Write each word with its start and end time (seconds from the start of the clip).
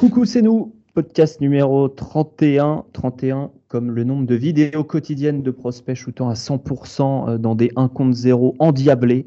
Coucou, 0.00 0.24
c'est 0.24 0.40
nous, 0.40 0.74
podcast 0.94 1.42
numéro 1.42 1.86
31. 1.86 2.86
31 2.94 3.50
comme 3.68 3.90
le 3.90 4.02
nombre 4.02 4.24
de 4.24 4.34
vidéos 4.34 4.82
quotidiennes 4.82 5.42
de 5.42 5.50
prospects 5.50 5.94
shootant 5.94 6.30
à 6.30 6.32
100% 6.32 7.28
euh, 7.28 7.36
dans 7.36 7.54
des 7.54 7.70
1 7.76 7.88
contre 7.88 8.16
0 8.16 8.56
endiablés 8.60 9.26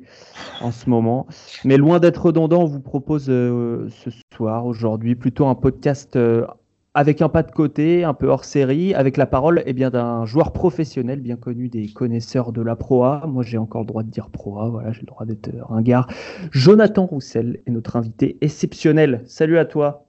en 0.61 0.71
ce 0.71 0.89
moment. 0.89 1.27
Mais 1.63 1.77
loin 1.77 1.99
d'être 1.99 2.25
redondant, 2.25 2.63
on 2.63 2.65
vous 2.65 2.79
propose 2.79 3.27
euh, 3.29 3.87
ce 4.03 4.09
soir, 4.35 4.65
aujourd'hui, 4.65 5.13
plutôt 5.13 5.45
un 5.45 5.53
podcast 5.53 6.15
euh, 6.15 6.47
avec 6.95 7.21
un 7.21 7.29
pas 7.29 7.43
de 7.43 7.51
côté, 7.51 8.03
un 8.03 8.15
peu 8.15 8.25
hors 8.25 8.43
série, 8.43 8.95
avec 8.95 9.15
la 9.15 9.27
parole 9.27 9.61
eh 9.67 9.73
d'un 9.73 10.25
joueur 10.25 10.53
professionnel 10.53 11.19
bien 11.19 11.35
connu 11.35 11.69
des 11.69 11.87
connaisseurs 11.89 12.51
de 12.51 12.63
la 12.63 12.75
proa. 12.75 13.23
Moi, 13.27 13.43
j'ai 13.43 13.59
encore 13.59 13.81
le 13.81 13.87
droit 13.87 14.01
de 14.01 14.09
dire 14.09 14.31
proa, 14.31 14.69
voilà, 14.69 14.91
j'ai 14.91 15.01
le 15.01 15.05
droit 15.05 15.27
d'être 15.27 15.51
ringard. 15.69 16.07
Jonathan 16.49 17.05
Roussel 17.05 17.59
est 17.67 17.71
notre 17.71 17.95
invité 17.95 18.39
exceptionnel. 18.41 19.21
Salut 19.27 19.59
à 19.59 19.65
toi. 19.65 20.07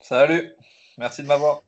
Salut, 0.00 0.52
merci 0.96 1.22
de 1.22 1.28
m'avoir. 1.28 1.62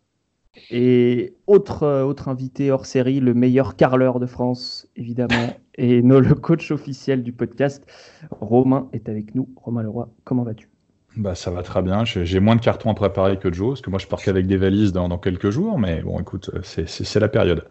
Et 0.71 1.35
autre, 1.47 1.83
euh, 1.83 2.03
autre 2.03 2.29
invité 2.29 2.71
hors 2.71 2.87
série, 2.87 3.21
le 3.21 3.35
meilleur 3.35 3.77
carleur 3.77 4.21
de 4.21 4.27
France, 4.27 4.89
évidemment, 4.97 5.57
et 5.77 6.03
no, 6.03 6.21
le 6.21 6.35
coach 6.35 6.71
officiel 6.71 7.23
du 7.23 7.33
podcast, 7.33 7.85
Romain 8.31 8.89
est 8.93 9.09
avec 9.09 9.35
nous. 9.35 9.49
Romain 9.57 9.83
Leroy, 9.83 10.09
comment 10.25 10.45
vas-tu? 10.45 10.69
Bah, 11.17 11.35
ça 11.35 11.51
va 11.51 11.63
très 11.63 11.83
bien. 11.83 12.05
J'ai 12.05 12.41
moins 12.41 12.55
de 12.55 12.61
cartons 12.61 12.91
à 12.91 12.95
préparer 12.95 13.37
que 13.39 13.53
Joe, 13.53 13.71
parce 13.71 13.81
que 13.81 13.91
moi 13.91 13.99
je 13.99 14.07
pars 14.07 14.23
qu'avec 14.23 14.47
des 14.47 14.57
valises 14.57 14.93
dans, 14.93 15.09
dans, 15.09 15.19
quelques 15.19 15.51
jours, 15.51 15.79
mais 15.79 16.03
bon, 16.03 16.21
écoute, 16.21 16.51
c'est 16.63 17.21
la 17.21 17.29
période. 17.29 17.67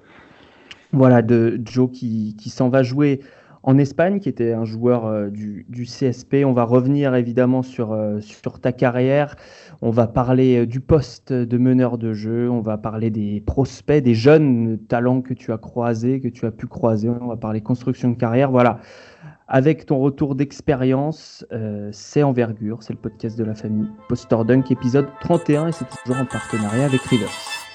Voilà, 0.91 1.21
de 1.21 1.59
Joe 1.63 1.89
qui, 1.89 2.35
qui 2.37 2.49
s'en 2.49 2.69
va 2.69 2.83
jouer 2.83 3.21
en 3.63 3.77
Espagne, 3.77 4.19
qui 4.19 4.29
était 4.29 4.53
un 4.53 4.65
joueur 4.65 5.05
euh, 5.05 5.29
du, 5.29 5.65
CSP. 5.85 6.43
On 6.45 6.53
va 6.53 6.63
revenir 6.63 7.15
évidemment 7.15 7.61
sur, 7.61 7.91
euh, 7.91 8.19
sur 8.21 8.59
ta 8.59 8.71
carrière. 8.71 9.35
On 9.81 9.91
va 9.91 10.07
parler 10.07 10.59
euh, 10.59 10.65
du 10.65 10.79
poste 10.79 11.33
de 11.33 11.57
meneur 11.57 11.97
de 11.97 12.13
jeu. 12.13 12.49
On 12.49 12.61
va 12.61 12.77
parler 12.77 13.09
des 13.09 13.41
prospects, 13.41 14.03
des 14.03 14.15
jeunes 14.15 14.79
talents 14.87 15.21
que 15.21 15.33
tu 15.33 15.51
as 15.51 15.57
croisés, 15.57 16.19
que 16.19 16.27
tu 16.27 16.45
as 16.45 16.51
pu 16.51 16.67
croiser. 16.67 17.09
On 17.09 17.27
va 17.27 17.37
parler 17.37 17.61
construction 17.61 18.09
de 18.11 18.17
carrière. 18.17 18.51
Voilà. 18.51 18.79
Avec 19.47 19.87
ton 19.87 19.97
retour 19.97 20.35
d'expérience, 20.35 21.43
c'est 21.91 22.21
Envergure, 22.21 22.83
c'est 22.83 22.93
le 22.93 22.99
podcast 22.99 23.35
de 23.35 23.43
la 23.43 23.55
famille 23.55 23.89
Poster 24.07 24.37
Dunk, 24.45 24.69
épisode 24.69 25.07
31, 25.21 25.69
et 25.69 25.71
c'est 25.71 25.85
toujours 26.03 26.21
en 26.21 26.25
partenariat 26.25 26.85
avec 26.85 27.01
Rivers. 27.01 27.68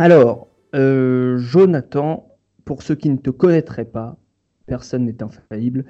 Alors, 0.00 0.48
euh, 0.74 1.36
Jonathan, 1.36 2.34
pour 2.64 2.82
ceux 2.82 2.94
qui 2.94 3.10
ne 3.10 3.18
te 3.18 3.28
connaîtraient 3.28 3.84
pas, 3.84 4.16
personne 4.64 5.04
n'est 5.04 5.22
infaillible. 5.22 5.84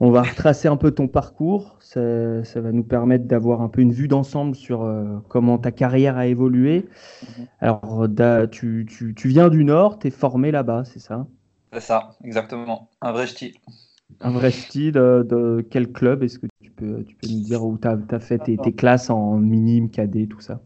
On 0.00 0.10
va 0.10 0.22
retracer 0.22 0.66
un 0.66 0.76
peu 0.76 0.90
ton 0.90 1.06
parcours. 1.06 1.76
Ça, 1.78 2.00
va 2.00 2.72
nous 2.72 2.82
permettre 2.82 3.26
d'avoir 3.26 3.62
un 3.62 3.68
peu 3.68 3.80
une 3.80 3.92
vue 3.92 4.08
d'ensemble 4.08 4.56
sur 4.56 4.82
euh, 4.82 5.18
comment 5.28 5.58
ta 5.58 5.70
carrière 5.70 6.16
a 6.16 6.26
évolué. 6.26 6.88
Mhm. 7.22 7.46
Alors, 7.60 8.08
tu, 8.50 8.88
viens 9.24 9.48
du 9.48 9.62
Nord, 9.62 10.00
tu 10.00 10.08
es 10.08 10.10
formé 10.10 10.50
là-bas, 10.50 10.82
c'est 10.84 10.98
ça? 10.98 11.24
C'est 11.72 11.78
ça, 11.78 12.16
exactement. 12.24 12.90
Un 13.02 13.12
vrai 13.12 13.28
style. 13.28 13.54
Un 14.20 14.32
vrai 14.32 14.50
style 14.50 14.98
euh, 14.98 15.22
de 15.22 15.64
quel 15.70 15.92
club? 15.92 16.24
Est-ce 16.24 16.40
que 16.40 16.48
tu 16.60 16.72
peux, 16.72 17.04
tu 17.04 17.14
peux 17.14 17.28
nous 17.28 17.44
dire 17.44 17.64
où 17.64 17.78
tu 17.78 17.86
as, 17.86 18.18
fait 18.18 18.38
tes, 18.38 18.58
tes, 18.58 18.72
classes 18.72 19.10
en 19.10 19.36
minime, 19.36 19.90
cadet, 19.90 20.26
tout 20.26 20.40
ça? 20.40 20.60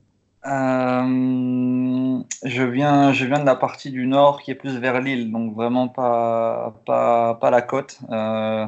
Euh, 0.47 2.23
je, 2.45 2.63
viens, 2.63 3.13
je 3.13 3.27
viens 3.27 3.41
de 3.41 3.45
la 3.47 3.57
partie 3.57 3.91
du 3.91 4.07
nord 4.07 4.41
qui 4.43 4.51
est 4.51 4.55
plus 4.55 4.79
vers 4.79 5.01
l'île, 5.01 5.33
donc 5.33 5.55
vraiment 5.55 5.89
pas, 5.89 6.75
pas, 6.87 7.35
pas 7.35 7.51
la 7.51 7.63
côte. 7.63 7.99
Euh, 8.11 8.67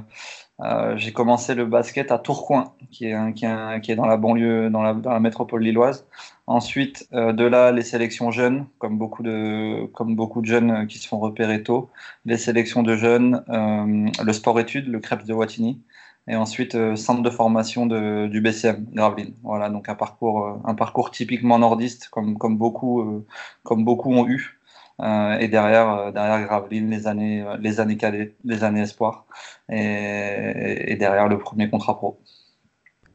euh, 0.60 0.97
j'ai 0.97 1.12
commencé 1.12 1.54
le 1.54 1.64
basket 1.64 2.10
à 2.12 2.19
Tourcoing, 2.19 2.75
qui 2.91 3.06
est, 3.06 3.32
qui 3.34 3.47
qui 3.82 3.92
est 3.92 3.97
dans 3.97 4.06
la 4.06 4.16
banlieue, 4.16 4.69
dans 4.69 4.82
la, 4.82 4.94
dans 4.94 5.12
la 5.12 5.20
métropole 5.20 5.62
lilloise. 5.62 6.06
Ensuite, 6.47 7.08
de 7.12 7.44
là, 7.44 7.70
les 7.72 7.82
sélections 7.82 8.31
jeunes, 8.31 8.66
comme 8.78 8.98
beaucoup 8.98 9.22
de, 9.22 9.87
comme 9.94 10.16
beaucoup 10.16 10.41
de 10.42 10.47
jeunes 10.47 10.87
qui 10.88 10.98
se 10.98 11.08
font 11.08 11.19
repérer 11.19 11.62
tôt. 11.62 11.91
Les 12.26 12.37
sélections 12.37 12.82
de 12.82 12.97
jeunes, 12.97 13.44
le 13.48 14.32
sport-études, 14.32 14.88
le 14.88 14.98
Crêpes 14.98 15.25
de 15.25 15.32
Wattignies 15.32 15.81
et 16.30 16.36
ensuite 16.36 16.76
euh, 16.76 16.94
centre 16.94 17.22
de 17.22 17.30
formation 17.30 17.86
de, 17.86 18.28
du 18.28 18.41
BCM 18.41 18.86
Gravelines. 18.92 19.34
Voilà, 19.42 19.68
donc 19.68 19.88
un 19.88 19.96
parcours, 19.96 20.46
euh, 20.46 20.52
un 20.64 20.76
parcours 20.76 21.10
typiquement 21.10 21.58
nordiste, 21.58 22.08
comme, 22.08 22.38
comme, 22.38 22.56
beaucoup, 22.56 23.00
euh, 23.00 23.26
comme 23.64 23.84
beaucoup 23.84 24.12
ont 24.12 24.28
eu. 24.28 24.60
et 25.02 25.48
derrière, 25.48 26.12
derrière 26.12 26.46
Gravelines, 26.46 26.88
les 26.88 27.08
années, 27.08 27.44
les 27.58 27.80
années 27.80 27.96
cadets, 27.96 28.36
les 28.44 28.62
années 28.62 28.82
espoirs, 28.82 29.24
et, 29.69 30.92
et 30.92 30.96
derrière 30.96 31.26
le 31.26 31.38
premier 31.38 31.69
contrat 31.69 31.96
pro. 31.96 32.20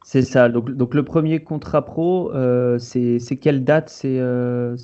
C'est 0.03 0.23
ça. 0.23 0.49
Donc, 0.49 0.71
donc, 0.71 0.93
le 0.93 1.03
premier 1.03 1.43
contrat 1.43 1.85
pro, 1.85 2.31
c'est 2.79 3.39
quelle 3.39 3.63
date? 3.63 3.89
C'est 3.89 4.19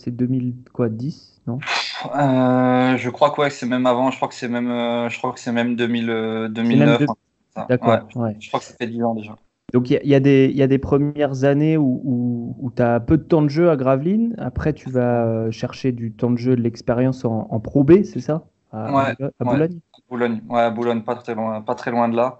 2010 0.07 1.41
non? 1.47 1.59
Je 1.63 3.09
crois 3.09 3.31
que 3.31 3.49
c'est 3.49 3.65
même 3.65 3.87
avant. 3.87 4.11
Je 4.11 4.15
crois 4.17 4.29
que 4.29 4.35
c'est 4.35 4.47
même, 4.47 4.69
je 5.09 5.17
crois 5.17 5.33
que 5.33 5.39
c'est 5.39 5.51
même 5.51 5.75
2000, 5.75 6.49
2009. 6.51 7.01
D'accord. 7.55 7.99
Je 8.39 8.47
crois 8.47 8.59
que 8.59 8.65
ça 8.65 8.73
fait 8.73 8.87
10 8.87 9.03
ans 9.03 9.15
déjà. 9.15 9.35
Donc 9.73 9.89
il 9.89 9.99
y, 10.03 10.09
y, 10.09 10.15
a 10.63 10.67
des 10.67 10.77
premières 10.79 11.45
années 11.45 11.77
où, 11.77 12.01
où, 12.03 12.55
où 12.59 12.71
tu 12.71 12.81
as 12.81 12.99
peu 12.99 13.17
de 13.17 13.23
temps 13.23 13.41
de 13.41 13.47
jeu 13.47 13.69
à 13.69 13.77
Gravelines. 13.77 14.35
Après, 14.37 14.73
tu 14.73 14.89
vas 14.89 15.25
euh, 15.25 15.51
chercher 15.51 15.93
du 15.93 16.11
temps 16.11 16.31
de 16.31 16.37
jeu, 16.37 16.55
de 16.57 16.61
l'expérience 16.61 17.23
en, 17.23 17.47
en, 17.49 17.59
Pro 17.61 17.83
B, 17.85 18.03
c'est 18.03 18.19
ça? 18.19 18.43
À, 18.73 18.93
ouais, 18.93 19.29
à 19.39 19.43
Boulogne? 19.45 19.79
Boulogne, 20.09 20.41
ouais, 20.49 20.61
à 20.61 20.69
Boulogne, 20.69 21.01
pas 21.03 21.15
très 21.15 21.35
loin, 21.35 21.61
pas 21.61 21.75
très 21.75 21.91
loin 21.91 22.09
de 22.09 22.17
là. 22.17 22.39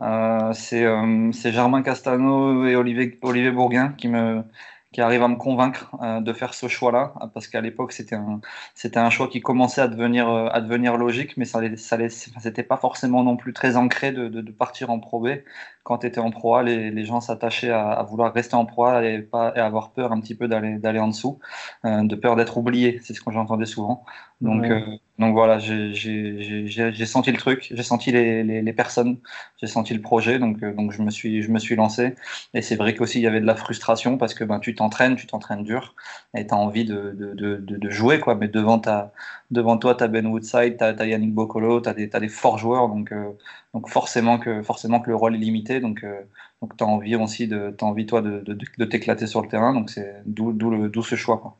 Euh, 0.00 0.52
c'est 0.54 0.84
euh, 0.84 1.30
Germain 1.32 1.82
Castano 1.82 2.66
et 2.66 2.74
Olivier, 2.74 3.16
Olivier 3.22 3.52
Bourguin 3.52 3.90
qui 3.96 4.08
me, 4.08 4.42
qui 4.92 5.00
arrive 5.00 5.22
à 5.22 5.28
me 5.28 5.36
convaincre 5.36 5.90
euh, 6.02 6.20
de 6.20 6.32
faire 6.32 6.54
ce 6.54 6.68
choix-là, 6.68 7.14
parce 7.32 7.48
qu'à 7.48 7.60
l'époque 7.60 7.92
c'était 7.92 8.14
un, 8.14 8.40
c'était 8.74 8.98
un 8.98 9.10
choix 9.10 9.28
qui 9.28 9.40
commençait 9.40 9.80
à 9.80 9.88
devenir, 9.88 10.28
euh, 10.28 10.48
à 10.52 10.60
devenir 10.60 10.96
logique, 10.96 11.36
mais 11.36 11.46
ça, 11.46 11.60
ça 11.76 11.98
c'était 12.40 12.62
pas 12.62 12.76
forcément 12.76 13.24
non 13.24 13.36
plus 13.36 13.52
très 13.52 13.76
ancré 13.76 14.12
de, 14.12 14.28
de, 14.28 14.52
partir 14.52 14.90
en 14.90 15.00
Pro. 15.00 15.26
Quand 15.82 15.98
tu 15.98 16.06
étais 16.06 16.20
en 16.20 16.30
Pro 16.30 16.54
A, 16.54 16.62
les, 16.62 16.90
les 16.90 17.04
gens 17.04 17.20
s'attachaient 17.20 17.70
à, 17.70 18.02
vouloir 18.08 18.32
rester 18.32 18.54
en 18.54 18.64
Pro 18.64 18.84
A 18.84 19.04
et, 19.04 19.18
pas, 19.20 19.52
et 19.56 19.60
avoir 19.60 19.90
peur 19.90 20.12
un 20.12 20.20
petit 20.20 20.34
peu 20.34 20.48
d'aller, 20.48 20.78
d'aller 20.78 21.00
en 21.00 21.08
dessous, 21.08 21.38
euh, 21.84 22.04
de 22.04 22.14
peur 22.14 22.36
d'être 22.36 22.56
oublié, 22.56 23.00
c'est 23.02 23.14
ce 23.14 23.20
que 23.20 23.32
j'entendais 23.32 23.66
souvent. 23.66 24.04
Donc, 24.40 24.64
donc 25.18 25.34
voilà, 25.34 25.58
j'ai 25.58 27.06
senti 27.06 27.30
le 27.30 27.38
truc, 27.38 27.68
j'ai 27.72 27.82
senti 27.84 28.10
les, 28.10 28.42
les, 28.42 28.60
les 28.60 28.72
personnes, 28.72 29.18
j'ai 29.60 29.68
senti 29.68 29.94
le 29.94 30.00
projet, 30.00 30.40
donc, 30.40 30.58
donc 30.64 30.90
je, 30.90 31.00
me 31.00 31.10
suis, 31.10 31.42
je 31.42 31.50
me 31.52 31.60
suis 31.60 31.76
lancé. 31.76 32.16
Et 32.52 32.60
c'est 32.60 32.74
vrai 32.74 32.94
qu'aussi 32.94 33.20
il 33.20 33.22
y 33.22 33.28
avait 33.28 33.40
de 33.40 33.46
la 33.46 33.54
frustration 33.54 34.18
parce 34.18 34.34
que 34.34 34.42
ben, 34.42 34.58
tu 34.58 34.74
t'entraînes, 34.74 35.14
tu 35.14 35.28
t'entraînes 35.28 35.62
dur 35.62 35.94
et 36.34 36.46
tu 36.46 36.52
as 36.52 36.56
envie 36.56 36.84
de, 36.84 37.14
de, 37.16 37.34
de, 37.34 37.56
de, 37.60 37.90
jouer, 37.90 38.18
quoi. 38.18 38.34
mais 38.34 38.48
devant, 38.48 38.80
ta, 38.80 39.12
devant 39.52 39.78
toi, 39.78 39.94
tu 39.94 40.02
as 40.02 40.08
Ben 40.08 40.26
Woodside, 40.26 40.76
tu 40.78 40.84
as, 40.84 41.06
Yannick 41.06 41.32
Bocolo, 41.32 41.80
tu 41.80 41.88
as, 41.88 41.92
as, 41.92 42.20
des 42.20 42.28
forts 42.28 42.58
joueurs, 42.58 42.88
donc, 42.88 43.12
euh, 43.12 43.30
donc 43.74 43.88
forcément, 43.88 44.38
que, 44.38 44.62
forcément 44.62 45.00
que 45.00 45.10
le 45.10 45.16
rôle 45.16 45.36
est 45.36 45.38
limité, 45.38 45.80
donc, 45.80 46.02
euh, 46.02 46.20
donc 46.60 46.76
tu 46.76 46.82
as 46.82 46.86
envie 46.86 47.14
aussi 47.16 47.46
de, 47.46 47.74
as 47.80 47.84
envie, 47.84 48.06
toi, 48.06 48.22
de, 48.22 48.84
t'éclater 48.84 49.26
sur 49.26 49.42
le 49.42 49.48
terrain, 49.48 49.72
donc 49.72 49.90
c'est 49.90 50.22
d'où 50.26 51.02
ce 51.02 51.14
choix. 51.14 51.38
Quoi. 51.38 51.56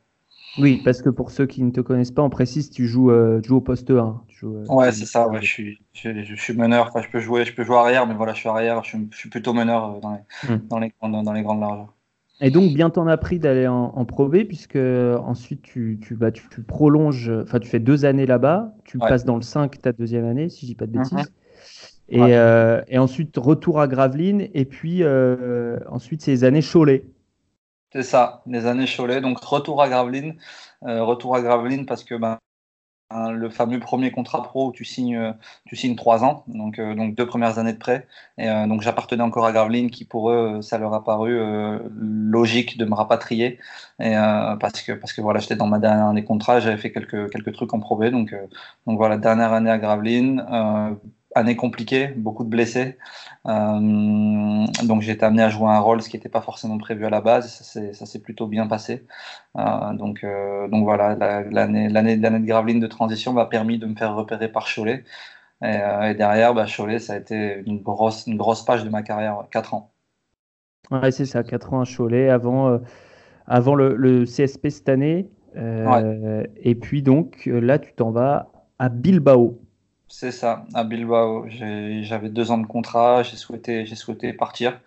Oui, 0.59 0.81
parce 0.83 1.01
que 1.01 1.09
pour 1.09 1.31
ceux 1.31 1.47
qui 1.47 1.63
ne 1.63 1.71
te 1.71 1.81
connaissent 1.81 2.11
pas, 2.11 2.21
en 2.21 2.29
précise, 2.29 2.69
tu 2.69 2.87
joues, 2.87 3.09
euh, 3.09 3.41
tu 3.41 3.49
joues 3.49 3.57
au 3.57 3.61
poste 3.61 3.89
1. 3.89 4.21
Tu 4.27 4.45
euh, 4.45 4.65
ouais, 4.69 4.91
c'est 4.91 5.05
ça. 5.05 5.27
Ouais, 5.27 5.41
je, 5.41 5.47
suis, 5.47 5.81
je, 5.93 6.35
suis 6.35 6.53
meneur. 6.53 6.87
Enfin, 6.89 7.01
je 7.01 7.09
peux 7.09 7.19
jouer, 7.19 7.43
je 7.43 7.55
peux 7.55 7.63
jouer 7.63 7.77
arrière, 7.77 8.05
mais 8.05 8.13
voilà, 8.13 8.33
je 8.33 8.39
suis 8.39 8.49
arrière. 8.49 8.83
Je 8.83 8.89
suis, 8.89 9.07
je 9.11 9.17
suis 9.17 9.29
plutôt 9.29 9.53
meneur 9.53 9.99
dans 9.99 10.11
les, 10.11 10.57
dans, 10.69 10.79
les, 10.79 10.93
dans, 11.01 11.33
les, 11.33 11.41
grandes 11.41 11.61
largeurs. 11.61 11.93
Et 12.43 12.51
donc, 12.51 12.73
bien 12.73 12.89
t'en 12.89 13.07
as 13.07 13.17
pris 13.17 13.39
d'aller 13.39 13.67
en, 13.67 13.93
en, 13.95 14.05
Pro 14.05 14.27
B, 14.27 14.43
puisque 14.43 14.75
ensuite 14.75 15.61
tu, 15.61 15.99
tu, 16.01 16.13
vas, 16.13 16.31
tu, 16.31 16.43
prolonges, 16.61 17.31
enfin, 17.41 17.59
tu 17.59 17.69
fais 17.69 17.79
deux 17.79 18.05
années 18.05 18.25
là-bas, 18.25 18.73
tu 18.83 18.99
passes 18.99 19.25
dans 19.25 19.37
le 19.37 19.41
5 19.41 19.81
ta 19.81 19.93
deuxième 19.93 20.25
année, 20.25 20.49
si 20.49 20.61
je 20.61 20.71
dis 20.71 20.75
pas 20.75 20.85
de 20.85 20.91
bêtises. 20.91 21.13
Mhm. 21.13 21.25
Et, 22.09 22.35
euh, 22.35 22.81
et, 22.89 22.97
ensuite, 22.97 23.37
retour 23.37 23.79
à 23.79 23.87
Gravelines, 23.87 24.49
et 24.53 24.65
puis 24.65 25.03
ensuite, 25.89 26.21
ces 26.21 26.43
années 26.43 26.61
Cholet. 26.61 27.05
C'est 27.93 28.03
ça, 28.03 28.41
les 28.47 28.65
années 28.65 28.87
Cholet. 28.87 29.21
Donc 29.21 29.39
retour 29.39 29.81
à 29.81 29.87
Gravelines, 29.87 30.35
euh, 30.83 31.03
retour 31.03 31.35
à 31.35 31.41
Gravelines 31.41 31.85
parce 31.85 32.03
que 32.03 32.15
ben, 32.15 32.39
le 33.31 33.49
fameux 33.49 33.79
premier 33.79 34.11
contrat 34.11 34.43
pro 34.43 34.67
où 34.67 34.71
tu 34.71 34.85
signes, 34.85 35.17
euh, 35.17 35.31
tu 35.65 35.75
signes 35.75 35.95
trois 35.95 36.23
ans, 36.23 36.43
donc, 36.47 36.79
euh, 36.79 36.95
donc 36.95 37.15
deux 37.15 37.25
premières 37.25 37.59
années 37.59 37.73
de 37.73 37.77
prêt. 37.77 38.07
Et 38.37 38.47
donc 38.47 38.81
j'appartenais 38.81 39.21
encore 39.23 39.45
à 39.45 39.51
Gravelines 39.51 39.91
qui 39.91 40.05
pour 40.05 40.31
eux, 40.31 40.61
ça 40.61 40.77
leur 40.77 40.93
a 40.93 41.03
paru 41.03 41.39
logique 41.95 42.77
de 42.77 42.85
me 42.85 42.95
rapatrier. 42.95 43.59
Et, 43.99 44.15
parce 44.59 44.81
que, 44.81 44.93
parce 44.93 45.13
que 45.13 45.21
voilà, 45.21 45.39
j'étais 45.39 45.55
dans 45.55 45.67
ma 45.67 45.79
dernière 45.79 46.07
année 46.07 46.21
de 46.21 46.27
contrat, 46.27 46.59
j'avais 46.59 46.77
fait 46.77 46.91
quelques, 46.91 47.31
quelques 47.31 47.53
trucs 47.53 47.73
en 47.73 47.79
Pro 47.79 47.95
B. 47.95 48.05
Donc, 48.05 48.35
donc 48.87 48.97
voilà, 48.97 49.17
dernière 49.17 49.53
année 49.53 49.69
à 49.69 49.77
Gravelines 49.77 50.43
année 51.35 51.55
compliquée, 51.55 52.07
beaucoup 52.07 52.43
de 52.43 52.49
blessés. 52.49 52.97
Euh, 53.47 54.65
donc 54.83 55.01
j'ai 55.01 55.11
été 55.11 55.25
amené 55.25 55.43
à 55.43 55.49
jouer 55.49 55.67
un 55.67 55.79
rôle, 55.79 56.01
ce 56.01 56.09
qui 56.09 56.17
n'était 56.17 56.29
pas 56.29 56.41
forcément 56.41 56.77
prévu 56.77 57.05
à 57.05 57.09
la 57.09 57.21
base. 57.21 57.49
Ça 57.61 58.05
s'est 58.05 58.19
plutôt 58.19 58.47
bien 58.47 58.67
passé. 58.67 59.05
Euh, 59.57 59.93
donc, 59.93 60.23
euh, 60.23 60.67
donc 60.67 60.83
voilà, 60.83 61.15
l'année 61.15 62.17
de 62.17 62.45
Graveline 62.45 62.79
de 62.79 62.87
transition 62.87 63.33
m'a 63.33 63.45
permis 63.45 63.77
de 63.79 63.85
me 63.85 63.95
faire 63.95 64.15
repérer 64.15 64.49
par 64.49 64.67
Cholet. 64.73 65.03
Et, 65.61 66.13
derrière, 66.15 66.53
bah, 66.53 66.65
Cholet, 66.65 66.99
ça 66.99 67.13
a 67.13 67.17
été 67.17 67.63
une 67.65 67.81
grosse, 67.81 68.27
une 68.27 68.37
grosse 68.37 68.65
page 68.65 68.83
de 68.83 68.89
ma 68.89 69.01
carrière, 69.01 69.45
4 69.51 69.73
ans. 69.73 69.91
Ouais, 70.91 71.11
c'est 71.11 71.25
ça, 71.25 71.43
4 71.43 71.73
ans 71.73 71.81
à 71.81 71.85
Cholet 71.85 72.29
avant, 72.29 72.79
avant 73.47 73.75
le, 73.75 74.25
CSP 74.25 74.69
cette 74.69 74.89
année. 74.89 75.29
Et 75.55 76.75
puis 76.75 77.01
donc 77.01 77.45
là, 77.45 77.79
tu 77.79 77.93
t'en 77.93 78.11
vas 78.11 78.51
à 78.79 78.89
Bilbao. 78.89 79.62
C'est 80.15 80.29
ça, 80.29 80.63
à 80.75 80.83
Bilbao. 80.83 81.47
J'avais 81.49 82.29
deux 82.29 82.51
ans 82.51 82.59
de 82.59 82.67
contrat, 82.67 83.23
j'ai 83.23 83.35
souhaité, 83.35 83.83
souhaité 83.95 84.31
partir 84.31 84.79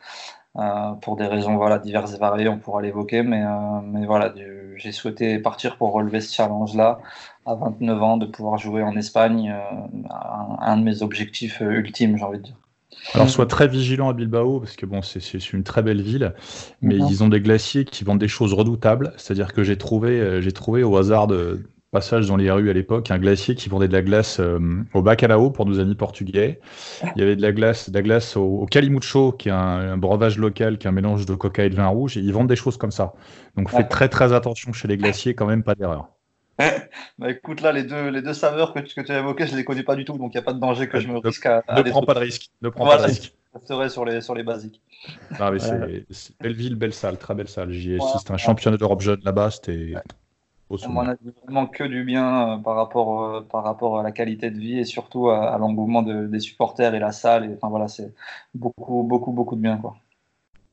euh, 0.54 0.92
pour 1.02 1.16
des 1.16 1.26
raisons 1.26 1.56
voilà, 1.56 1.80
diverses 1.80 2.14
et 2.14 2.18
variées, 2.18 2.48
on 2.48 2.58
pourra 2.58 2.80
l'évoquer, 2.80 3.24
mais, 3.24 3.42
euh, 3.44 3.80
mais 3.82 4.06
voilà, 4.06 4.32
j'ai 4.76 4.92
souhaité 4.92 5.40
partir 5.40 5.78
pour 5.78 5.92
relever 5.92 6.20
ce 6.20 6.32
challenge-là 6.32 7.00
à 7.44 7.56
29 7.56 8.02
ans, 8.04 8.16
de 8.18 8.26
pouvoir 8.26 8.56
jouer 8.58 8.84
en 8.84 8.96
Espagne, 8.96 9.52
euh, 9.52 10.14
un, 10.60 10.76
de 10.76 10.84
mes 10.84 11.02
objectifs 11.02 11.58
ultimes, 11.60 12.16
j'ai 12.16 12.24
envie 12.24 12.38
de 12.38 12.44
dire. 12.44 12.56
Alors, 13.12 13.28
sois 13.28 13.46
très 13.46 13.66
vigilant 13.66 14.08
à 14.08 14.12
Bilbao, 14.12 14.60
parce 14.60 14.76
que 14.76 14.86
bon, 14.86 15.02
c'est 15.02 15.52
une 15.52 15.64
très 15.64 15.82
belle 15.82 16.02
ville, 16.02 16.34
mais 16.82 16.94
ils 16.94 17.24
ont 17.24 17.28
des 17.28 17.40
glaciers 17.40 17.84
qui 17.84 18.04
vendent 18.04 18.20
des 18.20 18.28
choses 18.28 18.54
redoutables. 18.54 19.12
C'est-à-dire 19.16 19.52
que 19.52 19.64
j'ai 19.64 19.76
trouvé, 19.76 20.40
j'ai 20.40 20.52
trouvé 20.52 20.84
au 20.84 20.96
hasard 20.96 21.26
de, 21.26 21.68
passage 21.96 22.26
dans 22.26 22.36
les 22.36 22.50
rues 22.50 22.68
à 22.68 22.74
l'époque, 22.74 23.10
un 23.10 23.18
glacier 23.18 23.54
qui 23.54 23.70
vendait 23.70 23.88
de 23.88 23.94
la 23.94 24.02
glace 24.02 24.38
euh, 24.38 24.58
au 24.92 25.00
bacalao 25.00 25.50
pour 25.50 25.64
nos 25.64 25.80
amis 25.80 25.94
portugais. 25.94 26.60
Il 27.02 27.20
y 27.20 27.22
avait 27.22 27.36
de 27.36 27.40
la 27.40 27.52
glace, 27.52 27.88
de 27.88 27.94
la 27.94 28.02
glace 28.02 28.36
au, 28.36 28.66
calimucho, 28.70 29.32
qui 29.32 29.48
est 29.48 29.52
un, 29.52 29.96
breuvage 29.96 30.36
local, 30.36 30.76
qui 30.76 30.86
est 30.86 30.90
un 30.90 30.92
mélange 30.92 31.24
de 31.24 31.34
coca 31.34 31.64
et 31.64 31.70
de 31.70 31.74
vin 31.74 31.86
rouge. 31.86 32.18
Et 32.18 32.20
ils 32.20 32.34
vendent 32.34 32.50
des 32.50 32.56
choses 32.56 32.76
comme 32.76 32.90
ça. 32.90 33.14
Donc 33.56 33.70
faites 33.70 33.88
très 33.88 34.10
très 34.10 34.34
attention 34.34 34.74
chez 34.74 34.88
les 34.88 34.98
glaciers, 34.98 35.34
quand 35.34 35.46
même, 35.46 35.62
pas 35.62 35.74
d'erreur. 35.74 36.10
bah 37.18 37.30
écoute, 37.30 37.62
là, 37.62 37.72
les 37.72 37.84
deux, 37.84 38.10
les 38.10 38.20
deux 38.20 38.34
saveurs 38.34 38.74
que, 38.74 38.80
que 38.80 39.00
tu 39.00 39.10
as 39.10 39.20
évoquées, 39.20 39.46
je 39.46 39.52
ne 39.52 39.56
les 39.56 39.64
connais 39.64 39.82
pas 39.82 39.96
du 39.96 40.04
tout, 40.04 40.18
donc 40.18 40.34
il 40.34 40.36
n'y 40.36 40.42
a 40.42 40.44
pas 40.44 40.52
de 40.52 40.60
danger 40.60 40.88
que 40.88 41.00
je 41.00 41.08
me 41.08 41.16
risque 41.16 41.46
à. 41.46 41.62
ne 41.74 41.90
prends 41.90 42.02
pas 42.02 42.14
de 42.14 42.18
risque. 42.18 42.50
Ne 42.60 42.68
prends 42.68 42.86
pas 42.86 42.98
de 42.98 43.04
risque. 43.04 43.32
Ça 43.54 43.60
serait 43.68 43.88
sur 43.88 44.04
les, 44.04 44.20
sur 44.20 44.34
les 44.34 44.42
basiques. 44.42 44.82
c'est 45.30 46.38
belle 46.42 46.52
ville, 46.52 46.74
belle 46.74 46.92
salle, 46.92 47.16
très 47.16 47.34
belle 47.34 47.48
salle. 47.48 47.72
J'y 47.72 47.94
ai 47.94 47.96
assisté 47.96 48.34
un 48.34 48.36
championnat 48.36 48.76
d'Europe 48.76 49.00
jeune 49.00 49.20
là-bas, 49.24 49.50
c'était 49.50 49.94
on 50.70 50.98
a 50.98 51.16
vraiment 51.44 51.66
que 51.66 51.84
du 51.84 52.04
bien 52.04 52.54
euh, 52.54 52.56
par, 52.58 52.76
rapport, 52.76 53.22
euh, 53.24 53.40
par 53.40 53.62
rapport 53.62 53.98
à 53.98 54.02
la 54.02 54.12
qualité 54.12 54.50
de 54.50 54.58
vie 54.58 54.78
et 54.78 54.84
surtout 54.84 55.30
à, 55.30 55.56
l'engouement 55.58 56.02
des 56.02 56.40
supporters 56.40 56.94
et 56.94 56.98
la 56.98 57.12
salle. 57.12 57.50
Et, 57.50 57.54
enfin 57.54 57.68
voilà, 57.68 57.88
c'est 57.88 58.12
beaucoup, 58.54 59.02
beaucoup, 59.02 59.32
beaucoup 59.32 59.56
de 59.56 59.60
bien. 59.60 59.76
Quoi. 59.76 59.96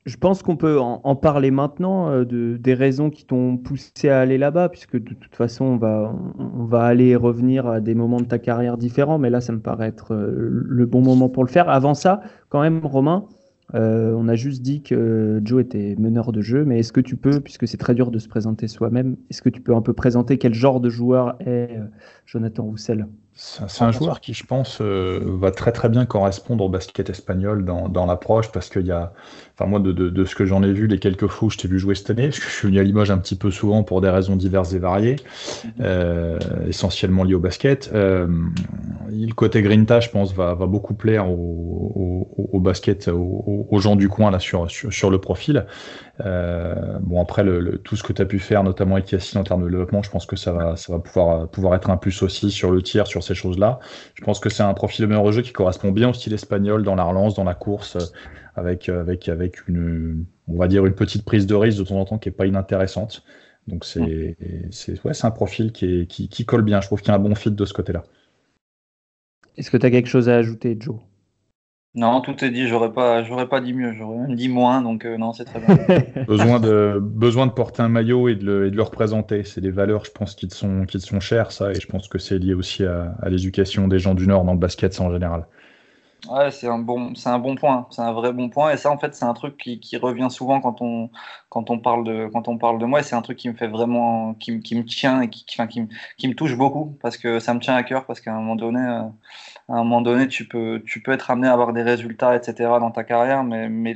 Je 0.06 0.18
pense 0.18 0.44
qu'on 0.44 0.58
peut 0.58 0.80
en, 0.80 1.16
parler 1.16 1.52
maintenant 1.52 2.10
euh, 2.10 2.26
de, 2.26 2.58
des 2.58 2.74
raisons 2.74 3.10
qui 3.10 3.26
t'ont 3.26 3.58
poussé 3.58 4.10
à 4.10 4.20
aller 4.20 4.38
là-bas, 4.38 4.70
puisque 4.70 4.98
de 4.98 5.14
toute 5.14 5.36
façon, 5.36 5.66
on 5.66 5.78
va, 5.78 6.14
on 6.38 6.66
va 6.66 6.84
aller 6.84 7.10
et 7.10 7.16
revenir 7.16 7.68
à 7.68 7.80
des 7.80 7.96
moments 7.96 8.20
de 8.20 8.26
ta 8.26 8.40
carrière 8.40 8.78
différents, 8.78 9.18
mais 9.18 9.30
là, 9.30 9.42
ça 9.42 9.54
me 9.54 9.62
paraît 9.62 9.88
être 9.88 10.14
le 10.16 10.86
bon 10.86 11.02
moment 11.02 11.30
pour 11.30 11.44
le 11.46 11.50
faire. 11.50 11.70
Avant 11.70 11.94
ça, 11.94 12.22
quand 12.50 12.62
même, 12.62 12.86
Romain, 12.86 13.28
euh, 13.76 14.14
on 14.16 14.28
a 14.28 14.36
juste 14.36 14.62
dit 14.62 14.82
que 14.82 15.42
Joe 15.44 15.62
était 15.62 15.96
meneur 15.98 16.32
de 16.32 16.42
jeu, 16.42 16.66
mais 16.66 16.80
est-ce 16.80 16.92
que 16.92 17.02
tu 17.02 17.16
peux, 17.16 17.40
puisque 17.40 17.68
c'est 17.68 17.78
très 17.78 17.96
dur 17.96 18.12
de 18.12 18.20
se 18.20 18.28
présenter 18.28 18.68
soi-même, 18.68 19.16
est-ce 19.30 19.42
que 19.42 19.50
tu 19.50 19.62
peux 19.62 19.76
un 19.76 19.82
peu 19.82 19.94
présenter 19.94 20.38
quel 20.38 20.54
genre 20.54 20.80
de 20.80 20.90
joueur 20.90 21.36
est 21.40 21.78
euh, 21.78 21.86
Jonathan 22.26 22.64
Roussel? 22.64 23.08
C'est 23.36 23.84
un 23.84 23.92
joueur 23.92 24.22
qui, 24.22 24.36
je 24.36 24.46
pense, 24.46 24.80
euh, 24.80 25.20
va 25.40 25.50
très 25.50 25.72
très 25.72 25.90
bien 25.90 26.06
correspondre 26.06 26.66
au 26.66 26.70
basket 26.70 27.10
espagnol 27.10 27.66
dans, 27.66 28.06
l'approche 28.06 28.52
parce 28.52 28.70
qu'il 28.70 28.86
y 28.86 28.92
a, 28.92 29.12
enfin 29.56 29.70
moi 29.70 29.80
de, 29.80 30.26
ce 30.26 30.36
que 30.36 30.46
j'en 30.46 30.64
ai 30.64 30.72
vu 30.72 30.88
les 30.88 31.00
quelques 31.00 31.28
fois 31.28 31.48
où 31.48 31.50
je 31.52 31.58
t'ai 31.58 31.68
vu 31.68 31.78
jouer 31.78 31.96
cette 31.96 32.10
année, 32.10 32.28
parce 32.28 32.40
que 32.40 32.46
je 32.46 32.56
suis 32.56 32.68
venu 32.68 32.80
à 32.80 32.84
Limoges 32.84 33.12
un 33.12 33.18
petit 33.18 33.36
peu 33.36 33.52
souvent 33.52 33.84
pour 33.84 34.02
des 34.02 34.10
raisons 34.10 34.36
diverses 34.36 34.74
et 34.74 34.80
variées, 34.80 35.18
mhm. 35.64 35.72
euh, 35.82 36.40
essentiellement 36.68 37.24
liées 37.24 37.36
au 37.36 37.40
basket. 37.40 37.92
Euh, 37.94 38.28
le 39.12 39.34
côté 39.34 39.62
Grinta, 39.62 40.00
je 40.00 40.10
pense, 40.10 40.34
va, 40.34 40.56
beaucoup 40.56 40.96
plaire 40.96 41.30
au, 41.30 42.60
basket, 42.60 43.10
aux, 43.10 43.80
gens 43.80 43.96
du 43.96 44.08
coin 44.08 44.32
là 44.32 44.40
sur, 44.40 44.72
sur, 44.72 45.10
le 45.12 45.18
profil. 45.20 45.66
bon 46.18 47.22
après 47.22 47.44
le, 47.44 47.78
tout 47.78 47.96
ce 47.96 48.04
que 48.04 48.14
tu 48.14 48.22
as 48.22 48.26
pu 48.26 48.40
faire, 48.40 48.64
notamment 48.64 48.96
avec 48.96 49.12
Yassine 49.12 49.42
en 49.42 49.44
termes 49.44 49.64
de 49.64 49.70
développement, 49.70 50.02
je 50.02 50.10
pense 50.10 50.26
que 50.26 50.36
ça 50.36 50.52
va, 50.52 50.76
ça 50.78 50.94
va 50.94 51.00
pouvoir, 51.00 51.48
pouvoir 51.50 51.76
être 51.76 51.90
un 51.90 51.98
plus 51.98 52.24
aussi 52.24 52.50
sur 52.50 52.72
le 52.72 52.82
tir, 52.82 53.06
sur 53.06 53.22
ces 53.22 53.36
choses-là. 53.36 53.80
Je 54.16 54.24
pense 54.24 54.40
que 54.40 54.50
c'est 54.50 54.64
un 54.64 54.74
profil 54.74 55.04
de 55.04 55.08
meilleur 55.08 55.32
jeu 55.32 55.42
qui 55.42 55.52
correspond 55.52 55.92
bien 55.92 56.10
au 56.10 56.14
style 56.14 56.34
espagnol 56.34 56.84
dans 56.84 56.96
la 56.96 57.04
relance, 57.04 57.36
dans 57.36 57.44
la 57.44 57.54
course, 57.54 57.98
euh, 57.98 58.06
avec, 58.56 58.90
avec, 58.90 59.30
avec 59.30 59.68
une, 59.68 60.26
on 60.48 60.58
va 60.58 60.68
dire, 60.68 60.86
une 60.86 60.96
petite 60.96 61.26
prise 61.26 61.48
de 61.48 61.56
risque 61.56 61.80
de 61.80 61.84
temps 61.84 62.00
en 62.00 62.06
temps 62.06 62.18
qui 62.18 62.30
est 62.30 62.34
pas 62.34 62.46
inintéressante. 62.46 63.24
Donc 63.68 63.86
c'est 63.86 64.38
c'est 64.72 65.04
ouais, 65.06 65.14
un 65.24 65.32
profil 65.32 65.72
qui, 65.72 66.08
qui, 66.08 66.28
qui 66.28 66.46
colle 66.46 66.64
bien. 66.64 66.82
Je 66.82 66.88
trouve 66.88 67.02
qu'il 67.02 67.10
y 67.10 67.12
a 67.12 67.16
un 67.16 67.20
bon 67.20 67.36
fit 67.36 67.52
de 67.52 67.66
ce 67.66 67.74
côté-là. 67.74 68.04
Est-ce 69.56 69.72
que 69.72 69.78
tu 69.78 69.86
as 69.86 69.92
quelque 69.92 70.10
chose 70.10 70.30
à 70.30 70.36
ajouter, 70.36 70.76
Joe? 70.80 70.98
Non, 71.96 72.22
tout 72.22 72.44
est 72.44 72.50
dit. 72.50 72.68
J'aurais 72.68 72.92
pas, 72.92 73.24
j'aurais 73.24 73.48
pas 73.48 73.62
dit 73.62 73.74
mieux. 73.74 73.94
J'aurais 73.94 74.18
même 74.18 74.36
dit 74.36 74.50
moins. 74.50 74.82
Donc 74.82 75.06
euh, 75.06 75.18
non, 75.18 75.32
c'est 75.32 75.46
très 75.46 75.60
bien. 75.60 76.24
besoin 76.28 76.60
de, 76.60 77.00
besoin 77.00 77.46
de 77.46 77.52
porter 77.52 77.84
un 77.84 77.90
maillot 77.90 78.30
et 78.30 78.36
de 78.36 78.46
le, 78.46 78.68
et 78.68 78.72
de 78.72 78.76
le 78.76 78.82
représenter. 78.82 79.44
C'est 79.44 79.62
des 79.62 79.70
valeurs, 79.70 80.04
je 80.06 80.12
pense, 80.12 80.34
qui 80.34 80.48
te 80.48 80.56
sont, 80.56 80.86
qui 80.86 80.98
te 80.98 81.06
sont 81.06 81.20
chères, 81.20 81.52
ça. 81.52 81.72
Et 81.72 81.80
je 81.80 81.88
pense 81.88 82.08
que 82.08 82.18
c'est 82.18 82.40
lié 82.40 82.56
aussi 82.56 82.84
à, 82.84 83.16
à 83.22 83.30
l'éducation 83.30 83.88
des 83.88 84.00
gens 84.00 84.16
du 84.16 84.28
Nord 84.28 84.44
dans 84.44 84.54
le 84.54 84.60
basket, 84.60 85.00
en 85.00 85.12
général. 85.12 85.46
Ouais, 86.30 86.52
c'est 86.52 86.68
un 86.68 86.80
bon, 86.80 87.14
c'est 87.16 87.28
un 87.30 87.40
bon 87.40 87.56
point. 87.56 87.86
C'est 87.92 88.02
un 88.02 88.14
vrai 88.14 88.32
bon 88.32 88.50
point. 88.50 88.72
Et 88.72 88.78
ça, 88.78 88.90
en 88.90 88.98
fait, 88.98 89.14
c'est 89.14 89.26
un 89.26 89.34
truc 89.34 89.58
qui, 89.58 89.98
revient 89.98 90.30
souvent 90.32 90.62
quand 90.62 90.82
on, 90.82 91.10
quand 91.50 91.70
on 91.70 91.80
parle 91.80 92.06
de, 92.06 92.30
quand 92.32 92.48
on 92.48 92.58
parle 92.58 92.80
de 92.80 92.86
moi. 92.86 93.04
C'est 93.04 93.16
un 93.16 93.22
truc 93.22 93.38
qui 93.38 93.50
me 93.50 93.56
fait 93.56 93.68
vraiment, 93.68 94.34
qui, 94.36 94.62
qui 94.62 94.76
me 94.76 94.86
tient 94.86 95.22
et 95.22 95.30
qui, 95.30 95.46
qui, 95.46 95.62
me, 95.62 95.88
qui 96.18 96.28
me 96.30 96.34
touche 96.34 96.56
beaucoup 96.58 96.98
parce 97.02 97.18
que 97.18 97.40
ça 97.40 97.54
me 97.54 97.60
tient 97.60 97.76
à 97.76 97.84
cœur 97.84 98.06
parce 98.06 98.22
qu'à 98.22 98.32
un 98.34 98.38
moment 98.38 98.56
donné. 98.56 98.80
Euh, 98.80 99.02
à 99.70 99.74
un 99.76 99.84
moment 99.84 100.02
donné, 100.02 100.28
tu 100.28 100.48
peux, 100.48 100.84
tu 100.86 101.02
peux 101.02 101.12
être 101.12 101.32
amené 101.32 101.48
à 101.48 101.54
avoir 101.54 101.74
des 101.74 101.84
résultats, 101.84 102.36
etc. 102.36 102.80
dans 102.80 102.92
ta 102.92 103.04
carrière, 103.04 103.44
mais, 103.44 103.70
mais 103.70 103.96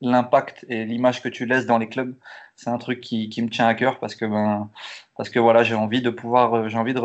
l'impact 0.00 0.66
et 0.68 0.84
l'image 0.84 1.22
que 1.22 1.28
tu 1.28 1.46
laisses 1.46 1.66
dans 1.66 1.78
les 1.78 1.88
clubs, 1.88 2.14
c'est 2.56 2.70
un 2.70 2.78
truc 2.78 3.00
qui, 3.00 3.28
qui, 3.28 3.42
me 3.42 3.48
tient 3.48 3.66
à 3.66 3.74
cœur 3.74 3.98
parce 4.00 4.14
que 4.14 4.24
ben 4.26 4.70
parce 5.16 5.30
que 5.30 5.38
voilà 5.38 5.62
j'ai 5.62 5.74
envie 5.74 6.02
de 6.02 6.10
pouvoir 6.10 6.54
euh, 6.54 6.68
j'ai 6.68 6.78
envie 6.78 6.94
de 6.94 7.02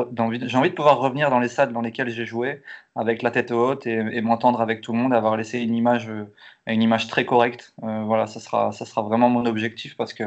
j'ai 0.47 0.57
envie 0.57 0.69
de 0.69 0.75
pouvoir 0.75 0.99
revenir 0.99 1.29
dans 1.29 1.39
les 1.39 1.47
salles 1.47 1.73
dans 1.73 1.81
lesquelles 1.81 2.09
j'ai 2.09 2.25
joué 2.25 2.61
avec 2.95 3.21
la 3.21 3.31
tête 3.31 3.51
haute 3.51 3.87
et, 3.87 4.21
m'entendre 4.21 4.61
avec 4.61 4.81
tout 4.81 4.91
le 4.93 4.99
monde 4.99 5.13
avoir 5.13 5.37
laissé 5.37 5.59
une 5.59 5.75
image 5.75 6.09
euh, 6.09 6.25
une 6.67 6.81
image 6.81 7.07
très 7.07 7.25
correcte 7.25 7.73
euh, 7.83 8.03
voilà 8.03 8.27
ça 8.27 8.39
sera 8.39 8.71
ça 8.71 8.85
sera 8.85 9.01
vraiment 9.01 9.29
mon 9.29 9.45
objectif 9.45 9.95
parce 9.97 10.13
que 10.13 10.23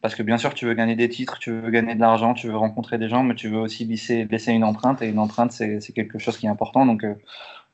parce 0.00 0.14
que 0.14 0.22
bien 0.22 0.38
sûr, 0.38 0.54
tu 0.54 0.64
veux 0.66 0.74
gagner 0.74 0.94
des 0.94 1.08
titres, 1.08 1.38
tu 1.40 1.50
veux 1.50 1.70
gagner 1.70 1.94
de 1.96 2.00
l'argent, 2.00 2.32
tu 2.32 2.46
veux 2.46 2.56
rencontrer 2.56 2.98
des 2.98 3.08
gens, 3.08 3.24
mais 3.24 3.34
tu 3.34 3.48
veux 3.48 3.58
aussi 3.58 3.84
laisser, 3.84 4.26
laisser 4.30 4.52
une 4.52 4.62
empreinte. 4.62 5.02
Et 5.02 5.08
une 5.08 5.18
empreinte, 5.18 5.50
c'est 5.50 5.80
quelque 5.92 6.18
chose 6.20 6.38
qui 6.38 6.46
est 6.46 6.48
important. 6.48 6.86
Donc, 6.86 7.02
euh, 7.02 7.14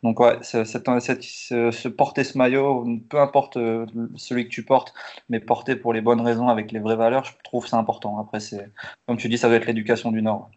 donc 0.05 0.21
ouais, 0.21 0.37
cette, 0.43 0.67
cette, 0.67 1.23
ce, 1.23 1.89
porter 1.89 2.25
ce 2.25 2.37
maillot, 2.37 2.87
peu 3.09 3.19
importe 3.19 3.57
euh, 3.57 3.87
celui 4.17 4.45
que 4.45 4.51
tu 4.51 4.63
portes, 4.63 4.93
mais 5.31 5.41
porter 5.41 5.77
pour 5.77 5.95
les 5.95 6.03
bonnes 6.03 6.21
raisons, 6.21 6.49
avec 6.49 6.73
les 6.73 6.79
vraies 6.79 6.95
valeurs, 6.95 7.25
je 7.25 7.33
trouve 7.43 7.67
c'est 7.67 7.77
important. 7.77 8.21
Après, 8.21 8.39
c'est 8.39 8.71
comme 9.07 9.17
tu 9.17 9.31
dis, 9.31 9.39
ça 9.39 9.49
doit 9.49 9.57
être 9.57 9.67
l'éducation 9.67 10.13
du 10.13 10.21
Nord. 10.21 10.51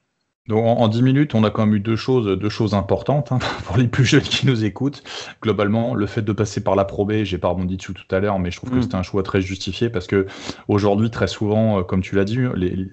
Donc 0.49 0.65
en, 0.65 0.87
10 0.89 1.01
minutes, 1.01 1.33
on 1.33 1.45
a 1.45 1.49
quand 1.49 1.65
même 1.65 1.75
eu 1.75 1.79
deux 1.79 1.95
choses, 1.95 2.37
deux 2.37 2.49
choses 2.49 2.73
importantes 2.73 3.31
hein, 3.31 3.39
pour 3.65 3.77
les 3.77 3.87
plus 3.87 4.03
jeunes 4.03 4.21
qui 4.21 4.45
nous 4.45 4.65
écoutent. 4.65 5.01
Globalement, 5.41 5.93
le 5.93 6.05
fait 6.07 6.21
de 6.21 6.33
passer 6.33 6.61
par 6.61 6.75
la 6.75 6.83
Pro 6.83 7.05
B, 7.05 7.23
j'ai 7.23 7.37
pas 7.37 7.47
rebondi 7.47 7.77
dessus 7.77 7.93
tout 7.93 8.15
à 8.15 8.19
l'heure, 8.19 8.39
mais 8.39 8.51
je 8.51 8.57
trouve 8.57 8.71
que 8.71 8.75
mm. 8.75 8.81
c'était 8.81 8.95
un 8.95 9.03
choix 9.03 9.23
très 9.23 9.41
justifié 9.41 9.89
parce 9.89 10.07
que 10.07 10.27
aujourd'hui, 10.67 11.09
très 11.09 11.27
souvent, 11.27 11.79
euh, 11.79 11.83
comme 11.83 12.01
tu 12.01 12.15
l'as 12.15 12.25
dit, 12.25 12.39
les, 12.55 12.87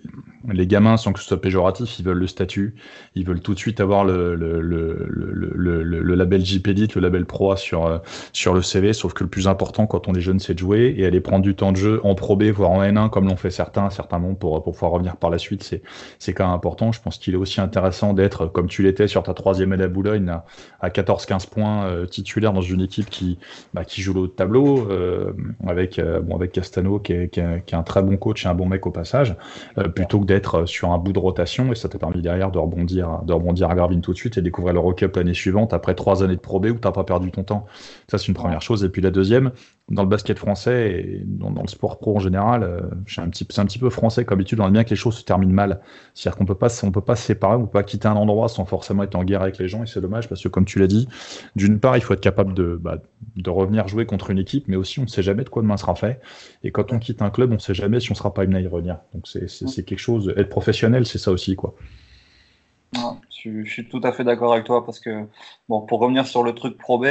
les 0.52 0.66
gamins, 0.66 0.96
sans 0.96 1.12
que 1.12 1.20
ce 1.20 1.26
soit 1.26 1.40
péjoratif, 1.40 1.98
ils 1.98 2.04
veulent 2.04 2.18
le 2.18 2.26
statut, 2.26 2.74
ils 3.14 3.24
veulent 3.24 3.40
tout 3.40 3.54
de 3.54 3.58
suite 3.58 3.80
avoir 3.80 4.04
le, 4.04 4.34
le, 4.34 4.60
le, 4.60 5.08
le, 5.54 5.82
le 5.82 6.14
label 6.14 6.44
JPDit, 6.44 6.88
le 6.94 7.00
label 7.00 7.24
Pro 7.24 7.56
sur, 7.56 7.86
euh, 7.86 7.98
sur 8.32 8.54
le 8.54 8.62
CV, 8.62 8.92
sauf 8.92 9.14
que 9.14 9.24
le 9.24 9.30
plus 9.30 9.48
important 9.48 9.86
quand 9.86 10.08
on 10.08 10.14
est 10.14 10.20
jeune, 10.20 10.40
c'est 10.40 10.54
de 10.54 10.58
jouer 10.58 10.94
et 10.96 11.06
aller 11.06 11.20
prendre 11.20 11.42
du 11.42 11.54
temps 11.54 11.72
de 11.72 11.76
jeu 11.76 12.00
en 12.04 12.14
Pro 12.14 12.36
B, 12.36 12.44
voire 12.44 12.70
en 12.70 12.82
N1, 12.82 13.10
comme 13.10 13.28
l'ont 13.28 13.36
fait 13.36 13.50
certains, 13.50 13.90
certains 13.90 14.18
noms 14.18 14.34
pour, 14.34 14.62
pour 14.62 14.74
pouvoir 14.74 14.92
revenir 14.92 15.16
par 15.16 15.30
la 15.30 15.38
suite, 15.38 15.62
c'est, 15.62 15.82
c'est 16.18 16.32
quand 16.32 16.44
même 16.44 16.54
important. 16.54 16.92
Je 16.92 17.00
pense 17.00 17.18
qu'il 17.18 17.34
est 17.34 17.38
aussi 17.38 17.60
intéressant 17.60 18.12
d'être, 18.12 18.46
comme 18.46 18.68
tu 18.68 18.82
l'étais 18.82 19.08
sur 19.08 19.22
ta 19.22 19.34
troisième 19.34 19.72
année 19.72 19.84
à 19.84 19.88
Boulogne, 19.88 20.30
à, 20.80 20.88
14-15 20.88 21.48
points 21.48 21.84
euh, 21.86 22.06
titulaire 22.06 22.52
dans 22.52 22.60
une 22.60 22.80
équipe 22.80 23.08
qui, 23.08 23.38
bah, 23.72 23.84
qui 23.84 24.02
joue 24.02 24.14
le 24.14 24.28
tableau, 24.28 24.90
euh, 24.90 25.32
avec, 25.66 26.00
bon, 26.22 26.36
avec 26.36 26.52
Castano, 26.52 26.98
qui 26.98 27.12
est, 27.12 27.28
qui, 27.28 27.40
est, 27.40 27.74
un 27.74 27.82
très 27.82 28.02
bon 28.02 28.16
coach 28.16 28.44
et 28.44 28.48
un 28.48 28.54
bon 28.54 28.66
mec 28.66 28.86
au 28.86 28.90
passage, 28.90 29.36
plutôt 29.94 30.20
que 30.20 30.26
d'être 30.26 30.33
sur 30.66 30.90
un 30.90 30.98
bout 30.98 31.12
de 31.12 31.18
rotation 31.18 31.72
et 31.72 31.74
ça 31.74 31.88
t'a 31.88 31.98
permis 31.98 32.22
derrière 32.22 32.50
de 32.50 32.58
rebondir, 32.58 33.22
de 33.22 33.32
rebondir 33.32 33.70
à 33.70 33.74
Garvin 33.74 34.00
tout 34.00 34.12
de 34.12 34.16
suite 34.16 34.38
et 34.38 34.42
découvrir 34.42 34.74
le 34.74 34.80
Rock 34.80 35.02
Up 35.02 35.16
l'année 35.16 35.34
suivante 35.34 35.72
après 35.72 35.94
trois 35.94 36.22
années 36.22 36.36
de 36.36 36.40
Pro 36.40 36.60
B 36.60 36.66
où 36.66 36.74
t'as 36.74 36.92
pas 36.92 37.04
perdu 37.04 37.30
ton 37.30 37.44
temps. 37.44 37.66
Ça, 38.08 38.18
c'est 38.18 38.28
une 38.28 38.34
première 38.34 38.62
chose. 38.62 38.84
Et 38.84 38.88
puis 38.88 39.02
la 39.02 39.10
deuxième, 39.10 39.52
dans 39.90 40.02
le 40.02 40.08
basket 40.08 40.38
français 40.38 40.92
et 40.92 41.22
dans, 41.26 41.50
le 41.50 41.68
sport 41.68 41.98
pro 41.98 42.16
en 42.16 42.18
général, 42.18 42.62
euh, 42.62 42.80
c'est 43.06 43.20
un, 43.20 43.28
petit, 43.28 43.78
peu 43.78 43.90
français 43.90 44.24
comme 44.24 44.38
d'habitude, 44.38 44.60
on 44.60 44.66
aime 44.66 44.72
bien 44.72 44.84
que 44.84 44.90
les 44.90 44.96
choses 44.96 45.18
se 45.18 45.24
terminent 45.24 45.52
mal. 45.52 45.82
C'est-à-dire 46.14 46.38
qu'on 46.38 46.46
peut 46.46 46.54
pas, 46.54 46.68
on 46.84 46.90
peut 46.90 47.02
pas 47.02 47.16
se 47.16 47.24
séparer, 47.24 47.56
on 47.56 47.66
peut 47.66 47.72
pas 47.72 47.82
quitter 47.82 48.08
un 48.08 48.16
endroit 48.16 48.48
sans 48.48 48.64
forcément 48.64 49.02
être 49.02 49.14
en 49.14 49.24
guerre 49.24 49.42
avec 49.42 49.58
les 49.58 49.68
gens 49.68 49.82
et 49.82 49.86
c'est 49.86 50.00
dommage 50.00 50.28
parce 50.28 50.42
que 50.42 50.48
comme 50.48 50.64
tu 50.64 50.78
l'as 50.78 50.86
dit, 50.86 51.06
d'une 51.54 51.80
part, 51.80 51.98
il 51.98 52.02
faut 52.02 52.14
être 52.14 52.22
capable 52.22 52.54
de, 52.54 52.80
bah, 52.80 52.96
revenir 53.46 53.86
jouer 53.86 54.06
contre 54.06 54.30
une 54.30 54.38
équipe, 54.38 54.68
mais 54.68 54.76
aussi 54.76 55.00
on 55.00 55.02
ne 55.02 55.08
sait 55.08 55.22
jamais 55.22 55.44
de 55.44 55.50
quoi 55.50 55.60
demain 55.60 55.76
sera 55.76 55.94
fait. 55.94 56.20
Et 56.62 56.70
quand 56.70 56.92
on 56.94 56.98
quitte 56.98 57.20
un 57.20 57.30
club, 57.30 57.50
on 57.50 57.54
ne 57.54 57.58
sait 57.58 57.74
jamais 57.74 58.00
si 58.00 58.10
on 58.10 58.14
sera 58.14 58.32
pas 58.32 58.42
amené 58.42 58.58
à 58.58 58.60
y 58.62 58.66
revenir. 58.66 58.98
Donc 59.12 59.28
c'est 59.28 59.84
quelque 59.84 59.98
chose, 59.98 60.32
être 60.38 60.48
professionnel, 60.48 61.04
c'est 61.04 61.18
ça 61.18 61.30
aussi, 61.30 61.56
quoi. 61.56 61.74
je, 63.30 63.64
suis 63.66 63.86
tout 63.86 64.00
à 64.02 64.12
fait 64.12 64.24
d'accord 64.24 64.54
avec 64.54 64.64
toi 64.64 64.82
parce 64.82 64.98
que, 64.98 65.26
bon, 65.68 65.82
pour 65.82 66.00
revenir 66.00 66.26
sur 66.26 66.42
le 66.42 66.54
truc 66.54 66.78
Pro 66.78 66.98
B, 66.98 67.06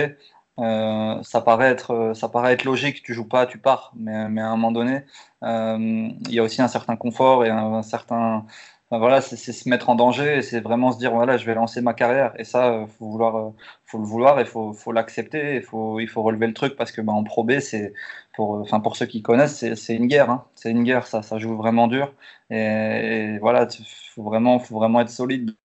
euh, 0.60 1.22
ça, 1.24 1.42
paraît 1.42 1.70
être, 1.70 1.92
euh, 1.92 2.14
ça 2.14 2.30
paraît 2.30 2.54
être 2.54 2.64
logique, 2.64 3.02
tu 3.04 3.14
joues 3.14 3.28
pas, 3.28 3.48
tu 3.48 3.58
pars, 3.58 3.92
mais, 3.96 4.30
mais 4.30 4.42
à 4.42 4.48
un 4.48 4.52
moment 4.52 4.72
donné, 4.72 5.02
euh, 5.44 5.78
il 5.80 6.32
y 6.32 6.40
a 6.40 6.44
aussi 6.44 6.62
un 6.62 6.68
certain 6.68 6.96
confort 6.96 7.44
et 7.44 7.50
un, 7.50 7.82
certain. 7.82 8.46
voilà, 8.92 9.22
c'est 9.22 9.38
se 9.38 9.70
mettre 9.70 9.90
en 9.90 9.96
danger 9.96 10.38
et 10.38 10.42
c'est 10.44 10.60
vraiment 10.62 10.92
se 10.92 11.00
dire 11.00 11.12
voilà, 11.14 11.38
je 11.38 11.46
vais 11.46 11.56
lancer 11.56 11.82
ma 11.82 11.94
carrière. 11.96 12.34
Et 12.40 12.44
ça, 12.44 12.86
faut 13.00 13.10
vouloir, 13.10 13.54
faut 13.86 13.98
le 13.98 14.06
vouloir 14.06 14.40
et 14.40 14.46
faut, 14.46 14.74
faut 14.74 14.92
l'accepter. 14.92 15.56
Il 15.56 15.64
faut, 15.64 16.00
il 16.00 16.08
faut 16.08 16.22
relever 16.22 16.48
le 16.48 16.54
truc 16.54 16.76
parce 16.76 16.92
que 16.92 17.02
bah, 17.02 17.14
en 17.14 17.24
Pro 17.24 17.44
B, 17.44 17.60
c'est 17.60 17.94
pour, 18.34 18.52
enfin 18.62 18.80
pour 18.80 18.96
ceux 18.96 19.08
qui 19.08 19.22
connaissent, 19.24 19.74
c'est 19.76 19.96
une 19.96 20.08
guerre. 20.08 20.30
Hein. 20.30 20.46
C'est 20.56 20.72
une 20.72 20.84
guerre, 20.84 21.08
ça, 21.08 21.24
ça 21.24 21.40
joue 21.40 21.56
vraiment 21.56 21.88
dur. 21.88 22.14
Et, 22.52 23.36
et 23.36 23.40
voilà, 23.40 23.68
faut 24.16 24.24
vraiment, 24.24 24.60
faut 24.60 24.76
vraiment 24.76 25.02
être 25.02 25.10
solide 25.10 25.56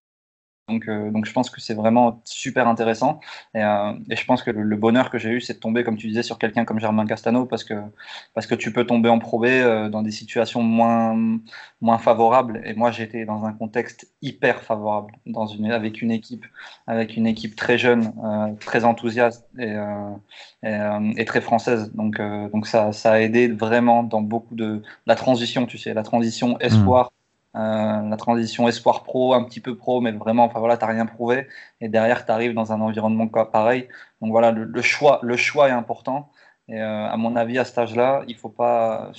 donc, 0.68 0.88
euh, 0.88 1.10
donc 1.10 1.26
je 1.26 1.32
pense 1.32 1.50
que 1.50 1.60
c'est 1.60 1.74
vraiment 1.74 2.20
super 2.24 2.68
intéressant. 2.68 3.20
Et, 3.54 3.62
euh, 3.62 3.92
et 4.10 4.16
je 4.16 4.24
pense 4.24 4.42
que 4.42 4.50
le, 4.50 4.76
bonheur 4.76 5.10
que 5.10 5.18
j'ai 5.18 5.30
eu, 5.30 5.40
c'est 5.40 5.54
de 5.54 5.58
tomber, 5.58 5.84
comme 5.84 5.96
tu 5.96 6.06
disais, 6.08 6.22
sur 6.22 6.38
quelqu'un 6.38 6.64
comme 6.64 6.78
Germain 6.78 7.06
Castano, 7.06 7.46
parce 7.46 7.64
que, 7.64 7.74
parce 8.34 8.46
que 8.46 8.54
tu 8.54 8.72
peux 8.72 8.84
tomber 8.84 9.08
en 9.08 9.18
probé 9.18 9.60
euh, 9.60 9.88
dans 9.88 10.02
des 10.02 10.10
situations 10.10 10.62
moins, 10.62 11.16
moins 11.80 11.98
favorables. 11.98 12.62
Et 12.64 12.74
moi, 12.74 12.90
j'étais 12.90 13.24
dans 13.24 13.44
un 13.44 13.52
contexte 13.52 14.08
hyper 14.22 14.62
favorable, 14.62 15.14
dans 15.26 15.46
une, 15.46 15.70
avec, 15.72 16.02
une 16.02 16.10
équipe, 16.10 16.46
avec 16.86 17.16
une 17.16 17.26
équipe 17.26 17.56
très 17.56 17.78
jeune, 17.78 18.12
très 18.60 18.84
enthousiaste 18.84 19.48
et, 19.58 19.76
et, 20.62 20.78
et, 21.16 21.24
très 21.24 21.40
française. 21.40 21.92
Donc, 21.94 22.20
donc 22.52 22.66
ça, 22.66 22.92
ça 22.92 23.12
a 23.12 23.20
aidé 23.20 23.48
vraiment 23.48 24.02
dans 24.02 24.20
beaucoup 24.20 24.54
de 24.54 24.82
la 25.06 25.14
transition, 25.14 25.66
tu 25.66 25.78
sais, 25.78 25.94
la 25.94 26.02
transition 26.02 26.58
espoir. 26.60 27.10
Euh, 27.12 27.17
la 27.54 28.16
transition 28.16 28.68
espoir 28.68 29.02
pro, 29.02 29.34
un 29.34 29.42
petit 29.44 29.60
peu 29.60 29.76
pro, 29.76 30.00
mais 30.00 30.12
vraiment, 30.12 30.44
enfin 30.44 30.60
voilà, 30.60 30.76
t'as 30.76 30.86
rien 30.86 31.06
prouvé. 31.06 31.46
Et 31.80 31.88
derrière, 31.88 32.24
tu 32.24 32.32
arrives 32.32 32.54
dans 32.54 32.72
un 32.72 32.80
environnement 32.80 33.26
pareil. 33.28 33.88
Donc 34.20 34.30
voilà, 34.30 34.50
le, 34.52 34.82
choix, 34.82 35.20
le 35.22 35.36
choix 35.36 35.68
est 35.68 35.72
important. 35.72 36.30
Et 36.68 36.80
euh, 36.80 37.08
à 37.08 37.16
mon 37.16 37.34
avis, 37.36 37.58
à 37.58 37.64
cet 37.64 37.78
âge-là, 37.78 38.24
il 38.28 38.36
faut 38.36 38.50
pas. 38.50 39.10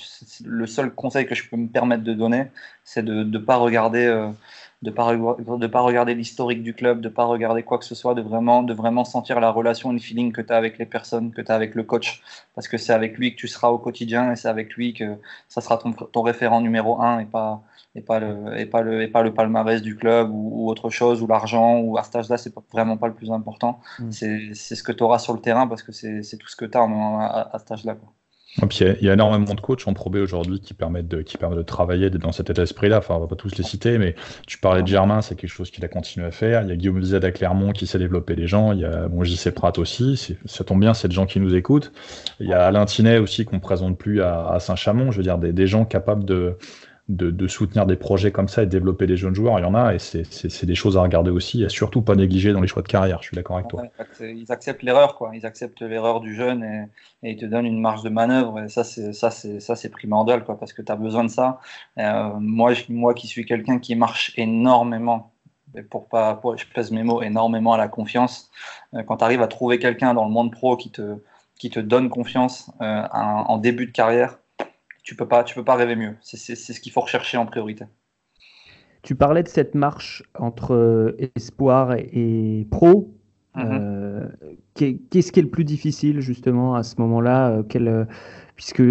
Le 0.44 0.66
seul 0.66 0.94
conseil 0.94 1.26
que 1.26 1.34
je 1.34 1.48
peux 1.48 1.56
me 1.56 1.68
permettre 1.68 2.04
de 2.04 2.14
donner, 2.14 2.46
c'est 2.84 3.04
de 3.04 3.24
ne 3.24 3.38
pas 3.38 3.56
regarder. 3.56 4.06
Euh, 4.06 4.30
de 4.82 4.90
pas 4.90 5.12
de 5.14 5.66
pas 5.66 5.80
regarder 5.80 6.14
l'historique 6.14 6.62
du 6.62 6.72
club, 6.74 7.02
de 7.02 7.10
pas 7.10 7.24
regarder 7.24 7.62
quoi 7.62 7.78
que 7.78 7.84
ce 7.84 7.94
soit, 7.94 8.14
de 8.14 8.22
vraiment 8.22 8.62
de 8.62 8.72
vraiment 8.72 9.04
sentir 9.04 9.38
la 9.38 9.50
relation, 9.50 9.92
le 9.92 9.98
feeling 9.98 10.32
que 10.32 10.40
tu 10.40 10.52
as 10.52 10.56
avec 10.56 10.78
les 10.78 10.86
personnes, 10.86 11.32
que 11.32 11.42
tu 11.42 11.52
as 11.52 11.54
avec 11.54 11.74
le 11.74 11.82
coach, 11.82 12.22
parce 12.54 12.66
que 12.66 12.78
c'est 12.78 12.94
avec 12.94 13.18
lui 13.18 13.34
que 13.34 13.40
tu 13.40 13.46
seras 13.48 13.68
au 13.68 13.78
quotidien 13.78 14.32
et 14.32 14.36
c'est 14.36 14.48
avec 14.48 14.74
lui 14.74 14.94
que 14.94 15.18
ça 15.48 15.60
sera 15.60 15.76
ton, 15.76 15.92
ton 15.92 16.22
référent 16.22 16.62
numéro 16.62 17.00
un 17.02 17.20
et 17.20 17.26
pas 17.26 17.62
et 17.96 18.02
pas 18.02 18.20
le, 18.20 18.56
et 18.58 18.66
pas 18.66 18.82
le, 18.82 19.02
et 19.02 19.08
pas 19.08 19.22
le 19.22 19.34
palmarès 19.34 19.82
du 19.82 19.96
club 19.96 20.30
ou, 20.32 20.68
autre 20.68 20.90
chose, 20.90 21.22
ou 21.22 21.26
l'argent, 21.26 21.80
ou 21.80 21.98
à 21.98 22.04
cet 22.04 22.16
âge-là, 22.16 22.38
c'est 22.38 22.52
vraiment 22.72 22.96
pas 22.96 23.08
le 23.08 23.14
plus 23.14 23.32
important. 23.32 23.80
Mm. 23.98 24.10
C'est 24.12 24.54
ce 24.54 24.82
que 24.82 24.92
tu 24.92 25.02
auras 25.02 25.18
sur 25.18 25.32
le 25.32 25.40
terrain 25.40 25.66
parce 25.66 25.82
que 25.82 25.92
c'est 25.92 26.36
tout 26.38 26.48
ce 26.48 26.56
que 26.56 26.64
tu 26.64 26.78
as 26.78 26.82
à, 26.82 27.50
à, 27.52 27.58
cet 27.58 27.72
âge-là. 27.72 27.96
il 28.62 29.04
y 29.04 29.10
a 29.10 29.12
énormément 29.12 29.54
de 29.54 29.60
coachs 29.60 29.88
en 29.88 29.94
Pro 29.94 30.08
aujourd'hui 30.14 30.60
qui 30.60 30.72
permettent 30.72 31.08
de, 31.08 31.22
qui 31.22 31.36
permettent 31.36 31.58
de 31.58 31.64
travailler 31.64 32.10
dans 32.10 32.30
cet 32.30 32.50
état 32.50 32.62
d'esprit-là. 32.62 32.98
Enfin, 32.98 33.16
on 33.16 33.20
va 33.20 33.26
pas 33.26 33.34
tous 33.34 33.56
les 33.56 33.64
citer, 33.64 33.98
mais 33.98 34.14
tu 34.46 34.58
parlais 34.58 34.82
de 34.82 34.88
Germain, 34.88 35.20
c'est 35.20 35.34
quelque 35.34 35.50
chose 35.50 35.72
qu'il 35.72 35.84
a 35.84 35.88
continué 35.88 36.24
à 36.26 36.30
faire. 36.30 36.62
Il 36.62 36.68
y 36.68 36.72
a 36.72 36.76
Guillaume 36.76 37.02
Zed 37.02 37.24
à 37.24 37.32
Clermont 37.32 37.72
qui 37.72 37.88
sait 37.88 37.98
développer 37.98 38.36
les 38.36 38.46
gens. 38.46 38.70
Il 38.70 38.78
y 38.78 38.84
a 38.84 39.08
bon, 39.08 39.24
JC 39.24 39.50
Pratt 39.50 39.76
aussi. 39.78 40.36
Ça 40.44 40.62
tombe 40.62 40.78
bien, 40.78 40.94
c'est 40.94 41.08
des 41.08 41.14
gens 41.14 41.26
qui 41.26 41.40
nous 41.40 41.56
écoutent. 41.56 41.90
Il 42.38 42.46
y 42.46 42.52
a 42.52 42.66
Alain 42.66 42.84
Tinet 42.84 43.18
aussi 43.18 43.44
qu'on 43.44 43.58
présente 43.58 43.98
plus 43.98 44.22
à, 44.22 44.46
à 44.46 44.60
Saint-Chamond. 44.60 45.10
Je 45.10 45.16
veux 45.16 45.24
dire, 45.24 45.38
des, 45.38 45.52
des 45.52 45.66
gens 45.66 45.84
capables 45.84 46.24
de, 46.24 46.56
de, 47.10 47.48
soutenir 47.48 47.86
des 47.86 47.96
projets 47.96 48.30
comme 48.30 48.48
ça 48.48 48.62
et 48.62 48.66
de 48.66 48.70
développer 48.70 49.06
des 49.06 49.16
jeunes 49.16 49.34
joueurs, 49.34 49.58
il 49.58 49.62
y 49.62 49.64
en 49.64 49.74
a 49.74 49.94
et 49.94 49.98
c'est 49.98 50.64
des 50.64 50.74
choses 50.74 50.96
à 50.96 51.02
regarder 51.02 51.30
aussi 51.30 51.62
et 51.64 51.68
surtout 51.68 52.02
pas 52.02 52.14
négliger 52.14 52.52
dans 52.52 52.60
les 52.60 52.68
choix 52.68 52.82
de 52.82 52.88
carrière. 52.88 53.18
Je 53.20 53.28
suis 53.28 53.34
d'accord 53.34 53.56
avec 53.56 53.68
toi. 53.68 53.82
ils 54.20 54.50
acceptent 54.50 54.82
l'erreur, 54.82 55.16
quoi. 55.16 55.32
Ils 55.34 55.44
acceptent 55.44 55.82
l'erreur 55.82 56.20
du 56.20 56.34
jeune 56.34 56.62
et, 56.62 57.30
ils 57.30 57.36
te 57.36 57.44
donnent 57.44 57.66
une 57.66 57.80
marge 57.80 58.02
de 58.02 58.08
manœuvre 58.08 58.60
et 58.60 58.68
ça 58.68 58.84
c'est 58.84 59.88
primordial, 59.90 60.44
quoi, 60.44 60.58
parce 60.58 60.72
que 60.72 60.82
tu 60.82 60.92
as 60.92 60.96
besoin 60.96 61.24
de 61.24 61.30
ça. 61.30 61.60
Euh, 61.98 62.30
moi, 62.38 62.72
moi 62.88 63.14
qui 63.14 63.26
suis 63.26 63.44
quelqu'un 63.44 63.78
qui 63.78 63.96
marche 63.96 64.32
énormément 64.36 65.32
et 65.76 65.82
pour 65.82 66.08
pas, 66.08 66.34
pour, 66.34 66.56
je 66.56 66.66
pèse 66.66 66.90
mes 66.90 67.04
mots, 67.04 67.22
énormément 67.22 67.72
à 67.72 67.78
la 67.78 67.88
confiance. 67.88 68.50
Euh, 68.94 69.02
quand 69.04 69.18
tu 69.18 69.24
arrives 69.24 69.42
à 69.42 69.46
trouver 69.46 69.78
quelqu'un 69.78 70.14
dans 70.14 70.24
le 70.24 70.30
monde 70.30 70.50
pro 70.50 70.76
qui 70.76 70.90
te, 70.90 71.18
qui 71.58 71.70
te 71.70 71.78
donne 71.78 72.08
confiance 72.08 72.72
euh, 72.80 73.06
en 73.12 73.58
début 73.58 73.86
de 73.86 73.92
carrière, 73.92 74.38
tu 75.02 75.16
peux 75.16 75.28
pas, 75.28 75.44
tu 75.44 75.54
peux 75.54 75.64
pas 75.64 75.76
rêver 75.76 75.96
mieux. 75.96 76.16
C'est 76.20 76.54
ce 76.54 76.80
qu'il 76.80 76.92
faut 76.92 77.00
rechercher 77.00 77.36
en 77.36 77.46
priorité. 77.46 77.84
Tu 79.02 79.14
parlais 79.14 79.42
de 79.42 79.48
cette 79.48 79.74
marche 79.74 80.22
entre 80.38 80.74
euh, 80.74 81.16
espoir 81.34 81.94
et, 81.94 82.66
pro. 82.70 83.14
Mhm. 83.56 83.64
Euh, 83.72 84.28
qu'est-ce 84.74 85.32
qui 85.32 85.40
est 85.40 85.42
le 85.42 85.48
plus 85.48 85.64
difficile 85.64 86.20
justement 86.20 86.74
à 86.74 86.82
ce 86.82 87.00
moment-là 87.00 87.62
euh, 87.74 88.04
Puisque 88.54 88.82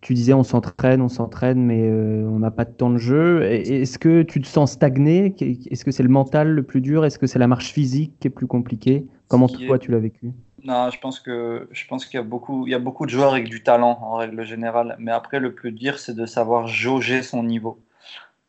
tu 0.00 0.14
disais 0.14 0.32
on 0.32 0.44
s'entraîne, 0.44 1.02
on 1.02 1.08
s'entraîne, 1.08 1.60
mais 1.64 1.90
on 1.90 2.38
n'a 2.38 2.52
pas 2.52 2.64
de 2.64 2.70
temps 2.70 2.90
de 2.90 2.98
jeu. 2.98 3.42
Est-ce 3.42 3.98
que 3.98 4.22
tu 4.22 4.40
te 4.40 4.46
sens 4.46 4.72
stagné? 4.72 5.34
Est-ce 5.40 5.84
que 5.84 5.90
c'est 5.90 6.04
le 6.04 6.08
mental 6.08 6.50
le 6.50 6.62
plus 6.62 6.80
dur? 6.80 7.04
Est-ce 7.04 7.18
que 7.18 7.26
c'est 7.26 7.40
la 7.40 7.48
marche 7.48 7.72
physique 7.72 8.14
qui 8.20 8.28
est 8.28 8.30
plus 8.30 8.46
compliquée? 8.46 9.06
Comment 9.26 9.48
toi 9.48 9.78
tu 9.80 9.90
l'as 9.90 9.98
vécu? 9.98 10.30
Non, 10.64 10.90
je 10.90 10.98
pense 10.98 11.20
que 11.20 11.68
je 11.72 11.86
pense 11.86 12.04
qu'il 12.04 12.16
y 12.18 12.20
a 12.20 12.24
beaucoup 12.24 12.66
il 12.66 12.70
y 12.70 12.74
a 12.74 12.78
beaucoup 12.78 13.06
de 13.06 13.10
joueurs 13.10 13.32
avec 13.32 13.48
du 13.48 13.62
talent 13.62 13.98
en 14.02 14.16
règle 14.16 14.44
générale, 14.44 14.96
mais 14.98 15.12
après 15.12 15.38
le 15.40 15.54
plus 15.54 15.72
dur 15.72 15.98
c'est 15.98 16.14
de 16.14 16.26
savoir 16.26 16.66
jauger 16.68 17.22
son 17.22 17.42
niveau. 17.44 17.80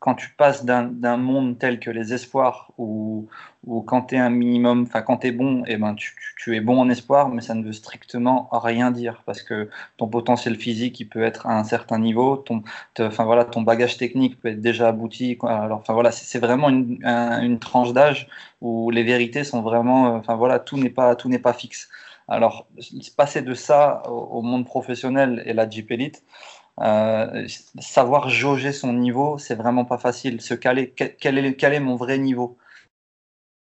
Quand 0.00 0.14
tu 0.14 0.30
passes 0.30 0.64
d'un 0.64 1.16
monde 1.16 1.58
tel 1.58 1.78
que 1.78 1.90
les 1.90 2.12
espoirs 2.14 2.72
ou 2.78 3.28
ou 3.66 3.82
quand 3.82 4.02
tu 4.02 4.14
es 4.14 4.18
un 4.18 4.30
minimum, 4.30 4.84
enfin 4.88 5.02
quand 5.02 5.18
tu 5.18 5.32
bon, 5.32 5.62
et 5.66 5.72
eh 5.72 5.76
ben 5.76 5.94
tu, 5.94 6.14
tu, 6.38 6.56
es 6.56 6.60
bon 6.60 6.80
en 6.80 6.88
espoir, 6.88 7.28
mais 7.28 7.42
ça 7.42 7.54
ne 7.54 7.62
veut 7.62 7.74
strictement 7.74 8.48
rien 8.52 8.90
dire 8.90 9.22
parce 9.26 9.42
que 9.42 9.68
ton 9.98 10.08
potentiel 10.08 10.56
physique 10.56 10.98
il 11.00 11.08
peut 11.08 11.22
être 11.22 11.46
à 11.46 11.58
un 11.58 11.64
certain 11.64 11.98
niveau, 11.98 12.36
ton 12.36 12.62
enfin 12.98 13.24
voilà 13.24 13.44
ton 13.44 13.62
bagage 13.62 13.98
technique 13.98 14.40
peut 14.40 14.48
être 14.48 14.62
déjà 14.62 14.88
abouti. 14.88 15.38
Alors 15.42 15.78
enfin 15.78 15.92
voilà 15.94 16.10
c'est 16.12 16.38
vraiment 16.38 16.70
une, 16.70 16.98
une 17.04 17.58
tranche 17.58 17.92
d'âge 17.92 18.28
où 18.62 18.90
les 18.90 19.02
vérités 19.02 19.44
sont 19.44 19.60
vraiment, 19.62 20.14
enfin 20.16 20.36
voilà 20.36 20.58
tout 20.58 20.78
n'est 20.78 20.90
pas 20.90 21.14
tout 21.16 21.30
pas 21.42 21.52
fixe. 21.52 21.88
Alors, 22.30 22.68
passer 23.16 23.42
de 23.42 23.54
ça 23.54 24.04
au, 24.08 24.40
monde 24.42 24.64
professionnel 24.64 25.42
et 25.46 25.52
la 25.52 25.68
Jeep 25.68 25.90
Elite, 25.90 26.22
euh, 26.80 27.46
savoir 27.78 28.30
jauger 28.30 28.72
son 28.72 28.92
niveau, 28.92 29.38
c'est 29.38 29.54
vraiment 29.54 29.84
pas 29.84 29.98
facile. 29.98 30.40
Se 30.40 30.54
caler, 30.54 30.92
quel 30.92 31.38
est, 31.38 31.54
quel 31.54 31.74
est 31.74 31.80
mon 31.80 31.96
vrai 31.96 32.18
niveau? 32.18 32.56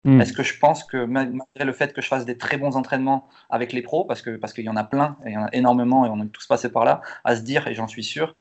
Hmm. 0.05 0.21
Est-ce 0.21 0.33
que 0.33 0.43
je 0.43 0.59
pense 0.59 0.85
que 0.85 1.05
malgré 1.05 1.43
le 1.59 1.73
fait 1.73 1.93
que 1.93 2.01
je 2.01 2.09
fasse 2.09 2.25
des 2.25 2.39
très 2.39 2.57
bons 2.57 2.77
entraînements 2.77 3.29
avec 3.51 3.73
les 3.73 3.83
pros, 3.83 4.05
parce 4.05 4.23
que 4.23 4.37
parce 4.37 4.53
qu'il 4.53 4.65
y 4.65 4.69
en 4.69 4.77
a 4.77 4.85
plein, 4.85 5.17
et 5.27 5.31
il 5.31 5.35
y 5.35 5.37
en 5.37 5.45
a 5.45 5.51
énormément, 5.53 6.07
et 6.07 6.09
on 6.09 6.23
est 6.23 6.29
tous 6.29 6.47
passés 6.47 6.71
par 6.71 6.85
là, 6.85 7.03
à 7.25 7.37
se 7.37 7.43
dire, 7.43 7.67
et 7.67 7.75
j'en 7.75 7.87
suis 7.87 8.05
sûr, 8.05 8.35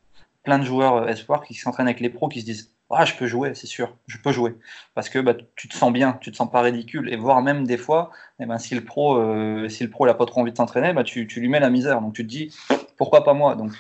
plein 0.44 0.60
de 0.60 0.64
joueurs 0.64 0.96
euh, 0.96 1.08
espoirs 1.08 1.44
qui 1.44 1.54
s'entraînent 1.56 1.88
avec 1.88 2.00
les 2.00 2.10
pros, 2.10 2.30
qui 2.30 2.42
se 2.42 2.46
disent 2.46 2.74
ah, 2.92 3.06
je 3.06 3.14
peux 3.16 3.28
jouer, 3.28 3.54
c'est 3.54 3.68
sûr, 3.68 3.96
je 4.08 4.18
peux 4.18 4.32
jouer. 4.32 4.56
Parce 4.96 5.10
que 5.10 5.20
bah, 5.20 5.36
tu 5.56 5.68
te 5.68 5.76
sens 5.76 5.94
bien, 5.94 6.18
tu 6.22 6.32
te 6.32 6.36
sens 6.36 6.50
pas 6.50 6.62
ridicule. 6.62 7.12
Et 7.14 7.18
voire 7.18 7.42
même 7.42 7.66
des 7.68 7.78
fois, 7.78 8.12
eh 8.40 8.46
ben, 8.46 8.58
si 8.58 8.74
le 8.76 8.84
pro 8.84 9.18
euh, 9.18 9.70
si 9.70 9.84
le 9.84 9.90
pro 9.90 10.06
n'a 10.08 10.16
pas 10.16 10.26
trop 10.26 10.42
envie 10.42 10.52
de 10.52 10.58
s'entraîner, 10.58 10.94
bah, 10.94 11.04
tu, 11.04 11.28
tu, 11.28 11.40
lui 11.40 11.50
mets 11.50 11.60
la 11.60 11.70
misère. 11.70 12.02
Donc 12.02 12.14
tu 12.14 12.24
te 12.24 12.30
dis, 12.30 12.56
pourquoi 12.98 13.24
pas 13.24 13.34
moi? 13.34 13.56
Donc, 13.56 13.72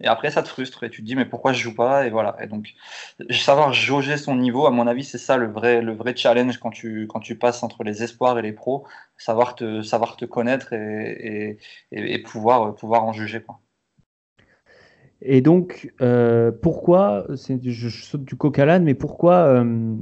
Et 0.00 0.06
après, 0.06 0.30
ça 0.30 0.42
te 0.42 0.48
frustre 0.48 0.82
et 0.84 0.90
tu 0.90 1.02
te 1.02 1.06
dis, 1.06 1.14
mais 1.16 1.26
pourquoi 1.26 1.52
je 1.52 1.62
joue 1.62 1.74
pas? 1.74 2.06
Et 2.06 2.10
voilà. 2.10 2.36
Et 2.42 2.46
donc, 2.48 2.74
savoir 3.30 3.72
jauger 3.72 4.16
son 4.16 4.36
niveau, 4.36 4.66
à 4.66 4.70
mon 4.70 4.86
avis, 4.86 5.04
c'est 5.04 5.18
ça 5.18 5.36
le 5.36 5.46
vrai, 5.50 5.80
le 5.80 5.94
vrai 5.94 6.16
challenge 6.16 6.58
quand 6.58 6.70
tu, 6.70 7.06
quand 7.08 7.20
tu 7.20 7.36
passes 7.38 7.62
entre 7.62 7.84
les 7.84 8.02
espoirs 8.02 8.38
et 8.38 8.42
les 8.42 8.52
pros, 8.52 8.86
savoir 9.16 9.54
te, 9.54 9.82
savoir 9.82 10.16
te 10.16 10.24
connaître 10.24 10.72
et, 10.72 11.58
et, 11.92 12.14
et 12.14 12.18
pouvoir, 12.22 12.74
pouvoir 12.74 13.04
en 13.04 13.12
juger. 13.12 13.40
Quoi. 13.42 13.60
Et 15.28 15.40
donc, 15.40 15.92
euh, 16.00 16.52
pourquoi, 16.52 17.26
je, 17.28 17.88
saute 17.88 18.24
du 18.24 18.36
coq 18.36 18.56
à 18.60 18.64
l'âne, 18.64 18.84
mais 18.84 18.94
pourquoi 18.94 19.34
euh, 19.34 19.94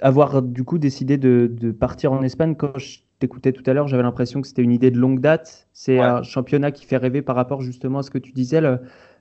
avoir 0.00 0.40
du 0.40 0.64
coup 0.64 0.78
décidé 0.78 1.18
de, 1.18 1.50
de, 1.52 1.70
partir 1.70 2.12
en 2.12 2.22
Espagne? 2.22 2.54
Quand 2.56 2.78
je 2.78 3.00
t'écoutais 3.18 3.52
tout 3.52 3.62
à 3.66 3.74
l'heure, 3.74 3.88
j'avais 3.88 4.02
l'impression 4.02 4.40
que 4.40 4.48
c'était 4.48 4.62
une 4.62 4.72
idée 4.72 4.90
de 4.90 4.98
longue 4.98 5.20
date. 5.20 5.68
C'est 5.74 5.98
un 5.98 6.22
championnat 6.22 6.72
qui 6.72 6.86
fait 6.86 6.96
rêver 6.96 7.20
par 7.20 7.36
rapport 7.36 7.60
justement 7.60 7.98
à 7.98 8.02
ce 8.02 8.10
que 8.10 8.16
tu 8.16 8.32
disais, 8.32 8.62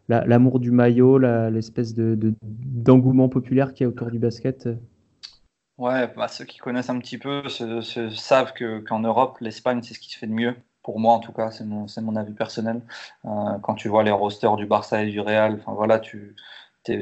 l'amour 0.07 0.59
du 0.61 0.71
maillot, 0.71 1.17
l'espèce 1.17 1.93
d'engouement 1.93 3.27
populaire 3.27 3.73
qui 3.73 3.83
est 3.83 3.87
autour 3.87 4.09
du 4.09 4.19
basket. 4.19 4.69
Ouais, 5.77 6.11
bah, 6.15 6.29
ceux 6.29 6.45
qui 6.45 6.57
connaissent 6.57 6.89
un 6.89 6.99
petit 6.99 7.17
peu 7.17 7.43
savent 7.49 8.53
qu'en 8.87 8.99
Europe, 8.99 9.39
l'Espagne, 9.41 9.81
c'est 9.83 9.93
ce 9.93 9.99
qui 9.99 10.09
se 10.09 10.17
fait 10.17 10.27
de 10.27 10.31
mieux 10.31 10.55
pour 10.87 11.01
moi 11.01 11.13
en 11.15 11.19
tout 11.19 11.33
cas, 11.33 11.51
c'est 11.51 11.65
mon, 11.65 11.85
mon, 12.01 12.15
avis 12.15 12.31
personnel. 12.31 12.79
quand 13.23 13.75
tu 13.75 13.89
vois 13.89 14.03
les 14.03 14.11
rosters 14.11 14.55
du 14.55 14.65
Barça 14.65 15.03
et 15.03 15.07
du 15.11 15.19
Real, 15.19 15.57
enfin 15.59 15.73
voilà, 15.73 15.99
tu, 15.99 16.33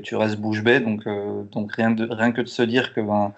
tu 0.03 0.15
restes 0.15 0.37
bouche 0.37 0.63
bée. 0.63 0.79
Donc, 0.79 1.05
euh, 1.07 1.43
donc 1.51 1.73
rien, 1.73 1.91
de, 1.91 2.07
rien 2.11 2.31
que 2.31 2.41
de 2.41 2.47
se 2.47 2.61
dire 2.61 2.93
que 2.93 3.01
ben, 3.01 3.33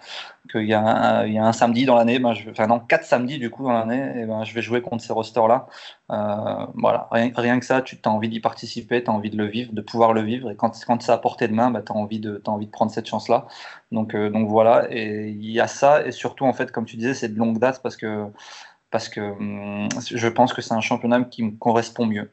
qu'il 0.52 0.64
y, 0.64 0.70
y, 0.70 0.74
a 0.74 1.24
un 1.24 1.52
samedi 1.52 1.86
dans 1.86 1.96
l'année, 1.96 2.20
ben, 2.20 2.34
enfin 2.50 2.68
non, 2.68 2.80
quatre 2.80 3.04
samedis 3.04 3.38
du 3.38 3.50
coup 3.50 3.64
dans 3.64 3.74
l'année, 3.74 4.22
et 4.22 4.26
ben, 4.26 4.44
je 4.44 4.54
vais 4.54 4.62
jouer 4.62 4.82
contre 4.82 5.04
ces 5.04 5.14
rosters-là. 5.14 5.68
Euh, 6.12 6.66
voilà, 6.76 7.08
rien, 7.12 7.60
que 7.60 7.66
ça, 7.66 7.82
tu 7.82 7.98
as 8.04 8.10
envie 8.10 8.30
d'y 8.30 8.40
participer, 8.40 9.04
tu 9.04 9.10
as 9.10 9.14
envie 9.14 9.30
de 9.30 9.38
le 9.38 9.46
vivre, 9.46 9.74
de 9.74 9.82
pouvoir 9.82 10.14
le 10.14 10.22
vivre. 10.22 10.50
Et 10.52 10.56
quand, 10.56 10.72
quand 10.86 11.02
c'est 11.02 11.12
à 11.12 11.18
portée 11.18 11.48
de 11.48 11.54
main, 11.54 11.70
ben, 11.72 11.82
tu 11.82 11.92
as, 11.92 11.96
envie 11.96 12.20
de, 12.20 12.42
prendre 12.72 12.92
cette 12.92 13.08
chance-là. 13.08 13.48
Donc, 13.92 14.16
euh, 14.16 14.30
donc 14.30 14.48
voilà, 14.50 14.88
et 14.90 15.30
il 15.30 15.52
y 15.52 15.60
a 15.60 15.68
ça. 15.68 16.06
Et 16.06 16.12
surtout, 16.12 16.46
en 16.46 16.54
fait, 16.54 16.72
comme 16.72 16.86
tu 16.86 16.98
disais, 16.98 17.14
c'est 17.14 17.30
de 17.30 17.38
longue 17.38 17.60
date 17.60 17.82
parce 17.84 17.98
que, 17.98 18.26
parce 18.92 19.10
que 19.10 19.22
hum, 19.22 19.90
je 20.00 20.28
pense 20.28 20.54
que 20.54 20.62
c'est 20.62 20.74
un 20.74 20.82
championnat 20.82 21.24
qui 21.24 21.44
me 21.44 21.52
correspond 21.52 22.06
mieux 22.06 22.30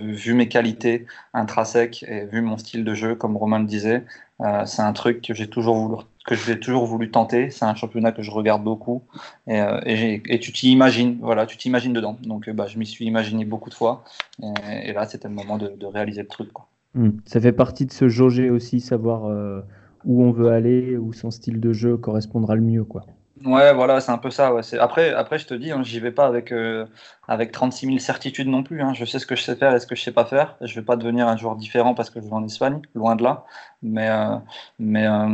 vu 0.00 0.34
mes 0.34 0.48
qualités 0.48 1.06
intrinsèques 1.34 2.04
et 2.08 2.26
vu 2.26 2.42
mon 2.42 2.58
style 2.58 2.84
de 2.84 2.94
jeu, 2.94 3.14
comme 3.14 3.36
Romain 3.36 3.58
le 3.58 3.66
disait, 3.66 4.04
euh, 4.40 4.64
c'est 4.66 4.82
un 4.82 4.92
truc 4.92 5.20
que 5.22 5.34
j'ai 5.34 5.48
toujours 5.48 5.76
voulu, 5.76 5.96
que 6.26 6.34
j'ai 6.34 6.58
toujours 6.60 6.86
voulu 6.86 7.10
tenter. 7.10 7.50
C'est 7.50 7.64
un 7.64 7.74
championnat 7.74 8.12
que 8.12 8.22
je 8.22 8.30
regarde 8.30 8.62
beaucoup 8.62 9.02
et, 9.46 9.60
euh, 9.60 10.38
tu 10.40 10.52
t'y 10.52 10.70
imagines, 10.70 11.18
voilà, 11.20 11.46
tu 11.46 11.56
t'imagines 11.56 11.92
dedans. 11.92 12.16
Donc, 12.22 12.48
bah, 12.50 12.66
je 12.66 12.78
m'y 12.78 12.86
suis 12.86 13.04
imaginé 13.04 13.44
beaucoup 13.44 13.70
de 13.70 13.74
fois 13.74 14.04
et, 14.42 14.92
là, 14.92 15.06
c'était 15.06 15.28
le 15.28 15.34
moment 15.34 15.58
de, 15.58 15.86
réaliser 15.86 16.22
le 16.22 16.28
truc. 16.28 16.50
Hmm. 16.94 17.10
Ça 17.24 17.40
fait 17.40 17.52
partie 17.52 17.86
de 17.86 17.92
ce 17.92 18.08
jauger 18.08 18.50
aussi, 18.50 18.80
savoir 18.80 19.26
euh, 19.26 19.62
où 20.04 20.22
on 20.22 20.30
veut 20.30 20.50
aller, 20.50 20.96
où 20.96 21.12
son 21.12 21.30
style 21.30 21.58
de 21.58 21.72
jeu 21.72 21.96
correspondra 21.96 22.54
le 22.54 22.62
mieux, 22.62 22.84
quoi. 22.84 23.04
Ouais, 23.44 23.72
voilà, 23.74 24.00
c'est 24.00 24.12
un 24.12 24.18
peu 24.18 24.30
ça. 24.30 24.54
Ouais. 24.54 24.62
Après, 24.78 25.12
après, 25.12 25.38
je 25.38 25.46
te 25.46 25.54
dis, 25.54 25.72
hein, 25.72 25.82
j'y 25.82 25.98
vais 26.00 26.12
pas 26.12 26.26
avec, 26.26 26.52
euh, 26.52 26.86
avec 27.26 27.50
36 27.50 27.86
000 27.86 27.98
certitudes 27.98 28.46
non 28.48 28.62
plus. 28.62 28.82
Hein. 28.82 28.94
Je 28.94 29.04
sais 29.04 29.18
ce 29.18 29.26
que 29.26 29.34
je 29.36 29.42
sais 29.42 29.56
faire 29.56 29.74
et 29.74 29.80
ce 29.80 29.86
que 29.86 29.94
je 29.96 30.02
sais 30.02 30.12
pas 30.12 30.24
faire. 30.24 30.56
Je 30.60 30.74
vais 30.74 30.84
pas 30.84 30.96
devenir 30.96 31.26
un 31.28 31.36
joueur 31.36 31.56
différent 31.56 31.94
parce 31.94 32.10
que 32.10 32.20
je 32.20 32.26
vais 32.26 32.32
en 32.32 32.44
Espagne, 32.44 32.80
loin 32.94 33.16
de 33.16 33.22
là. 33.24 33.44
Mais, 33.82 34.08
euh, 34.08 34.36
mais, 34.78 35.06
euh, 35.06 35.26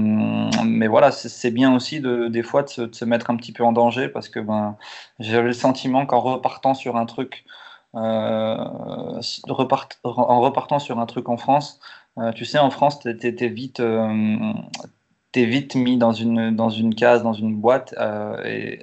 mais 0.65 0.87
voilà, 0.87 1.11
c'est 1.12 1.50
bien 1.50 1.75
aussi 1.75 2.00
de, 2.00 2.29
des 2.29 2.43
fois 2.43 2.62
de 2.62 2.69
se, 2.69 2.83
de 2.83 2.95
se, 2.95 3.05
mettre 3.05 3.31
un 3.31 3.37
petit 3.37 3.53
peu 3.53 3.65
en 3.65 3.73
danger 3.73 4.09
parce 4.09 4.29
que 4.29 4.41
ben, 4.41 4.77
j'avais 5.19 5.49
le 5.49 5.53
sentiment 5.53 6.07
qu'en 6.07 6.21
repartant 6.21 6.75
sur 6.75 6.97
un 6.97 7.07
truc, 7.07 7.45
repart, 7.95 9.99
en 10.05 10.41
repartant 10.41 10.79
sur 10.79 10.99
un 10.99 11.07
truc 11.07 11.29
en 11.29 11.37
France, 11.37 11.81
tu 12.35 12.45
sais, 12.45 12.59
en 12.59 12.71
France, 12.71 13.00
tu 13.00 13.11
étais 13.11 13.49
vite 13.49 13.81
t'es 15.33 15.45
vite 15.45 15.75
mis 15.75 15.99
dans 15.99 16.13
une, 16.13 16.55
dans 16.55 16.71
une 16.71 16.95
case, 16.95 17.23
dans 17.23 17.33
une 17.33 17.57
boîte, 17.57 17.95
euh, 17.99 18.43
et 18.45 18.83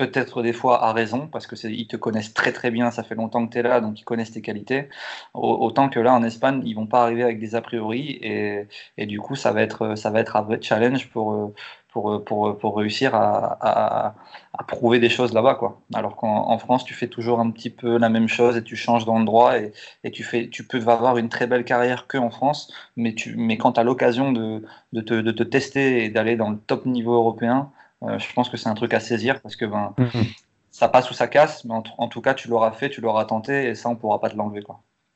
peut-être 0.00 0.42
des 0.42 0.52
fois 0.54 0.82
à 0.84 0.92
raison, 0.92 1.28
parce 1.28 1.46
que 1.46 1.54
ils 1.66 1.86
te 1.86 1.96
connaissent 1.96 2.32
très 2.34 2.52
très 2.52 2.70
bien, 2.70 2.90
ça 2.90 3.02
fait 3.02 3.14
longtemps 3.14 3.46
que 3.46 3.52
tu 3.52 3.58
es 3.58 3.62
là, 3.62 3.80
donc 3.80 4.00
ils 4.00 4.04
connaissent 4.04 4.32
tes 4.32 4.40
qualités. 4.42 4.88
Autant 5.34 5.88
que 5.90 6.00
là 6.00 6.14
en 6.14 6.22
Espagne, 6.24 6.62
ils 6.64 6.74
vont 6.74 6.86
pas 6.86 7.02
arriver 7.02 7.22
avec 7.22 7.38
des 7.38 7.54
a 7.54 7.60
priori, 7.60 8.18
et, 8.22 9.06
du 9.06 9.20
coup 9.20 9.36
ça 9.36 9.52
va 9.52 9.62
être 9.62 9.96
ça 9.96 10.10
va 10.10 10.20
être 10.20 10.36
un 10.36 10.42
vrai 10.42 10.58
challenge 10.62 11.08
pour 11.10 11.52
pour, 11.92 12.24
pour, 12.24 12.58
pour 12.58 12.76
réussir 12.76 13.14
à, 13.14 14.14
à, 14.52 14.64
prouver 14.64 14.98
des 15.00 15.08
choses 15.08 15.32
là-bas. 15.32 15.58
Alors 15.94 16.16
qu'en 16.16 16.58
France, 16.58 16.84
tu 16.84 16.94
fais 16.94 17.08
toujours 17.08 17.40
un 17.40 17.50
petit 17.50 17.70
peu 17.70 17.98
la 17.98 18.08
même 18.08 18.28
chose 18.28 18.56
et 18.56 18.62
tu 18.62 18.76
changes 18.76 19.04
d'endroit 19.04 19.58
et, 19.58 19.72
et 20.04 20.10
tu, 20.10 20.22
fais, 20.22 20.48
tu 20.48 20.64
peux 20.64 20.78
avoir 20.86 21.16
une 21.18 21.28
très 21.28 21.46
belle 21.46 21.64
carrière 21.64 22.06
que 22.06 22.18
en 22.18 22.30
France, 22.30 22.72
mais, 22.96 23.14
tu, 23.14 23.36
mais 23.36 23.56
quand 23.58 23.72
tu 23.72 23.80
as 23.80 23.84
l'occasion 23.84 24.32
de, 24.32 24.62
de, 24.92 25.00
te, 25.00 25.42
tester 25.42 26.04
et 26.04 26.10
d'aller 26.10 26.36
dans 26.36 26.50
le 26.50 26.58
top 26.58 26.86
niveau 26.86 27.14
européen, 27.14 27.70
je 28.02 28.32
pense 28.34 28.48
que 28.48 28.56
c'est 28.56 28.68
un 28.68 28.74
truc 28.74 28.94
à 28.94 29.00
saisir 29.00 29.40
parce 29.40 29.56
que 29.56 29.64
ben, 29.64 29.94
mhm. 29.98 30.24
ça 30.70 30.88
passe 30.88 31.10
ou 31.10 31.14
ça 31.14 31.28
casse, 31.28 31.64
mais 31.64 31.74
en, 31.74 31.82
en 31.98 32.08
tout 32.08 32.20
cas, 32.20 32.34
tu 32.34 32.48
l'auras 32.48 32.72
fait, 32.72 32.88
tu 32.88 33.00
l'auras 33.00 33.24
tenté 33.24 33.68
et 33.68 33.74
ça, 33.74 33.88
on 33.88 33.96
pourra 33.96 34.20
pas 34.20 34.30
te 34.30 34.36
l'enlever. 34.36 34.62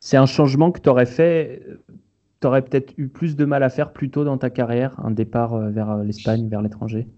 C'est 0.00 0.18
un 0.18 0.26
changement 0.26 0.70
que 0.70 0.80
tu 0.80 0.88
aurais 0.88 1.06
fait 1.06 1.62
tu 2.44 2.48
aurais 2.48 2.60
peut-être 2.60 2.92
eu 2.98 3.08
plus 3.08 3.36
de 3.36 3.46
mal 3.46 3.62
à 3.62 3.70
faire 3.70 3.90
plus 3.90 4.10
tôt 4.10 4.22
dans 4.22 4.36
ta 4.36 4.50
carrière, 4.50 5.00
un 5.02 5.10
départ 5.10 5.54
euh, 5.54 5.70
vers 5.70 5.90
euh, 5.90 6.04
l'Espagne, 6.04 6.46
vers 6.46 6.60
l'étranger? 6.60 7.08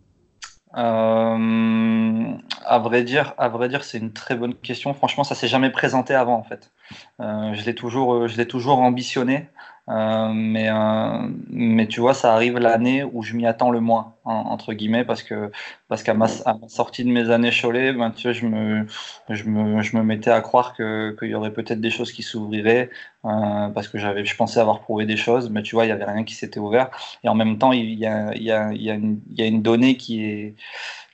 Euh, 0.76 2.32
à 2.64 2.78
vrai 2.78 3.02
dire, 3.02 3.34
à 3.36 3.48
vrai 3.48 3.68
dire, 3.68 3.82
c'est 3.82 3.98
une 3.98 4.12
très 4.12 4.36
bonne 4.36 4.54
question. 4.54 4.94
Franchement, 4.94 5.24
ça 5.24 5.34
s'est 5.34 5.48
jamais 5.48 5.70
présenté 5.70 6.14
avant 6.14 6.36
en 6.36 6.44
fait. 6.44 6.70
je 7.18 7.64
l'ai 7.64 7.74
toujours, 7.74 8.28
je 8.28 8.36
l'ai 8.36 8.46
toujours 8.46 8.78
ambitionné. 8.78 9.48
Euh, 9.88 10.32
mais, 10.34 10.68
euh, 10.68 11.28
mais 11.48 11.86
tu 11.86 12.00
vois, 12.00 12.12
ça 12.12 12.34
arrive 12.34 12.58
l'année 12.58 13.04
où 13.04 13.22
je 13.22 13.34
m'y 13.36 13.46
attends 13.46 13.70
le 13.70 13.78
moins, 13.80 14.16
entre 14.24 14.72
guillemets, 14.72 15.04
parce 15.04 15.22
que 15.22 15.52
parce 15.86 16.02
qu'à 16.02 16.12
ma, 16.14 16.26
sortie 16.66 17.04
de 17.04 17.10
mes 17.10 17.30
années 17.30 17.52
Cholet, 17.52 17.92
ben, 17.92 18.10
tu 18.10 18.24
vois, 18.24 18.32
je, 18.32 18.46
me, 18.46 18.86
je, 19.30 19.44
me, 19.44 19.82
je 19.82 19.96
me 19.96 20.02
mettais 20.02 20.30
à 20.30 20.40
croire 20.40 20.74
qu'il 20.74 21.28
y 21.28 21.34
aurait 21.36 21.52
peut-être 21.52 21.80
des 21.80 21.90
choses 21.90 22.10
qui 22.10 22.24
s'ouvriraient, 22.24 22.90
euh, 23.24 23.68
parce 23.68 23.86
que 23.86 23.98
je 23.98 24.36
pensais 24.36 24.58
avoir 24.58 24.80
prouvé 24.80 25.06
des 25.06 25.16
choses, 25.16 25.50
mais 25.50 25.62
tu 25.62 25.76
vois, 25.76 25.84
il 25.84 25.88
n'y 25.88 25.92
avait 25.92 26.04
rien 26.04 26.24
qui 26.24 26.34
s'était 26.34 26.58
ouvert. 26.58 26.90
Et 27.22 27.28
en 27.28 27.34
même 27.36 27.56
temps, 27.58 27.70
il 27.72 27.94
y 27.94 28.06
a, 28.06 28.34
y 28.36 28.50
a, 28.50 28.72
y 28.72 28.90
a, 28.90 28.94
une, 28.94 29.62
donnée 29.62 29.96
qui 29.96 30.24
est 30.24 30.54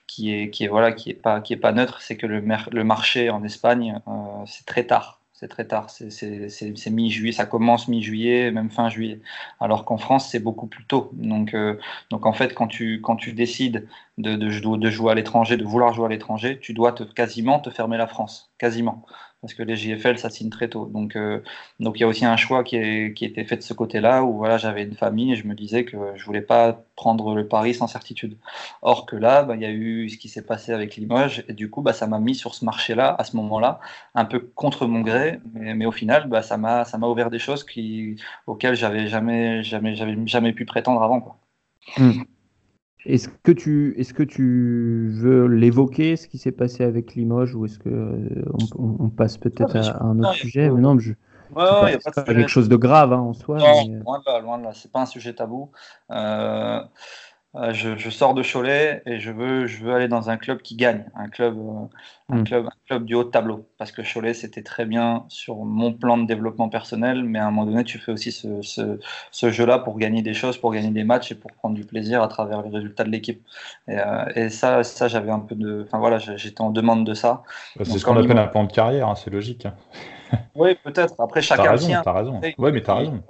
qui 0.06 0.32
est, 0.34 0.50
qui 0.50 0.64
est 0.64 0.68
voilà 0.68 0.92
qui 0.92 1.10
est 1.10 1.14
pas 1.14 1.40
qui 1.40 1.54
est 1.54 1.56
pas 1.56 1.72
neutre 1.72 2.02
c'est 2.02 2.16
que 2.18 2.26
le, 2.26 2.44
le 2.72 2.84
marché 2.84 3.30
en 3.30 3.44
Espagne 3.44 4.00
c'est 4.46 4.66
très 4.66 4.84
tard 4.84 5.21
c'est 5.42 5.48
très 5.48 5.64
tard, 5.66 5.90
c'est 5.90 6.90
mi-juillet, 6.90 7.32
ça 7.32 7.46
commence 7.46 7.88
mi-juillet, 7.88 8.52
même 8.52 8.70
fin 8.70 8.88
juillet. 8.88 9.20
Alors 9.58 9.84
qu'en 9.84 9.96
France, 9.96 10.28
c'est 10.30 10.38
beaucoup 10.38 10.68
plus 10.68 10.84
tôt. 10.84 11.10
Donc, 11.14 11.52
euh, 11.52 11.80
donc 12.10 12.26
en 12.26 12.32
fait, 12.32 12.54
quand 12.54 12.68
tu, 12.68 13.02
décides 13.34 13.88
de, 14.18 14.36
de, 14.36 14.90
jouer 14.90 15.10
à 15.10 15.14
l'étranger, 15.16 15.56
de 15.56 15.64
vouloir 15.64 15.94
jouer 15.94 16.06
à 16.06 16.08
l'étranger, 16.10 16.60
tu 16.60 16.74
dois 16.74 16.94
quasiment 17.16 17.58
te 17.58 17.70
fermer 17.70 17.96
la 17.96 18.06
France, 18.06 18.52
quasiment 18.56 19.04
parce 19.42 19.54
que 19.54 19.64
les 19.64 19.74
JFL, 19.76 20.18
ça 20.18 20.30
signe 20.30 20.50
très 20.50 20.68
tôt. 20.68 20.86
Donc, 20.86 21.16
euh, 21.16 21.40
donc 21.80 21.98
il 21.98 22.02
y 22.02 22.04
a 22.04 22.08
aussi 22.08 22.24
un 22.24 22.36
choix 22.36 22.62
qui, 22.62 22.76
est, 22.76 23.12
qui 23.12 23.24
était 23.24 23.44
fait 23.44 23.56
de 23.56 23.62
ce 23.62 23.74
côté-là, 23.74 24.22
où 24.22 24.36
voilà, 24.36 24.56
j'avais 24.56 24.84
une 24.84 24.94
famille 24.94 25.32
et 25.32 25.36
je 25.36 25.46
me 25.48 25.54
disais 25.54 25.84
que 25.84 25.96
je 26.14 26.24
voulais 26.24 26.40
pas 26.40 26.84
prendre 26.96 27.34
le 27.34 27.48
pari 27.48 27.74
sans 27.74 27.88
certitude. 27.88 28.38
Or 28.82 29.04
que 29.04 29.16
là, 29.16 29.42
bah, 29.42 29.56
il 29.56 29.62
y 29.62 29.66
a 29.66 29.70
eu 29.70 30.08
ce 30.08 30.16
qui 30.16 30.28
s'est 30.28 30.46
passé 30.46 30.72
avec 30.72 30.96
Limoges, 30.96 31.44
et 31.48 31.54
du 31.54 31.68
coup, 31.70 31.82
bah, 31.82 31.92
ça 31.92 32.06
m'a 32.06 32.20
mis 32.20 32.36
sur 32.36 32.54
ce 32.54 32.64
marché-là, 32.64 33.16
à 33.18 33.24
ce 33.24 33.36
moment-là, 33.36 33.80
un 34.14 34.24
peu 34.24 34.38
contre 34.40 34.86
mon 34.86 35.00
gré, 35.00 35.40
mais, 35.54 35.86
au 35.86 35.92
final, 35.92 36.28
bah, 36.28 36.42
ça 36.42 36.56
m'a 36.56 36.84
ouvert 37.08 37.30
des 37.30 37.40
choses 37.40 37.64
qui, 37.64 38.16
auxquelles 38.46 38.76
j'avais 38.76 39.08
jamais, 39.08 39.64
jamais, 39.64 39.96
jamais 39.96 40.52
pu 40.52 40.64
prétendre 40.66 41.02
avant. 41.02 41.20
Quoi. 41.20 41.36
Hmm. 41.98 42.22
Est-ce 43.04 43.28
que 43.28 43.52
tu 43.52 43.94
est-ce 43.98 44.14
que 44.14 44.22
tu 44.22 45.10
veux 45.12 45.46
l'évoquer 45.46 46.16
ce 46.16 46.28
qui 46.28 46.38
s'est 46.38 46.52
passé 46.52 46.84
avec 46.84 47.14
Limoges 47.14 47.54
ou 47.54 47.64
est-ce 47.64 47.78
que 47.78 47.88
euh, 47.88 48.44
on, 48.78 49.08
passe 49.08 49.38
peut-être 49.38 49.76
à, 49.76 50.04
un 50.04 50.18
autre 50.20 50.34
sujet? 50.34 50.70
Mais 50.70 50.80
non, 50.80 50.98
je, 50.98 51.12
ouais, 51.56 51.98
pas, 51.98 52.22
quelque 52.22 52.48
chose 52.48 52.68
de 52.68 52.76
grave 52.76 53.12
hein, 53.12 53.18
en 53.18 53.32
soi. 53.32 53.58
Non, 53.58 53.88
mais... 53.88 53.98
loin 53.98 54.18
de 54.20 54.24
là, 54.26 54.40
loin 54.40 54.58
de 54.58 54.64
là. 54.64 54.70
C'est 54.72 54.92
pas 54.92 55.00
un 55.00 55.06
sujet 55.06 55.34
tabou. 55.34 55.70
Euh, 56.10 56.80
euh, 57.54 57.74
je, 57.74 58.08
sors 58.08 58.32
de 58.32 58.42
Cholet 58.42 59.02
et 59.04 59.18
je 59.18 59.30
veux, 59.30 59.66
je 59.66 59.84
veux 59.84 59.92
aller 59.92 60.08
dans 60.08 60.30
un 60.30 60.38
club 60.38 60.62
qui 60.62 60.74
gagne, 60.74 61.04
un 61.14 61.28
club, 61.28 61.58
euh, 61.58 61.86
un 62.30 62.38
hmm. 62.38 62.44
club, 62.44 62.66
un 62.66 62.86
club 62.86 63.04
du 63.04 63.14
haut 63.14 63.24
de 63.24 63.30
tableau. 63.30 63.68
Parce 63.76 63.92
que 63.92 64.00
Cholet, 64.00 64.32
c'était 64.32 64.62
très 64.62 64.86
bien 64.86 65.26
sur 65.28 65.56
mon 65.56 65.92
plan 65.92 66.16
de 66.16 66.26
développement 66.26 66.70
personnel, 66.70 67.24
mais 67.24 67.38
à 67.38 67.46
un 67.46 67.50
moment 67.50 67.70
donné, 67.70 67.84
tu 67.84 67.98
fais 67.98 68.10
aussi 68.10 68.32
ce, 68.32 68.62
ce, 68.62 68.98
ce 69.30 69.50
jeu-là 69.50 69.78
pour 69.78 69.98
gagner 69.98 70.22
des 70.22 70.32
choses, 70.32 70.56
pour 70.56 70.72
gagner 70.72 70.90
des 70.90 71.04
matchs 71.04 71.32
et 71.32 71.34
pour 71.34 71.52
prendre 71.52 71.74
du 71.74 71.84
plaisir 71.84 72.22
à 72.22 72.28
travers 72.28 72.62
les 72.62 72.70
résultats 72.70 73.04
de 73.04 73.10
l'équipe. 73.10 73.42
Et, 73.86 73.98
euh, 73.98 74.24
et, 74.34 74.48
ça, 74.48 74.82
ça 74.82 75.08
j'avais 75.08 75.30
un 75.30 75.40
peu 75.40 75.54
de. 75.54 75.84
Enfin 75.86 75.98
voilà, 75.98 76.16
j'étais 76.18 76.62
en 76.62 76.70
demande 76.70 77.04
de 77.04 77.12
ça. 77.12 77.42
Bah, 77.76 77.84
c'est 77.84 77.98
ce 77.98 78.04
qu'on 78.06 78.16
appelle 78.16 78.38
un 78.38 78.46
plan 78.46 78.64
de 78.64 78.72
carrière, 78.72 79.08
hein, 79.08 79.14
c'est 79.14 79.30
logique. 79.30 79.66
Hein. 79.66 79.74
oui, 80.54 80.74
peut-être. 80.82 81.20
Après, 81.20 81.42
chacun. 81.42 81.64
T'as 81.64 81.70
raison, 81.72 82.00
t'as 82.02 82.12
raison. 82.12 82.40
Oui, 82.56 82.72
mais 82.72 82.80
t'as 82.80 82.94
raison 82.94 83.22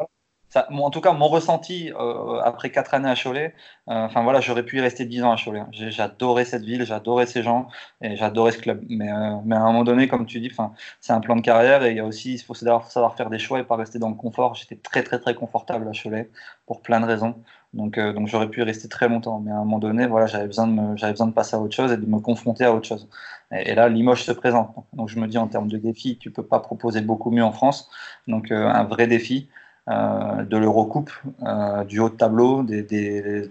en 0.55 0.91
tout 0.91 1.01
cas, 1.01 1.13
mon 1.13 1.29
ressenti 1.29 1.93
euh, 1.93 2.41
après 2.43 2.71
quatre 2.71 2.95
années 2.95 3.09
à 3.09 3.15
Cholet, 3.15 3.55
euh, 3.89 3.93
enfin 4.05 4.23
voilà, 4.23 4.41
j'aurais 4.41 4.65
pu 4.65 4.79
y 4.79 4.81
rester 4.81 5.05
dix 5.05 5.23
ans 5.23 5.33
à 5.33 5.37
Cholet. 5.37 5.63
J'adorais 5.73 6.45
cette 6.45 6.65
ville, 6.65 6.85
j'adorais 6.85 7.27
ces 7.27 7.43
gens 7.43 7.69
et 8.03 8.17
j'adorais 8.17 8.53
ce 8.53 8.59
club. 8.59 8.85
Mais, 8.89 9.11
euh, 9.11 9.37
mais, 9.45 9.57
à 9.57 9.61
un 9.61 9.67
moment 9.67 9.85
donné, 9.85 10.09
comme 10.09 10.27
tu 10.27 10.41
dis, 10.41 10.53
c'est 11.01 11.13
un 11.13 11.21
plan 11.21 11.37
de 11.37 11.41
carrière 11.41 11.85
et 11.85 11.91
il 11.91 11.97
y 11.97 12.01
a 12.01 12.05
aussi, 12.05 12.35
il 12.35 12.39
faut 12.39 12.55
savoir, 12.55 13.17
faire 13.17 13.31
des 13.31 13.39
choix 13.39 13.61
et 13.61 13.65
pas 13.65 13.77
rester 13.77 13.99
dans 13.99 14.09
le 14.09 14.15
confort. 14.15 14.55
J'étais 14.55 14.77
très 14.77 15.03
très 15.03 15.19
très 15.19 15.35
confortable 15.35 15.89
à 15.89 15.93
Cholet 15.93 16.31
pour 16.67 16.83
plein 16.83 17.01
de 17.01 17.07
raisons. 17.07 17.35
Donc, 17.73 17.99
donc 17.99 18.29
j'aurais 18.29 18.51
pu 18.51 18.61
y 18.61 18.63
rester 18.65 18.89
très 18.89 19.09
longtemps. 19.09 19.41
Mais 19.41 19.51
à 19.51 19.57
un 19.57 19.59
moment 19.61 19.79
donné, 19.79 20.07
voilà, 20.07 20.27
j'avais 20.27 20.47
besoin, 20.47 20.67
de 20.67 20.97
j'avais 20.97 21.13
besoin 21.13 21.29
de 21.29 21.33
passer 21.33 21.57
à 21.57 21.61
autre 21.61 21.75
chose 21.75 21.93
et 21.93 21.97
de 21.97 22.07
me 22.07 22.19
confronter 22.21 22.65
à 22.65 22.75
autre 22.75 22.87
chose. 22.87 23.09
Et, 23.53 23.75
là, 23.75 23.89
Limoges 23.89 24.25
se 24.25 24.33
présente. 24.33 24.75
Donc 24.93 25.09
je 25.09 25.19
me 25.19 25.27
dis 25.27 25.39
en 25.39 25.49
termes 25.49 25.69
de 25.69 25.79
défi, 25.79 26.19
tu 26.19 26.31
peux 26.31 26.45
pas 26.45 26.61
proposer 26.61 27.01
beaucoup 27.01 27.31
mieux 27.31 27.45
en 27.45 27.53
France. 27.53 27.91
Donc 28.29 28.51
un 28.53 28.85
vrai 28.85 29.07
défi. 29.07 29.49
Euh, 29.91 30.45
de 30.45 30.57
l'Eurocoupe, 30.57 31.11
euh, 31.43 31.83
du 31.83 31.99
haut 31.99 32.09
de 32.09 32.15
tableau, 32.15 32.63
des, 32.63 33.49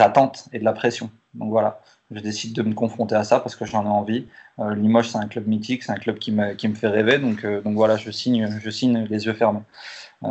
attentes 0.00 0.48
et 0.52 0.60
de 0.60 0.64
la 0.64 0.72
pression. 0.72 1.10
Donc 1.34 1.50
voilà, 1.50 1.80
je 2.12 2.20
décide 2.20 2.54
de 2.54 2.62
me 2.62 2.72
confronter 2.72 3.16
à 3.16 3.24
ça 3.24 3.40
parce 3.40 3.56
que 3.56 3.64
j'en 3.64 3.84
ai 3.84 3.88
envie. 3.88 4.28
Euh, 4.60 4.76
Limoges, 4.76 5.08
c'est 5.10 5.18
un 5.18 5.26
club 5.26 5.48
mythique, 5.48 5.82
c'est 5.82 5.90
un 5.90 5.96
club 5.96 6.18
qui 6.20 6.30
me, 6.30 6.54
fait 6.74 6.86
rêver. 6.86 7.18
Donc, 7.18 7.44
voilà, 7.64 7.96
je 7.96 8.12
signe, 8.12 8.60
je 8.62 8.70
signe 8.70 9.06
les 9.10 9.26
yeux 9.26 9.32
fermés. 9.32 9.62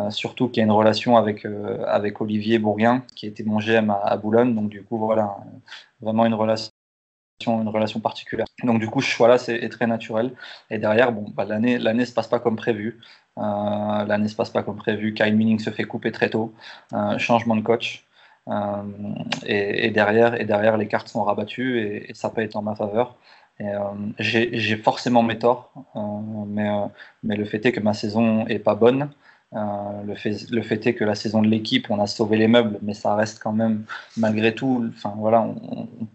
surtout 0.09 0.47
qu'il 0.47 0.61
y 0.61 0.63
a 0.63 0.65
une 0.65 0.71
relation 0.71 1.17
avec, 1.17 1.45
Olivier 2.21 2.57
Bourguin, 2.57 3.03
qui 3.13 3.27
était 3.27 3.43
mon 3.43 3.59
GM 3.59 3.89
à, 3.89 4.15
Boulogne. 4.15 4.55
Donc 4.55 4.69
du 4.69 4.83
coup, 4.83 4.97
voilà, 4.97 5.35
vraiment 5.99 6.25
une 6.25 6.33
relation 6.33 6.71
particulière. 8.01 8.47
Donc 8.63 8.79
du 8.79 8.87
coup, 8.87 9.01
ce 9.01 9.09
choix-là 9.09 9.35
est 9.49 9.69
très 9.69 9.87
naturel. 9.87 10.33
Et 10.69 10.77
derrière, 10.77 11.11
bon, 11.11 11.25
bah, 11.35 11.43
l'année 11.43 11.77
l'année 11.77 12.05
se 12.05 12.13
passe 12.13 12.27
pas 12.27 12.39
comme 12.39 12.55
prévu. 12.55 13.01
Euh, 13.37 14.05
l'année 14.05 14.27
se 14.27 14.35
passe 14.35 14.49
pas 14.49 14.63
comme 14.63 14.77
prévu. 14.77 15.13
Kyle 15.13 15.35
Minning 15.35 15.59
se 15.59 15.69
fait 15.69 15.83
couper 15.83 16.11
très 16.11 16.29
tôt. 16.29 16.53
Euh, 16.93 17.17
changement 17.17 17.55
de 17.55 17.61
coach. 17.61 18.05
Euh, 18.47 18.83
et, 19.45 19.91
derrière, 19.91 20.39
et 20.39 20.45
derrière, 20.45 20.77
les 20.77 20.87
cartes 20.87 21.09
sont 21.09 21.23
rabattues 21.23 21.81
et, 21.81 22.13
ça 22.13 22.29
peut 22.29 22.41
être 22.41 22.55
en 22.55 22.61
ma 22.61 22.75
faveur. 22.75 23.15
J'ai 24.19 24.77
forcément 24.77 25.23
mes 25.23 25.39
torts, 25.39 25.71
mais, 26.47 26.69
le 27.23 27.45
fait 27.45 27.65
est 27.65 27.71
que 27.71 27.79
ma 27.79 27.93
saison 27.93 28.47
est 28.47 28.59
pas 28.59 28.75
bonne. 28.75 29.09
le, 29.51 30.15
fait, 30.15 30.87
est 30.87 30.93
que 30.93 31.03
la 31.03 31.15
saison 31.15 31.41
de 31.41 31.47
l'équipe, 31.47 31.87
on 31.89 31.99
a 31.99 32.07
sauvé 32.07 32.37
les 32.37 32.47
meubles, 32.47 32.79
mais 32.83 32.93
ça 32.93 33.15
reste 33.15 33.39
quand 33.41 33.53
même, 33.53 33.85
malgré 34.15 34.53
tout, 34.53 34.89
enfin 34.95 35.13
voilà, 35.17 35.47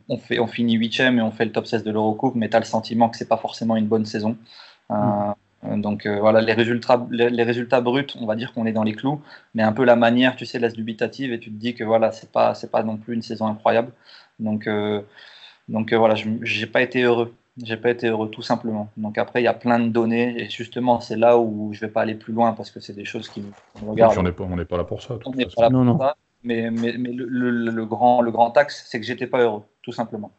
on, 0.09 0.19
fait, 0.19 0.39
on 0.39 0.47
finit 0.47 0.75
huitième 0.75 1.19
et 1.19 1.23
on 1.23 1.33
fait 1.33 1.45
le 1.45 1.53
top 1.53 1.67
16 1.67 1.85
de 1.85 1.91
l'Eurocoupe, 1.91 2.37
mais 2.37 2.49
tu 2.49 2.57
as 2.57 2.61
le 2.61 2.65
sentiment 2.65 3.09
que 3.09 3.17
c'est 3.17 3.29
pas 3.29 3.37
forcément 3.37 3.77
une 3.77 3.89
bonne 3.89 4.07
saison. 4.07 4.37
Mm. 4.89 5.33
Euh, 5.65 5.77
donc 5.77 6.07
euh, 6.07 6.19
voilà, 6.21 6.41
les 6.41 6.53
résultats, 6.53 7.07
les, 7.11 7.43
résultats 7.43 7.81
bruts, 7.81 8.07
on 8.21 8.27
va 8.27 8.37
dire 8.37 8.53
qu'on 8.53 8.67
est 8.67 8.73
dans 8.73 8.83
les 8.83 8.95
clous, 8.95 9.21
mais 9.55 9.63
un 9.63 9.73
peu 9.73 9.85
la 9.85 9.97
manière, 9.97 10.37
tu 10.37 10.47
sais, 10.47 10.59
laisse 10.59 10.75
dubitative 10.75 11.33
et 11.33 11.39
tu 11.39 11.51
te 11.51 11.57
dis 11.57 11.75
que 11.75 11.85
voilà, 11.85 12.13
c'est 12.13 12.31
pas, 12.33 12.55
c'est 12.55 12.71
pas 12.71 12.83
non 12.83 12.97
plus 12.97 13.15
une 13.15 13.23
saison 13.23 13.47
incroyable. 13.47 13.93
Donc, 14.39 14.67
euh, 14.67 15.03
donc 15.69 15.93
voilà, 15.93 16.15
j'ai 16.43 16.67
pas 16.67 16.83
été 16.83 17.03
heureux. 17.03 17.35
J'ai 17.63 17.77
pas 17.77 17.91
été 17.91 18.09
heureux 18.09 18.31
tout 18.31 18.41
simplement. 18.41 18.89
Donc 18.97 19.19
après, 19.19 19.43
il 19.43 19.45
y 19.45 19.49
a 19.49 19.53
plein 19.53 19.79
de 19.79 19.89
données 19.89 20.41
et 20.41 20.49
justement, 20.49 21.01
c'est 21.01 21.17
là 21.17 21.39
où 21.39 21.71
je 21.75 21.81
vais 21.81 21.89
pas 21.89 22.01
aller 22.01 22.15
plus 22.15 22.33
loin 22.33 22.53
parce 22.55 22.71
que 22.71 22.81
c'est 22.81 22.95
des 22.95 23.05
choses 23.05 23.29
qui 23.29 23.43
me 23.43 23.91
regardent. 23.91 24.17
On 24.17 24.23
n'est 24.23 24.33
pas, 24.33 24.45
on 24.45 24.65
pas 24.65 24.77
là 24.79 24.85
pour 24.85 25.03
ça. 25.03 25.19
On 25.27 25.33
n'est 25.33 25.45
pas 25.45 25.69
là 25.69 25.71
pour 25.71 25.99
ça. 26.01 26.17
Mais, 26.45 26.71
mais, 26.71 26.97
mais 26.99 27.13
le, 27.13 27.27
le, 27.27 27.87
grand, 27.87 28.21
le 28.21 28.31
grand 28.33 28.57
axe, 28.57 28.87
c'est 28.89 28.99
que 28.99 29.07
j'étais 29.07 29.29
pas 29.29 29.41
heureux, 29.41 29.63
tout 29.83 29.93
simplement. 29.93 30.33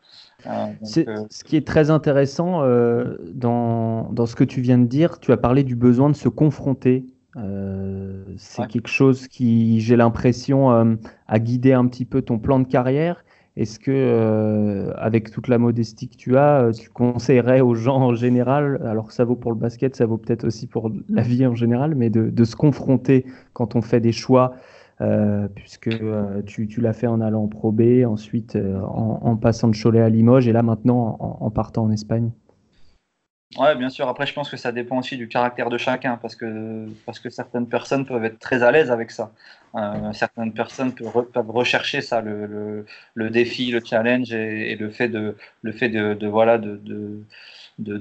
Euh, 0.47 1.25
ce 1.29 1.43
qui 1.43 1.55
est 1.55 1.65
très 1.65 1.89
intéressant 1.89 2.63
euh, 2.63 3.17
dans, 3.33 4.11
dans, 4.11 4.25
ce 4.25 4.35
que 4.35 4.43
tu 4.43 4.61
viens 4.61 4.77
de 4.77 4.85
dire, 4.85 5.19
tu 5.19 5.31
as 5.31 5.37
parlé 5.37 5.63
du 5.63 5.75
besoin 5.75 6.09
de 6.09 6.15
se 6.15 6.29
confronter. 6.29 7.05
Euh, 7.35 8.23
c'est 8.37 8.67
quelque 8.67 8.89
chose 8.89 9.27
qui, 9.27 9.79
j'ai 9.81 9.95
l'impression, 9.95 10.97
a 11.27 11.39
guidé 11.39 11.73
un 11.73 11.87
petit 11.87 12.05
peu 12.05 12.21
ton 12.21 12.39
plan 12.39 12.59
de 12.59 12.67
carrière. 12.67 13.23
Est-ce 13.55 13.79
que, 13.79 14.91
avec 14.97 15.31
toute 15.31 15.47
la 15.47 15.59
modestie 15.59 16.09
que 16.09 16.15
tu 16.15 16.37
as, 16.37 16.71
tu 16.73 16.89
conseillerais 16.89 17.61
aux 17.61 17.75
gens 17.75 17.97
en 17.97 18.15
général, 18.15 18.81
alors 18.85 19.11
ça 19.11 19.25
vaut 19.25 19.35
pour 19.35 19.51
le 19.51 19.57
basket, 19.57 19.95
ça 19.95 20.07
vaut 20.07 20.17
peut-être 20.17 20.43
aussi 20.43 20.65
pour 20.65 20.91
la 21.07 21.21
vie 21.21 21.45
en 21.45 21.53
général, 21.53 21.93
mais 21.95 22.09
de, 22.09 22.29
de 22.29 22.43
se 22.43 22.55
confronter 22.55 23.25
quand 23.53 23.75
on 23.75 23.81
fait 23.81 23.99
des 23.99 24.11
choix 24.11 24.55
euh, 25.03 25.47
puisque 25.53 25.87
euh, 25.87 26.41
tu, 26.43 26.67
l'as 26.79 26.93
fait 26.93 27.07
en 27.07 27.19
allant 27.19 27.43
en 27.43 27.47
Pro 27.47 27.71
B, 27.71 28.05
ensuite 28.07 28.55
euh, 28.55 28.79
en, 28.81 29.35
passant 29.35 29.67
de 29.67 29.75
Cholet 29.75 30.01
à 30.01 30.07
Limoges 30.07 30.47
et 30.47 30.53
là 30.53 30.63
maintenant 30.63 31.17
en, 31.19 31.49
partant 31.49 31.83
en 31.83 31.91
Espagne. 31.91 32.31
Ouais, 33.59 33.75
bien 33.75 33.89
sûr. 33.89 34.07
Après, 34.07 34.25
je 34.25 34.33
pense 34.33 34.49
que 34.49 34.57
ça 34.57 34.71
dépend 34.71 34.99
aussi 34.99 35.17
du 35.17 35.27
caractère 35.27 35.69
de 35.69 35.77
chacun, 35.77 36.17
parce 36.17 36.35
que, 36.35 36.87
parce 37.05 37.19
que 37.19 37.29
certaines 37.29 37.67
personnes 37.67 38.05
peuvent 38.05 38.23
être 38.23 38.39
très 38.39 38.63
à 38.63 38.71
l'aise 38.71 38.89
avec 38.89 39.11
ça. 39.11 39.31
certaines 40.13 40.53
personnes 40.53 40.93
peuvent, 40.93 41.51
rechercher 41.51 42.01
ça, 42.01 42.21
le, 42.21 42.85
défi, 43.29 43.69
le 43.71 43.81
challenge 43.83 44.33
et, 44.33 44.75
le 44.75 44.89
fait 44.89 45.09
de, 45.09 45.35
le 45.61 45.71
fait 45.71 45.89
de, 45.89 46.27
voilà, 46.27 46.57
de, 46.57 47.21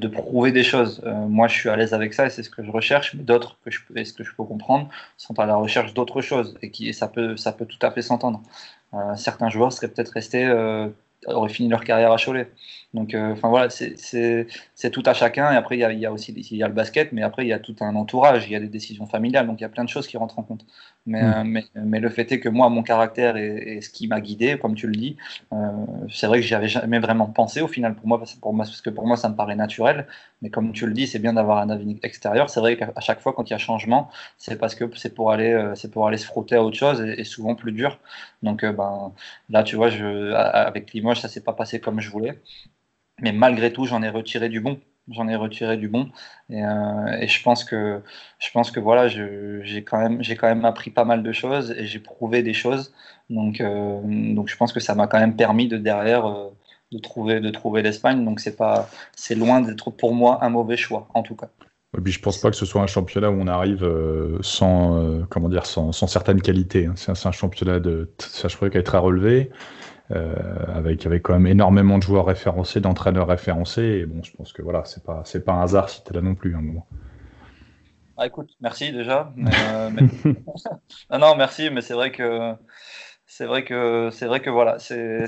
prouver 0.08 0.52
des 0.52 0.62
choses. 0.62 1.02
Euh, 1.04 1.26
moi, 1.26 1.48
je 1.48 1.54
suis 1.54 1.68
à 1.68 1.76
l'aise 1.76 1.94
avec 1.94 2.14
ça 2.14 2.26
et 2.26 2.30
c'est 2.30 2.42
ce 2.42 2.50
que 2.50 2.62
je 2.62 2.70
recherche, 2.70 3.14
mais 3.14 3.22
d'autres 3.22 3.58
que 3.64 3.70
je 3.70 3.80
et 3.96 4.04
ce 4.04 4.12
que 4.12 4.24
je 4.24 4.34
peux 4.34 4.44
comprendre 4.44 4.88
sont 5.16 5.38
à 5.38 5.46
la 5.46 5.56
recherche 5.56 5.94
d'autres 5.94 6.20
choses 6.20 6.56
et 6.62 6.70
qui 6.70 6.92
ça 6.94 7.08
peut 7.08 7.36
ça 7.36 7.52
peut 7.52 7.66
tout 7.66 7.84
à 7.84 7.90
fait 7.90 8.02
s'entendre. 8.02 8.42
Euh, 8.94 9.16
certains 9.16 9.48
joueurs 9.48 9.72
seraient 9.72 9.88
peut-être 9.88 10.10
restés 10.10 10.44
euh, 10.44 10.88
auraient 11.26 11.48
fini 11.48 11.68
leur 11.68 11.84
carrière 11.84 12.12
à 12.12 12.16
Cholet. 12.16 12.48
Donc, 12.94 13.14
euh, 13.14 13.32
enfin 13.32 13.48
voilà, 13.48 13.70
c'est 13.70 14.90
tout 14.90 15.02
à 15.06 15.14
chacun. 15.14 15.50
Et 15.52 15.56
après, 15.56 15.76
il 15.76 15.80
y 15.80 15.84
a, 15.84 15.92
y 15.92 16.04
a, 16.04 16.12
aussi 16.12 16.32
il 16.32 16.56
y 16.56 16.62
a 16.62 16.68
le 16.68 16.74
basket, 16.74 17.12
mais 17.12 17.22
après, 17.22 17.44
il 17.44 17.48
y 17.48 17.52
a 17.52 17.58
tout 17.58 17.74
un 17.80 17.94
entourage, 17.96 18.46
il 18.46 18.52
y 18.52 18.56
a 18.56 18.60
des 18.60 18.68
décisions 18.68 19.06
familiales. 19.06 19.46
Donc, 19.46 19.60
il 19.60 19.62
y 19.62 19.66
a 19.66 19.70
plein 19.70 19.84
de 19.84 19.88
choses 19.88 20.06
qui 20.06 20.18
rentrent 20.18 20.38
en 20.38 20.42
compte. 20.42 20.66
Mais, 21.06 21.22
mm. 21.22 21.32
euh, 21.32 21.42
mais, 21.44 21.64
mais, 21.74 22.00
le 22.00 22.10
fait 22.10 22.30
est 22.32 22.40
que 22.40 22.50
moi, 22.50 22.68
mon 22.68 22.82
caractère 22.82 23.36
et, 23.36 23.80
ce 23.80 23.88
qui 23.88 24.08
m'a 24.08 24.20
guidé, 24.20 24.58
comme 24.58 24.74
tu 24.74 24.86
le 24.86 24.92
dis, 24.92 25.16
euh, 25.52 25.56
c'est 26.10 26.26
vrai 26.26 26.40
que 26.40 26.46
j'y 26.46 26.54
avais 26.54 26.68
jamais 26.68 26.98
vraiment 26.98 27.26
pensé 27.26 27.62
au 27.62 27.68
final 27.68 27.94
pour 27.94 28.06
moi, 28.06 28.18
parce, 28.18 28.34
pour 28.34 28.52
moi, 28.52 28.66
parce 28.66 28.82
que 28.82 28.90
pour 28.90 29.06
moi, 29.06 29.16
ça 29.16 29.30
me 29.30 29.36
paraît 29.36 29.56
naturel. 29.56 30.06
Mais 30.42 30.50
comme 30.50 30.72
tu 30.72 30.86
le 30.86 30.92
dis, 30.92 31.06
c'est 31.06 31.18
bien 31.18 31.32
d'avoir 31.32 31.58
un 31.58 31.70
avis 31.70 31.98
extérieur. 32.02 32.50
C'est 32.50 32.60
vrai 32.60 32.76
qu'à 32.76 33.00
chaque 33.00 33.20
fois, 33.20 33.32
quand 33.32 33.48
il 33.48 33.52
y 33.52 33.56
a 33.56 33.58
changement, 33.58 34.10
c'est 34.36 34.58
parce 34.58 34.74
que 34.74 34.84
c'est 34.96 35.14
pour 35.14 35.30
aller, 35.32 35.72
c'est 35.76 35.90
pour 35.90 36.06
aller 36.06 36.18
se 36.18 36.26
frotter 36.26 36.56
à 36.56 36.62
autre 36.62 36.76
chose 36.76 37.00
et, 37.00 37.24
souvent 37.24 37.54
plus 37.54 37.72
dur. 37.72 37.98
Donc, 38.42 38.64
ben, 38.64 39.12
là, 39.50 39.62
tu 39.62 39.76
vois, 39.76 39.88
je, 39.90 40.32
avec 40.32 40.92
Limoges, 40.92 41.20
ça 41.20 41.28
s'est 41.28 41.42
pas 41.44 41.52
passé 41.52 41.80
comme 41.80 42.00
je 42.00 42.10
voulais. 42.10 42.40
Mais 43.20 43.32
malgré 43.32 43.72
tout, 43.72 43.84
j'en 43.86 44.02
ai 44.02 44.08
retiré 44.10 44.48
du 44.48 44.60
bon. 44.60 44.80
J'en 45.08 45.28
ai 45.28 45.36
retiré 45.36 45.76
du 45.76 45.88
bon. 45.88 46.10
Et, 46.50 46.64
euh, 46.64 47.26
je 47.26 47.42
pense 47.42 47.64
que, 47.64 48.02
je 48.38 48.50
pense 48.52 48.70
que 48.70 48.80
voilà, 48.80 49.08
j'ai 49.08 49.84
quand, 49.84 49.98
même, 49.98 50.22
quand 50.22 50.48
même 50.48 50.64
appris 50.64 50.90
pas 50.90 51.04
mal 51.04 51.22
de 51.22 51.32
choses 51.32 51.72
et 51.72 51.86
j'ai 51.86 51.98
prouvé 51.98 52.42
des 52.42 52.54
choses. 52.54 52.92
Donc, 53.30 53.60
euh, 53.60 54.00
donc 54.34 54.48
je 54.48 54.56
pense 54.56 54.72
que 54.72 54.80
ça 54.80 54.94
m'a 54.94 55.06
quand 55.08 55.18
même 55.18 55.36
permis 55.36 55.68
de 55.68 55.76
derrière 55.76 56.26
euh, 56.26 56.50
de 56.92 56.98
trouver, 56.98 57.40
de 57.40 57.50
trouver 57.50 57.82
l'Espagne. 57.82 58.24
Donc 58.24 58.40
c'est 58.40 58.56
pas, 58.56 58.88
c'est 59.16 59.34
loin 59.34 59.60
d'être 59.60 59.90
pour 59.90 60.14
moi 60.14 60.44
un 60.44 60.50
mauvais 60.50 60.76
choix, 60.76 61.08
en 61.14 61.22
tout 61.22 61.36
cas. 61.36 61.48
Et 61.96 62.00
puis 62.00 62.12
je 62.12 62.20
pense 62.20 62.38
pas 62.38 62.50
que 62.50 62.56
ce 62.56 62.64
soit 62.64 62.80
un 62.80 62.86
championnat 62.86 63.30
où 63.30 63.34
on 63.34 63.46
arrive 63.46 63.86
sans, 64.40 65.24
comment 65.28 65.50
dire, 65.50 65.66
sans, 65.66 65.92
sans 65.92 66.06
certaines 66.06 66.40
qualités. 66.40 66.86
Hein. 66.86 66.94
C'est 66.96 67.10
un, 67.10 67.32
championnat 67.32 67.80
de, 67.80 68.10
ça 68.18 68.48
je 68.48 68.56
crois 68.56 68.70
qu'à 68.70 68.78
être 68.78 68.94
à 68.94 68.98
relever. 68.98 69.50
Euh, 70.14 70.34
avec, 70.74 71.06
avec 71.06 71.22
quand 71.22 71.32
même 71.32 71.46
énormément 71.46 71.96
de 71.96 72.02
joueurs 72.02 72.26
référencés, 72.26 72.80
d'entraîneurs 72.80 73.28
référencés. 73.28 73.82
Et 73.82 74.06
bon, 74.06 74.22
je 74.22 74.32
pense 74.32 74.52
que 74.52 74.60
voilà, 74.60 74.84
c'est 74.84 75.02
pas, 75.02 75.22
c'est 75.24 75.44
pas 75.44 75.52
un 75.52 75.62
hasard 75.62 75.88
si 75.88 76.04
tu 76.04 76.10
es 76.10 76.14
là 76.14 76.20
non 76.20 76.34
plus 76.34 76.54
à 76.54 76.58
un 76.58 76.60
moment. 76.60 76.86
Ah, 78.18 78.26
écoute, 78.26 78.50
merci 78.60 78.92
déjà. 78.92 79.32
Euh, 79.38 79.90
non, 81.10 81.18
non, 81.18 81.36
merci, 81.36 81.70
mais 81.70 81.80
c'est 81.80 81.94
vrai 81.94 82.12
que 82.12 82.52
c'est 83.42 83.48
vrai 83.48 83.64
que 83.64 84.10
c'est 84.12 84.26
vrai 84.26 84.40
que 84.40 84.50
voilà, 84.50 84.78
c'est 84.78 85.26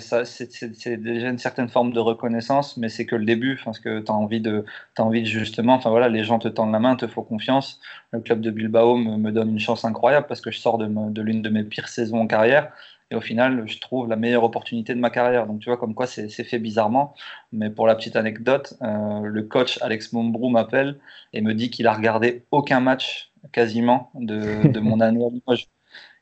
déjà 0.98 1.28
une 1.28 1.38
certaine 1.38 1.68
forme 1.68 1.92
de 1.92 1.98
reconnaissance, 1.98 2.76
mais 2.76 2.88
c'est 2.88 3.06
que 3.06 3.16
le 3.16 3.24
début, 3.24 3.60
parce 3.64 3.80
que 3.80 3.98
tu 3.98 4.12
as 4.12 4.14
envie 4.14 4.40
de 4.40 4.64
as 4.96 5.02
envie 5.02 5.22
de 5.22 5.26
justement, 5.26 5.74
enfin 5.74 5.90
voilà, 5.90 6.08
les 6.08 6.22
gens 6.22 6.38
te 6.38 6.46
tendent 6.46 6.70
la 6.70 6.78
main, 6.78 6.94
te 6.94 7.08
font 7.08 7.22
confiance. 7.22 7.80
Le 8.12 8.20
club 8.20 8.40
de 8.40 8.52
Bilbao 8.52 8.96
me, 8.96 9.16
me 9.16 9.32
donne 9.32 9.50
une 9.50 9.58
chance 9.58 9.84
incroyable 9.84 10.26
parce 10.28 10.40
que 10.40 10.52
je 10.52 10.60
sors 10.60 10.78
de, 10.78 10.86
de 10.86 11.22
l'une 11.22 11.42
de 11.42 11.48
mes 11.48 11.64
pires 11.64 11.88
saisons 11.88 12.20
en 12.20 12.28
carrière 12.28 12.70
et 13.10 13.16
au 13.16 13.20
final, 13.20 13.64
je 13.66 13.78
trouve 13.80 14.08
la 14.08 14.14
meilleure 14.14 14.44
opportunité 14.44 14.94
de 14.94 15.00
ma 15.00 15.10
carrière. 15.10 15.48
Donc 15.48 15.58
tu 15.58 15.68
vois, 15.68 15.76
comme 15.76 15.94
quoi 15.94 16.06
c'est 16.06 16.28
fait 16.28 16.60
bizarrement. 16.60 17.14
Mais 17.50 17.68
pour 17.68 17.88
la 17.88 17.96
petite 17.96 18.14
anecdote, 18.14 18.74
euh, 18.82 19.22
le 19.24 19.42
coach 19.42 19.78
Alex 19.82 20.12
Mombrou 20.12 20.50
m'appelle 20.50 20.98
et 21.32 21.40
me 21.40 21.52
dit 21.52 21.68
qu'il 21.70 21.88
a 21.88 21.92
regardé 21.92 22.44
aucun 22.52 22.78
match 22.78 23.32
quasiment 23.50 24.10
de, 24.14 24.78
mon 24.78 25.00
année. 25.00 25.26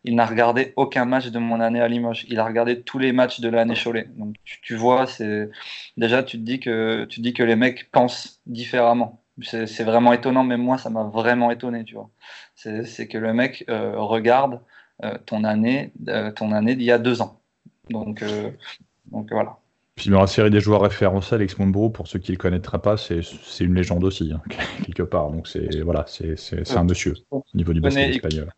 Il 0.04 0.16
n'a 0.16 0.26
regardé 0.26 0.72
aucun 0.76 1.04
match 1.04 1.28
de 1.28 1.38
mon 1.38 1.60
année 1.60 1.80
à 1.80 1.88
Limoges. 1.88 2.26
Il 2.28 2.40
a 2.40 2.44
regardé 2.44 2.82
tous 2.82 2.98
les 2.98 3.12
matchs 3.12 3.40
de 3.40 3.48
l'année 3.48 3.74
Cholet. 3.74 4.08
Donc 4.16 4.34
tu, 4.44 4.74
vois, 4.74 5.06
c'est 5.06 5.48
déjà 5.96 6.22
tu 6.22 6.38
te 6.38 6.42
dis 6.42 6.58
que 6.58 7.04
tu 7.04 7.20
te 7.20 7.22
dis 7.22 7.32
que 7.32 7.42
les 7.42 7.56
mecs 7.56 7.90
pensent 7.92 8.40
différemment. 8.46 9.22
C'est 9.42 9.84
vraiment 9.84 10.12
étonnant, 10.12 10.44
mais 10.44 10.56
moi 10.56 10.76
ça 10.78 10.90
m'a 10.90 11.04
vraiment 11.04 11.50
étonné, 11.50 11.84
tu 11.84 11.94
vois. 11.94 12.10
C'est 12.54 13.08
que 13.08 13.18
le 13.18 13.32
mec 13.32 13.64
euh, 13.68 13.94
regarde 13.96 14.60
euh, 15.04 15.18
ton 15.26 15.42
année, 15.42 15.92
euh, 16.08 16.30
ton 16.30 16.52
année 16.52 16.76
d'il 16.76 16.86
y 16.86 16.92
a 16.92 16.98
deux 16.98 17.22
ans. 17.22 17.40
Donc, 17.90 18.22
euh, 18.22 18.50
donc 19.10 19.32
voilà. 19.32 19.56
Puis 19.96 20.10
dans 20.10 20.20
la 20.20 20.28
série 20.28 20.50
des 20.50 20.60
joueurs 20.60 20.82
référencés, 20.82 21.34
Alex 21.34 21.58
Monbro, 21.58 21.90
pour 21.90 22.06
ceux 22.06 22.20
qui 22.20 22.30
ne 22.30 22.36
le 22.36 22.40
connaîtraient 22.40 22.80
pas, 22.80 22.96
c'est 22.96 23.20
une 23.60 23.74
légende 23.74 24.04
aussi, 24.04 24.32
hein, 24.32 24.40
quelque 24.86 25.02
part. 25.02 25.30
Donc 25.30 25.48
c'est 25.48 25.80
voilà, 25.80 26.04
c'est 26.06 26.76
un 26.76 26.84
monsieur 26.84 27.14
au 27.30 27.42
niveau 27.54 27.72
du 27.72 27.80
basket 27.80 28.10
espagnol. 28.10 28.52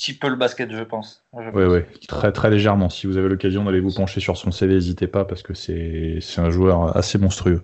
Si 0.00 0.16
peu 0.16 0.28
le 0.28 0.36
basket, 0.36 0.70
je 0.70 0.84
pense. 0.84 1.24
Oui, 1.32 1.64
oui, 1.64 1.80
très, 2.06 2.30
très 2.30 2.50
légèrement. 2.50 2.88
Si 2.88 3.08
vous 3.08 3.16
avez 3.16 3.28
l'occasion 3.28 3.64
d'aller 3.64 3.80
vous 3.80 3.92
pencher 3.92 4.20
sur 4.20 4.36
son 4.36 4.52
CV, 4.52 4.74
n'hésitez 4.74 5.08
pas 5.08 5.24
parce 5.24 5.42
que 5.42 5.54
c'est 5.54 6.20
un 6.36 6.50
joueur 6.50 6.96
assez 6.96 7.18
monstrueux. 7.18 7.62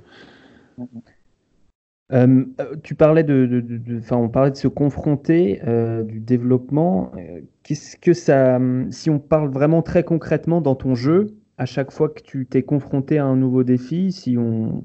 Euh, 2.12 2.44
euh, 2.60 2.74
tu 2.82 2.96
parlais 2.96 3.22
de, 3.22 3.64
enfin, 4.00 4.16
on 4.16 4.28
parlait 4.28 4.50
de 4.50 4.56
se 4.56 4.66
confronter, 4.66 5.60
euh, 5.64 6.02
du 6.02 6.18
développement. 6.18 7.12
Qu'est-ce 7.62 7.96
que 7.96 8.12
ça, 8.12 8.58
si 8.90 9.10
on 9.10 9.20
parle 9.20 9.50
vraiment 9.52 9.82
très 9.82 10.02
concrètement 10.02 10.60
dans 10.60 10.74
ton 10.74 10.96
jeu, 10.96 11.36
à 11.56 11.66
chaque 11.66 11.92
fois 11.92 12.08
que 12.08 12.20
tu 12.20 12.46
t'es 12.46 12.64
confronté 12.64 13.18
à 13.18 13.26
un 13.26 13.36
nouveau 13.36 13.62
défi, 13.62 14.10
si 14.10 14.36
on, 14.36 14.82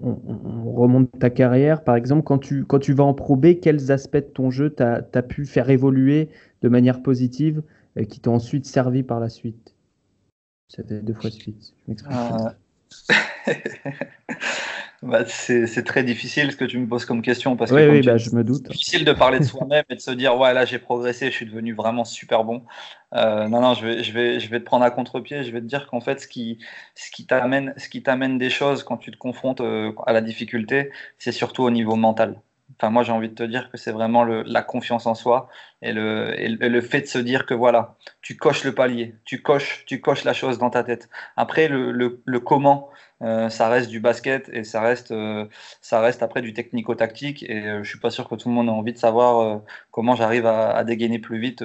remonte 0.76 1.10
ta 1.20 1.32
carrière, 1.32 1.84
par 1.84 1.96
exemple, 1.96 2.22
quand 2.22 2.38
tu, 2.38 2.64
quand 2.64 2.78
tu 2.78 2.94
vas 2.94 3.06
en 3.06 3.16
Pro 3.16 3.38
quels 3.38 3.92
aspects 3.92 4.18
de 4.18 4.22
ton 4.22 4.52
jeu 4.52 4.74
tu 4.76 4.84
as, 4.84 5.24
pu 5.24 5.46
faire 5.46 5.72
évoluer 5.72 6.30
de 6.62 6.70
manière 6.70 7.02
positive 7.02 7.64
et 7.96 8.06
qui 8.06 8.20
t'ont 8.20 8.36
ensuite 8.36 8.66
servi 8.66 9.04
par 9.04 9.20
la 9.20 9.30
suite 9.30 9.76
Ça 10.68 10.84
fait 10.84 11.02
deux 11.02 11.14
fois 11.14 11.30
de 11.30 11.36
suite. 11.36 11.74
Je 11.88 11.94
bah, 15.04 15.26
c'est 15.26 15.84
très 15.84 16.04
difficile 16.04 16.52
ce 16.52 16.58
que 16.58 16.66
tu 16.66 16.78
me 16.80 16.88
poses 16.88 17.06
comme 17.06 17.22
question 17.22 17.56
parce 17.56 17.72
oui, 17.72 17.82
que 17.82 17.92
oui, 17.92 18.02
bah, 18.02 18.18
je 18.18 18.32
me 18.32 18.44
doute. 18.44 18.64
C'est 18.66 18.72
difficile 18.74 19.06
de 19.06 19.14
parler 19.14 19.40
de 19.40 19.44
soi-même 19.44 19.84
et 19.90 19.96
de 19.96 20.02
se 20.02 20.12
dire 20.12 20.38
ouais 20.38 20.54
là 20.54 20.66
j'ai 20.66 20.80
progressé, 20.80 21.28
je 21.28 21.36
suis 21.36 21.46
devenu 21.46 21.74
vraiment 21.74 22.04
super 22.04 22.44
bon. 22.44 22.64
Euh, 23.14 23.48
non 23.48 23.62
non, 23.62 23.74
je 23.76 23.86
vais, 23.86 24.04
je 24.04 24.12
vais, 24.12 24.40
je 24.40 24.50
vais 24.50 24.60
te 24.60 24.66
prendre 24.66 24.84
à 24.84 24.92
contre-pied. 24.92 25.44
Je 25.44 25.52
vais 25.52 25.62
te 25.62 25.66
dire 25.66 25.88
qu'en 25.88 26.02
fait 26.02 26.20
ce 26.20 26.28
qui, 26.28 26.60
ce 26.96 27.12
qui 27.12 27.26
t'amène, 27.26 27.74
ce 27.78 27.90
qui 27.90 28.04
t'amène 28.04 28.38
des 28.38 28.50
choses 28.50 28.84
quand 28.84 28.98
tu 28.98 29.12
te 29.12 29.18
confrontes 29.18 29.62
euh, 29.62 29.94
à 30.06 30.14
la 30.14 30.22
difficulté, 30.22 30.92
c'est 31.18 31.32
surtout 31.32 31.64
au 31.64 31.72
niveau 31.72 31.96
mental. 31.96 32.42
Enfin, 32.78 32.92
moi, 32.92 33.04
j'ai 33.04 33.12
envie 33.12 33.30
de 33.30 33.36
te 33.36 33.44
dire 33.44 33.70
que 33.72 33.78
c'est 33.78 33.92
vraiment 33.92 34.24
la 34.24 34.62
confiance 34.62 35.06
en 35.06 35.16
soi 35.16 35.50
et 35.82 35.92
le, 35.92 36.34
le, 36.36 36.82
fait 36.82 37.02
de 37.02 37.08
se 37.08 37.20
dire 37.20 37.46
que 37.46 37.54
voilà, 37.54 37.96
tu 38.22 38.38
coches 38.38 38.64
le 38.64 38.74
palier, 38.74 39.16
tu 39.26 39.42
coches, 39.42 39.84
tu 39.86 40.02
coches 40.02 40.24
la 40.24 40.34
chose 40.34 40.58
dans 40.60 40.70
ta 40.70 40.84
tête. 40.84 41.10
Après, 41.36 41.68
le, 41.68 41.92
le 41.92 42.40
comment, 42.40 42.90
euh, 43.22 43.50
ça 43.50 43.68
reste 43.68 43.90
du 43.90 44.00
basket 44.00 44.50
et 44.54 44.64
ça 44.64 44.80
reste, 44.80 45.12
euh, 45.12 45.46
ça 45.82 46.00
reste 46.00 46.24
après 46.24 46.42
du 46.42 46.54
technico-tactique. 46.54 47.44
Et 47.44 47.66
euh, 47.66 47.84
je 47.84 47.90
suis 47.90 48.00
pas 48.00 48.12
sûr 48.12 48.30
que 48.30 48.36
tout 48.36 48.48
le 48.48 48.56
monde 48.56 48.70
a 48.70 48.72
envie 48.72 48.94
de 48.94 48.98
savoir 48.98 49.62
comment 49.92 50.16
j'arrive 50.16 50.46
à, 50.46 50.72
à, 50.72 50.84
dégainer 50.84 51.20
plus 51.20 51.40
vite 51.40 51.64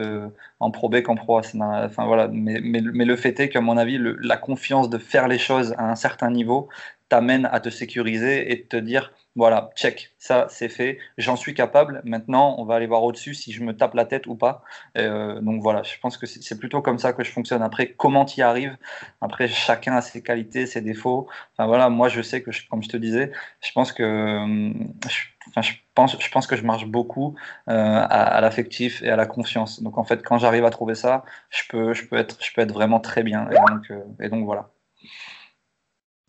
en 0.61 0.71
Pro 0.71 0.89
B 0.89 1.03
qu'en 1.03 1.15
Pro 1.15 1.39
A. 1.39 1.43
Enfin, 1.85 2.07
voilà. 2.07 2.29
mais, 2.29 2.61
mais, 2.63 2.81
mais, 2.83 3.05
le 3.05 3.17
fait 3.17 3.39
est 3.41 3.49
qu'à 3.49 3.61
mon 3.61 3.77
avis, 3.77 3.99
la 4.01 4.37
confiance 4.37 4.91
de 4.91 4.99
faire 4.99 5.29
les 5.29 5.39
choses 5.39 5.75
à 5.79 5.91
un 5.91 5.95
certain 5.95 6.31
niveau 6.31 6.69
t'amène 7.15 7.49
à 7.53 7.61
te 7.61 7.71
sécuriser 7.71 8.51
et 8.51 8.65
te 8.65 8.77
dire 8.77 9.13
voilà, 9.37 9.71
check, 9.77 10.11
ça 10.19 10.47
c'est 10.49 10.69
fait, 10.69 10.99
j'en 11.17 11.37
suis 11.37 11.55
capable. 11.55 12.03
Maintenant, 12.05 12.57
on 12.59 12.65
va 12.65 12.75
aller 12.75 12.89
voir 12.89 13.05
au-dessus 13.05 13.35
si 13.35 13.53
je 13.53 13.63
me 13.63 13.77
tape 13.77 13.95
la 13.95 14.05
tête 14.05 14.27
ou 14.27 14.35
pas. 14.35 14.63
Euh, 14.99 15.41
donc 15.41 15.63
voilà, 15.63 15.85
je 15.85 15.97
pense 16.01 16.17
que 16.17 16.27
c'est 16.27 16.59
plutôt 16.59 16.83
comme 16.83 16.99
ça 16.99 17.13
que 17.13 17.23
je 17.23 17.31
fonctionne. 17.31 17.63
Après, 17.63 17.87
comment 17.97 18.25
tu 18.25 18.41
y 18.41 18.43
arrives? 18.43 18.77
Après, 19.21 19.47
chacun 19.47 19.95
a 19.95 20.01
ses 20.01 20.23
qualités, 20.25 20.67
ses 20.67 20.81
défauts. 20.81 21.29
Enfin 21.53 21.69
voilà, 21.69 21.89
moi 21.89 22.09
je 22.09 22.21
sais 22.21 22.43
que, 22.43 22.51
comme 22.69 22.83
je 22.83 22.89
te 22.89 22.97
disais, 22.97 23.31
je 23.61 23.71
pense 23.73 23.93
que 23.93 24.03
euh, 24.03 24.73
je, 25.09 25.73
pense, 25.95 26.17
je 26.21 26.31
pense 26.31 26.49
que 26.49 26.57
je 26.57 26.65
marche 26.65 26.87
beaucoup 26.87 27.37
euh, 27.69 28.07
à, 28.11 28.41
l'affectif 28.41 29.03
et 29.05 29.11
à 29.11 29.17
la 29.17 29.27
confiance. 29.27 29.83
Donc 29.85 29.99
en 29.99 30.05
fait, 30.05 30.25
quand 30.25 30.39
j'arrive 30.39 30.65
à 30.65 30.71
trouver 30.71 30.97
ça, 30.97 31.25
je 31.51 31.63
peux, 31.69 31.95
je 31.95 32.07
peux 32.07 32.17
être, 32.17 32.39
je 32.45 32.53
peux 32.53 32.63
être 32.63 32.73
vraiment 32.73 32.99
très 32.99 33.23
bien. 33.23 33.49
Et 33.51 33.57
donc, 33.71 33.93
et 34.21 34.29
donc 34.29 34.45
voilà. 34.45 34.71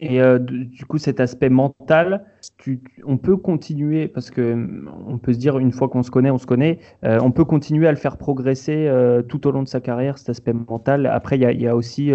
Et 0.02 0.20
euh, 0.20 0.40
du 0.40 0.86
coup, 0.86 0.98
cet 0.98 1.22
aspect 1.22 1.50
mental, 1.50 2.26
on 3.06 3.18
peut 3.18 3.38
continuer, 3.38 4.10
parce 4.10 4.30
que 4.30 4.54
mm, 4.54 4.90
on 5.08 5.18
peut 5.18 5.32
se 5.32 5.38
dire, 5.40 5.58
une 5.58 5.72
fois 5.72 5.88
qu'on 5.88 6.04
se 6.04 6.12
connaît, 6.12 6.32
on 6.32 6.38
se 6.38 6.46
connaît, 6.46 6.80
euh, 7.06 7.20
on 7.22 7.32
peut 7.32 7.46
continuer 7.46 7.88
à 7.88 7.92
le 7.92 7.98
faire 7.98 8.18
progresser 8.18 8.88
euh, 8.88 9.22
tout 9.22 9.48
au 9.48 9.52
long 9.52 9.64
de 9.64 9.70
sa 9.70 9.80
carrière, 9.80 10.18
cet 10.18 10.30
aspect 10.30 10.52
mental. 10.52 11.06
Après, 11.06 11.38
il 11.38 11.62
y, 11.62 11.68
a, 11.68 11.76
aussi 11.76 12.12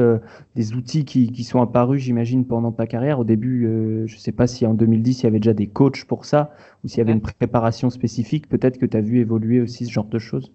des 0.57 0.75
outils 0.75 1.05
qui, 1.07 1.45
sont 1.45 1.63
apparus, 1.63 2.03
j'imagine, 2.03 2.47
pendant 2.47 2.73
ta 2.73 2.87
carrière. 2.87 3.19
Au 3.19 3.25
début, 3.25 3.63
je 4.07 4.15
ne 4.15 4.19
sais 4.19 4.33
pas 4.33 4.47
si 4.47 4.67
en 4.67 4.75
2010, 4.75 5.21
il 5.21 5.25
y 5.25 5.27
avait 5.27 5.41
déjà 5.41 5.55
des 5.55 5.67
coachs 5.67 6.05
pour 6.05 6.25
ça, 6.27 6.53
ou 6.85 6.89
s'il 6.89 6.99
y 6.99 7.01
avait 7.01 7.13
une 7.13 7.21
préparation 7.21 7.89
spécifique. 7.91 8.49
Peut-être 8.49 8.79
que 8.79 8.87
tu 8.87 8.97
as 8.97 9.01
vu 9.01 9.21
évoluer 9.21 9.61
aussi 9.61 9.87
ce 9.87 9.91
genre 9.91 10.07
de 10.07 10.19
choses. 10.19 10.53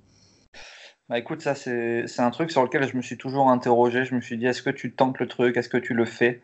Bah 1.07 1.19
écoute, 1.19 1.41
ça 1.41 1.53
c'est 1.53 2.19
un 2.19 2.31
truc 2.31 2.49
sur 2.49 2.63
lequel 2.63 2.87
je 2.89 2.97
me 2.97 3.01
suis 3.03 3.15
toujours 3.17 3.49
interrogé. 3.51 4.05
Je 4.05 4.15
me 4.15 4.21
suis 4.21 4.37
dit, 4.37 4.47
est-ce 4.47 4.63
que 4.63 4.71
tu 4.71 4.91
tentes 4.95 5.19
le 5.19 5.27
truc? 5.27 5.55
Est-ce 5.55 5.69
que 5.69 5.77
tu 5.77 5.93
le 5.93 6.05
fais? 6.05 6.41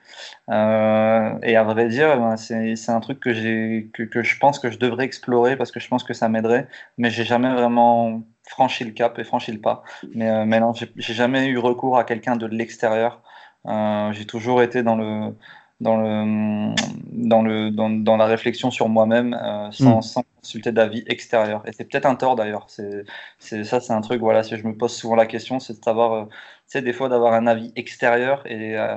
Euh, 0.50 1.40
Et 1.42 1.56
à 1.56 1.64
vrai 1.64 1.88
dire, 1.88 2.16
ben, 2.20 2.38
c'est 2.38 2.90
un 2.92 3.00
truc 3.00 3.20
que, 3.20 3.82
que, 4.06 4.22
je 4.22 4.38
pense 4.38 4.60
que 4.60 4.70
je 4.70 4.78
devrais 4.78 5.06
explorer 5.06 5.58
parce 5.58 5.72
que 5.72 5.80
je 5.80 5.88
pense 5.88 6.04
que 6.04 6.14
ça 6.14 6.30
m'aiderait. 6.30 6.68
Mais 7.00 7.10
j'ai 7.10 7.24
jamais 7.24 7.52
vraiment 7.52 8.22
franchi 8.48 8.84
le 8.84 8.92
cap 8.92 9.18
et 9.18 9.24
franchi 9.24 9.52
le 9.52 9.60
pas. 9.62 9.84
Mais, 10.14 10.30
euh, 10.30 10.72
j'ai 10.96 11.14
jamais 11.16 11.48
eu 11.48 11.58
recours 11.58 11.98
à 11.98 12.04
quelqu'un 12.04 12.36
de 12.36 12.46
l'extérieur. 12.46 13.24
Euh, 13.66 14.12
j'ai 14.14 14.26
toujours 14.26 14.62
été 14.62 14.84
dans 14.84 14.96
le, 14.96 15.36
dans, 15.82 15.98
le, 15.98 16.74
dans, 17.12 17.42
le, 17.42 17.72
dans, 17.72 17.90
dans 17.90 18.16
la 18.16 18.26
réflexion 18.26 18.72
sur 18.72 18.88
moi-même 18.88 19.34
euh, 19.34 19.72
sans, 19.72 19.98
mm. 19.98 20.02
sans, 20.02 20.24
consulter 20.42 20.72
d'avis 20.72 21.04
extérieur. 21.08 21.64
Et 21.68 21.72
c'est 21.72 21.86
peut-être 21.86 22.06
un 22.06 22.16
tort 22.16 22.36
d'ailleurs. 22.36 22.66
C'est, 22.68 23.04
c'est, 23.40 23.64
ça, 23.64 23.80
c'est 23.80 23.94
un 23.94 24.02
truc, 24.02 24.22
voilà, 24.22 24.44
si 24.44 24.56
je 24.58 24.66
me 24.66 24.76
pose 24.76 24.94
souvent 24.94 25.16
la 25.16 25.26
question, 25.26 25.60
c'est 25.60 25.80
de 25.80 25.84
savoir, 25.84 26.14
euh, 26.14 26.26
tu 26.26 26.32
sais, 26.68 26.82
des 26.82 26.94
fois 26.94 27.10
d'avoir 27.10 27.34
un 27.34 27.48
avis 27.48 27.74
extérieur. 27.76 28.44
Et, 28.46 28.78
euh, 28.78 28.96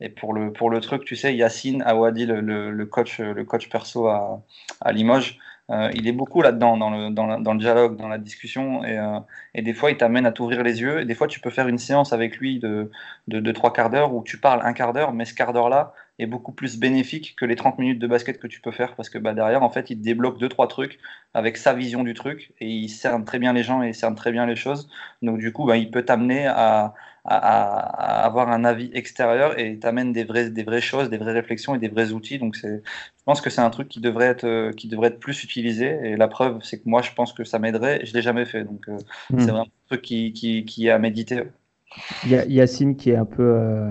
et 0.00 0.10
pour, 0.10 0.32
le, 0.32 0.52
pour 0.52 0.70
le 0.70 0.80
truc, 0.80 1.04
tu 1.04 1.16
sais, 1.16 1.34
Yacine 1.34 1.82
Awadi, 1.82 2.26
le, 2.26 2.40
le, 2.40 2.70
le 2.70 2.86
coach, 2.86 3.18
le 3.18 3.44
coach 3.44 3.68
perso 3.68 4.06
à, 4.06 4.42
à 4.80 4.92
Limoges, 4.92 5.38
euh, 5.70 5.90
il 5.94 6.08
est 6.08 6.12
beaucoup 6.12 6.40
là-dedans, 6.40 6.78
dans 6.78 6.88
le, 6.88 7.10
dans, 7.10 7.38
dans 7.40 7.52
le, 7.52 7.58
dialogue, 7.58 7.96
dans 7.96 8.08
la 8.08 8.16
discussion, 8.16 8.84
et, 8.84 8.98
euh, 8.98 9.18
et 9.54 9.60
des 9.60 9.74
fois, 9.74 9.90
il 9.90 9.98
t'amène 9.98 10.24
à 10.24 10.32
t'ouvrir 10.32 10.62
les 10.62 10.80
yeux, 10.80 11.00
et 11.00 11.04
des 11.04 11.14
fois, 11.14 11.26
tu 11.26 11.40
peux 11.40 11.50
faire 11.50 11.68
une 11.68 11.76
séance 11.76 12.14
avec 12.14 12.38
lui 12.38 12.58
de, 12.58 12.90
de, 13.26 13.40
de 13.40 13.52
trois 13.52 13.72
quarts 13.72 13.90
d'heure 13.90 14.14
où 14.14 14.22
tu 14.22 14.38
parles 14.38 14.60
un 14.64 14.72
quart 14.72 14.94
d'heure, 14.94 15.12
mais 15.12 15.26
ce 15.26 15.34
quart 15.34 15.52
d'heure-là 15.52 15.92
est 16.18 16.26
beaucoup 16.26 16.52
plus 16.52 16.78
bénéfique 16.78 17.34
que 17.36 17.44
les 17.44 17.56
30 17.56 17.78
minutes 17.78 17.98
de 17.98 18.06
basket 18.06 18.38
que 18.38 18.46
tu 18.46 18.60
peux 18.60 18.72
faire, 18.72 18.94
parce 18.96 19.10
que 19.10 19.18
bah, 19.18 19.34
derrière, 19.34 19.62
en 19.62 19.70
fait, 19.70 19.90
il 19.90 19.98
te 19.98 20.02
débloque 20.02 20.38
deux, 20.38 20.48
trois 20.48 20.68
trucs 20.68 20.98
avec 21.34 21.56
sa 21.56 21.74
vision 21.74 22.02
du 22.02 22.14
truc, 22.14 22.52
et 22.60 22.66
il 22.68 22.88
cerne 22.88 23.24
très 23.24 23.38
bien 23.38 23.52
les 23.52 23.62
gens 23.62 23.82
et 23.82 23.88
il 23.88 23.94
cerne 23.94 24.14
très 24.14 24.32
bien 24.32 24.46
les 24.46 24.56
choses. 24.56 24.88
Donc, 25.22 25.38
du 25.38 25.52
coup, 25.52 25.64
bah, 25.66 25.76
il 25.76 25.90
peut 25.90 26.04
t'amener 26.04 26.46
à, 26.46 26.94
à, 27.28 28.24
avoir 28.24 28.48
un 28.50 28.64
avis 28.64 28.90
extérieur 28.94 29.58
et 29.58 29.78
t'amène 29.78 30.12
des 30.12 30.24
vraies, 30.24 30.50
des 30.50 30.62
vraies 30.62 30.80
choses, 30.80 31.10
des 31.10 31.18
vraies 31.18 31.32
réflexions 31.32 31.74
et 31.74 31.78
des 31.78 31.88
vrais 31.88 32.12
outils. 32.12 32.38
Donc 32.38 32.56
je 32.56 32.78
pense 33.24 33.40
que 33.40 33.50
c'est 33.50 33.60
un 33.60 33.70
truc 33.70 33.88
qui 33.88 34.00
devrait 34.00 34.26
être, 34.26 34.44
euh, 34.44 34.72
qui 34.72 34.88
devrait 34.88 35.08
être 35.08 35.20
plus 35.20 35.44
utilisé. 35.44 35.98
Et 36.04 36.16
la 36.16 36.28
preuve, 36.28 36.60
c'est 36.62 36.78
que 36.78 36.88
moi, 36.88 37.02
je 37.02 37.12
pense 37.12 37.32
que 37.32 37.44
ça 37.44 37.58
m'aiderait. 37.58 38.00
Je 38.04 38.14
l'ai 38.14 38.22
jamais 38.22 38.46
fait, 38.46 38.64
donc 38.64 38.88
euh, 38.88 38.96
hmm. 39.30 39.40
c'est 39.40 39.50
vraiment 39.50 39.64
un 39.64 39.86
truc 39.88 40.02
qui, 40.02 40.32
qui, 40.32 40.64
qui 40.64 40.86
est 40.86 40.90
à 40.90 40.98
méditer. 40.98 41.42
Il 42.24 42.30
y 42.30 42.36
a 42.36 42.44
Yacine 42.46 42.96
qui 42.96 43.10
est 43.10 43.16
un 43.16 43.24
peu 43.24 43.42
euh, 43.42 43.90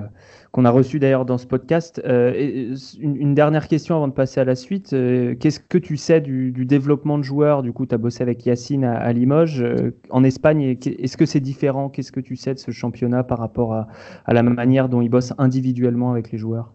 qu'on 0.51 0.65
a 0.65 0.69
reçu 0.69 0.99
d'ailleurs 0.99 1.25
dans 1.25 1.37
ce 1.37 1.45
podcast. 1.45 2.01
Euh, 2.05 2.75
une, 2.99 3.33
dernière 3.35 3.67
question 3.67 3.95
avant 3.95 4.07
de 4.07 4.13
passer 4.13 4.39
à 4.39 4.45
la 4.45 4.55
suite. 4.55 4.93
Euh, 4.93 5.35
qu'est-ce 5.35 5.59
que 5.59 5.77
tu 5.77 5.97
sais 5.97 6.21
du, 6.21 6.51
développement 6.65 7.17
de 7.17 7.23
joueurs? 7.23 7.63
Du 7.63 7.73
coup, 7.73 7.85
tu 7.85 7.95
as 7.95 7.97
bossé 7.97 8.23
avec 8.23 8.45
Yacine 8.45 8.83
à, 8.83 9.11
Limoges. 9.13 9.61
Euh, 9.61 9.91
en 10.09 10.23
Espagne, 10.23 10.77
est-ce 10.85 11.17
que 11.17 11.25
c'est 11.25 11.39
différent? 11.39 11.89
Qu'est-ce 11.89 12.11
que 12.11 12.19
tu 12.19 12.35
sais 12.35 12.53
de 12.53 12.59
ce 12.59 12.71
championnat 12.71 13.23
par 13.23 13.39
rapport 13.39 13.73
à, 13.73 13.87
à 14.25 14.33
la 14.33 14.43
manière 14.43 14.89
dont 14.89 15.01
il 15.01 15.09
bosse 15.09 15.33
individuellement 15.37 16.11
avec 16.11 16.31
les 16.31 16.37
joueurs? 16.37 16.73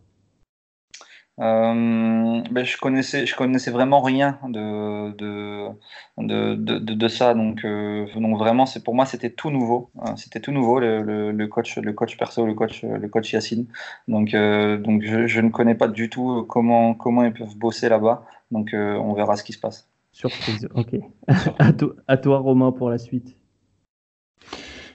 Euh, 1.41 2.43
ben, 2.51 2.65
je 2.65 2.77
connaissais 2.77 3.25
je 3.25 3.35
connaissais 3.35 3.71
vraiment 3.71 4.03
rien 4.03 4.39
de 4.49 5.11
de, 5.17 5.69
de, 6.19 6.55
de, 6.55 6.79
de 6.79 7.09
ça. 7.09 7.35
Donc 7.35 7.65
euh, 7.65 8.07
donc 8.15 8.39
vraiment 8.39 8.67
c'est 8.67 8.85
pour 8.85 8.95
moi 8.95 9.07
c'était 9.07 9.31
tout 9.31 9.51
nouveau. 9.51 9.91
Hein, 10.01 10.17
c'était 10.17 10.41
tout 10.41 10.53
nouveau 10.53 10.79
le, 10.79 11.33
le, 11.33 11.47
coach 11.49 11.79
le 11.79 11.93
coach 11.95 12.19
perso 12.19 12.45
le 12.45 12.55
coach 12.55 12.83
le 12.83 13.09
coach 13.09 13.33
Yacine. 13.33 13.67
Donc 14.09 14.35
euh, 14.35 14.77
donc 14.77 15.03
je, 15.03 15.27
je, 15.27 15.41
ne 15.41 15.49
connais 15.49 15.75
pas 15.75 15.89
du 15.89 16.11
tout 16.11 16.45
comment 16.49 16.95
comment 16.95 17.25
ils 17.25 17.33
peuvent 17.33 17.57
bosser 17.57 17.89
là-bas. 17.89 18.25
Donc 18.51 18.75
euh, 18.75 18.95
on 18.97 19.15
verra 19.15 19.37
ce 19.37 19.45
qui 19.45 19.53
se 19.55 19.59
passe. 19.59 19.89
Surprise 20.13 20.69
ok. 20.75 20.97
À, 21.59 21.73
à 22.09 22.17
toi 22.19 22.39
Romain 22.39 22.73
pour 22.73 22.91
la 22.91 22.99
suite 22.99 23.37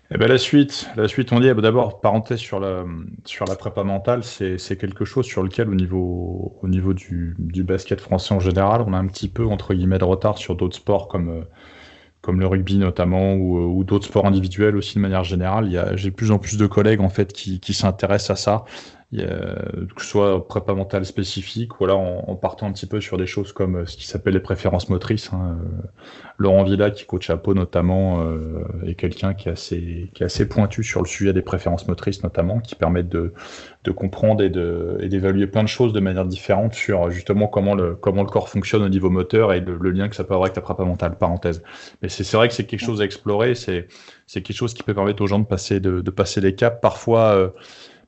eh 0.10 0.18
ben 0.18 0.30
la 0.30 0.38
suite, 0.38 0.90
la 0.96 1.10
suite, 1.10 1.34
on 1.34 1.40
dit 1.42 1.54
bah, 1.54 1.62
d'abord 1.62 2.00
parenthèse 2.00 2.40
sur 2.40 2.62
la 2.62 2.86
sur 3.26 3.46
la 3.46 3.56
prépa 3.56 3.84
mentale, 3.84 4.24
c'est 4.24 4.78
quelque 4.78 5.04
chose 5.04 5.26
sur 5.26 5.44
lequel 5.44 5.70
au 5.70 5.76
niveau 5.76 6.58
au 6.62 6.68
niveau 6.70 6.94
du, 6.94 7.36
du, 7.40 7.64
basket 7.64 8.00
français 8.00 8.34
en 8.34 8.40
général, 8.40 8.84
on 8.88 8.94
a 8.94 8.98
un 8.98 9.08
petit 9.08 9.28
peu 9.28 9.46
entre 9.46 9.74
guillemets 9.74 10.00
de 10.00 10.06
retard 10.06 10.38
sur 10.38 10.56
d'autres 10.56 10.78
sports 10.78 11.10
comme 11.10 11.30
euh, 11.30 11.42
comme 12.22 12.40
le 12.40 12.48
rugby 12.48 12.78
notamment 12.78 13.34
ou, 13.34 13.58
ou 13.58 13.84
d'autres 13.84 14.06
sports 14.06 14.26
individuels 14.26 14.78
aussi 14.78 14.96
de 14.96 15.02
manière 15.02 15.26
générale. 15.26 15.92
J'ai 15.96 16.12
plus 16.12 16.32
en 16.32 16.40
plus 16.40 16.58
de 16.58 16.68
collègues 16.68 17.02
en 17.02 17.10
fait 17.10 17.34
qui 17.34 17.60
qui 17.60 17.74
s'intéressent 17.74 18.32
à 18.32 18.42
ça 18.42 18.66
que 19.16 20.02
ce 20.02 20.06
soit 20.06 20.48
prépa 20.48 20.74
mentale 20.74 21.06
spécifique 21.06 21.80
ou 21.80 21.88
en, 21.88 22.36
partant 22.36 22.68
un 22.68 22.74
petit 22.74 22.86
peu 22.86 23.00
sur 23.00 23.18
des 23.18 23.26
choses 23.26 23.54
comme 23.54 23.78
euh, 23.78 23.86
ce 23.86 23.96
qui 23.96 24.06
s'appelle 24.06 24.34
les 24.34 24.42
préférences 24.42 24.90
motrices. 24.90 25.32
Hein. 25.32 25.58
Euh, 25.62 25.88
Laurent 26.38 26.64
Villa, 26.64 26.92
qui 26.92 27.06
coach 27.06 27.30
à 27.30 27.38
Pau 27.38 27.54
notamment, 27.54 28.22
euh, 28.22 28.64
est 28.86 28.96
quelqu'un 28.96 29.34
qui, 29.34 29.48
est 29.48 29.54
assez, 29.54 30.12
qui 30.14 30.24
est 30.24 30.26
assez 30.26 30.48
pointu 30.48 30.84
sur 30.84 31.02
le 31.02 31.08
sujet 31.08 31.32
des 31.32 31.42
préférences 31.42 31.88
motrices 31.88 32.22
notamment, 32.22 32.60
qui 32.60 32.76
permettent 32.76 33.10
de, 33.10 33.34
de 33.86 33.92
comprendre 33.92 34.44
et 34.44 34.50
d'évaluer 34.50 35.44
et 35.44 35.48
plein 35.48 35.64
de 35.64 35.70
choses 35.70 35.94
de 35.94 36.00
manière 36.02 36.26
différente 36.26 36.74
sur 36.74 37.10
justement 37.10 37.48
comment 37.48 37.76
le, 37.76 37.96
comment 37.96 38.24
le 38.24 38.30
corps 38.30 38.50
fonctionne 38.50 38.84
au 38.84 38.90
niveau 38.90 39.10
moteur 39.10 39.54
et 39.54 39.62
le, 39.62 39.90
lien 39.90 40.10
que 40.10 40.16
ça 40.16 40.26
peut 40.26 40.34
avoir 40.34 40.48
avec 40.48 40.58
la 40.58 40.62
prépa 40.62 40.84
mentale, 40.84 41.18
parenthèse. 41.18 41.64
Mais 42.02 42.10
c'est 42.10 42.30
vrai 42.36 42.50
que 42.50 42.54
c'est 42.54 42.66
quelque 42.66 42.84
chose 42.84 43.02
à 43.02 43.06
explorer, 43.06 43.56
c'est 43.56 43.88
quelque 44.28 44.54
chose 44.54 44.74
qui 44.74 44.84
peut 44.84 44.94
permettre 44.94 45.24
aux 45.24 45.28
gens 45.28 45.40
de 45.40 45.46
passer, 45.46 45.80
de, 45.80 46.02
de 46.02 46.12
passer 46.12 46.42
les 46.42 46.54
caps. 46.56 46.80
Parfois, 46.82 47.36
euh, 47.36 47.50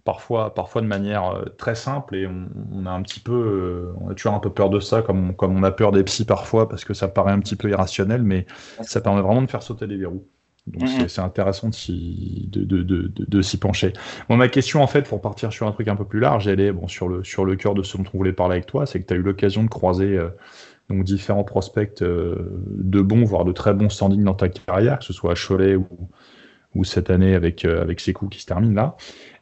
parfois, 0.03 0.53
parfois 0.53 0.81
de 0.81 0.87
manière 0.87 1.25
euh, 1.25 1.45
très 1.57 1.75
simple 1.75 2.15
et 2.15 2.27
on, 2.27 2.85
a 2.85 2.91
un 2.91 3.01
petit 3.01 3.19
peu, 3.19 3.33
euh, 3.33 3.93
on 4.01 4.09
a 4.09 4.13
toujours 4.13 4.33
un 4.33 4.39
peu 4.39 4.49
peur 4.49 4.69
de 4.69 4.79
ça, 4.79 5.01
comme 5.01 5.29
on, 5.29 5.33
comme 5.33 5.55
on 5.57 5.63
a 5.63 5.71
peur 5.71 5.91
des 5.91 6.03
psys 6.03 6.25
parfois 6.25 6.69
parce 6.69 6.85
que 6.85 6.93
ça 6.93 7.07
paraît 7.07 7.31
un 7.31 7.39
petit 7.39 7.55
peu 7.55 7.69
irrationnel, 7.69 8.23
mais 8.23 8.45
ça 8.81 9.01
permet 9.01 9.21
vraiment 9.21 9.41
de 9.41 9.49
faire 9.49 9.63
sauter 9.63 9.87
les 9.87 9.97
verrous. 9.97 10.25
Donc 10.67 10.83
mm-hmm. 10.83 11.07
c'est 11.07 11.21
intéressant 11.21 11.69
de 11.69 11.73
s'y 11.73 12.47
de, 12.51 12.63
de, 12.63 12.83
de, 12.83 13.11
de 13.17 13.57
pencher. 13.57 13.93
Bon, 14.29 14.37
ma 14.37 14.49
question 14.49 14.83
en 14.83 14.87
fait, 14.87 15.07
pour 15.07 15.21
partir 15.21 15.51
sur 15.51 15.67
un 15.67 15.71
truc 15.71 15.87
un 15.87 15.95
peu 15.95 16.05
plus 16.05 16.19
large, 16.19 16.47
elle 16.47 16.59
est 16.59 16.71
bon, 16.71 16.87
sur, 16.87 17.07
le, 17.07 17.23
sur 17.23 17.43
le 17.43 17.55
cœur 17.55 17.73
de 17.73 17.83
ce 17.83 17.97
dont 17.97 18.03
on 18.13 18.17
voulait 18.17 18.33
parler 18.33 18.55
avec 18.55 18.67
toi, 18.67 18.85
c'est 18.85 19.01
que 19.01 19.07
tu 19.07 19.13
as 19.13 19.17
eu 19.17 19.21
l'occasion 19.21 19.63
de 19.63 19.69
croiser 19.69 20.17
euh, 20.17 20.29
donc 20.89 21.03
différents 21.03 21.43
prospects 21.43 22.01
de 22.01 23.01
bons, 23.01 23.23
voire 23.23 23.45
de 23.45 23.51
très 23.51 23.73
bons 23.73 23.89
standings 23.89 24.23
dans 24.23 24.33
ta 24.33 24.49
carrière, 24.49 24.99
que 24.99 25.05
ce 25.05 25.13
soit 25.13 25.31
à 25.31 25.35
Cholet 25.35 25.75
ou, 25.75 25.87
ou 26.73 26.83
cette 26.83 27.09
année 27.11 27.35
avec, 27.35 27.63
avec 27.63 27.99
Sekou 27.99 28.27
qui 28.27 28.41
se 28.41 28.47
termine 28.47 28.73
là. 28.73 28.95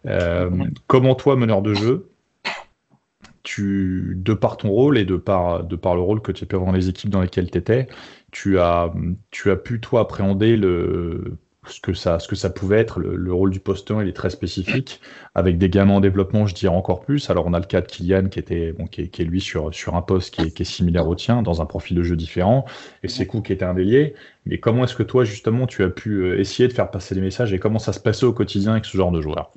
Euh, 0.08 0.50
comment 0.88 1.16
toi, 1.16 1.36
meneur 1.36 1.62
de 1.62 1.74
jeu, 1.74 2.10
tu, 3.44 4.14
de 4.18 4.34
par 4.34 4.58
ton 4.58 4.70
rôle 4.70 4.98
et 4.98 5.06
de 5.06 5.16
par, 5.16 5.64
de 5.64 5.76
par 5.76 5.96
le 5.96 6.02
rôle 6.02 6.22
que 6.22 6.32
tu 6.32 6.44
as 6.44 6.48
pu 6.48 6.56
avoir 6.56 6.72
dans 6.72 6.78
les 6.78 6.90
équipes 6.90 7.10
dans 7.10 7.22
lesquelles 7.22 7.50
tu 7.50 7.58
étais, 7.58 7.88
tu 8.32 8.60
as, 8.60 8.94
tu 9.32 9.52
as 9.52 9.56
pu, 9.56 9.80
toi, 9.80 10.02
appréhender 10.02 10.58
le, 10.58 11.38
ce 11.72 11.80
que 11.80 11.94
ça, 11.94 12.20
ce 12.20 12.28
que 12.28 12.36
ça 12.36 12.50
pouvait 12.50 12.80
être. 12.80 13.00
Le, 13.00 13.34
rôle 13.34 13.52
du 13.52 13.60
poste 13.60 13.92
1, 13.92 14.04
il 14.04 14.10
est 14.10 14.14
très 14.14 14.30
spécifique, 14.30 15.02
avec 15.36 15.58
des 15.58 15.70
gamins 15.70 15.96
en 15.96 16.00
développement, 16.00 16.46
je 16.48 16.56
dirais 16.56 16.76
encore 16.76 17.02
plus. 17.02 17.30
Alors, 17.30 17.46
on 17.48 17.54
a 17.54 17.60
le 17.60 17.66
cas 17.66 17.82
de 17.82 17.88
Kylian, 17.88 18.30
qui, 18.30 18.40
était, 18.40 18.74
bon, 18.74 18.88
qui, 18.88 19.02
est, 19.02 19.20
lui 19.20 19.42
sur, 19.42 19.74
sur 19.74 19.96
un 19.96 20.02
poste 20.02 20.34
qui 20.34 20.42
est, 20.42 20.52
qui 20.52 20.64
est, 20.64 20.66
similaire 20.66 21.08
au 21.08 21.16
tien, 21.16 21.42
dans 21.42 21.62
un 21.62 21.66
profil 21.66 21.98
de 21.98 22.04
jeu 22.04 22.16
différent, 22.16 22.66
et 23.04 23.08
Sekou 23.08 23.42
qui 23.42 23.54
était 23.54 23.66
un 23.66 23.74
délié. 23.74 24.16
Mais 24.46 24.60
comment 24.60 24.84
est-ce 24.84 24.96
que 24.96 25.04
toi, 25.04 25.24
justement, 25.24 25.68
tu 25.68 25.84
as 25.84 25.90
pu 25.90 26.22
euh, 26.22 26.40
essayer 26.40 26.68
de 26.68 26.74
faire 26.74 26.92
passer 26.92 27.16
les 27.16 27.22
messages, 27.22 27.54
et 27.54 27.60
comment 27.60 27.80
ça 27.80 27.94
se 27.94 28.00
passait 28.00 28.26
au 28.26 28.34
quotidien 28.34 28.74
avec 28.74 28.86
ce 28.86 28.98
genre 28.98 29.12
de 29.12 29.22
joueur? 29.22 29.52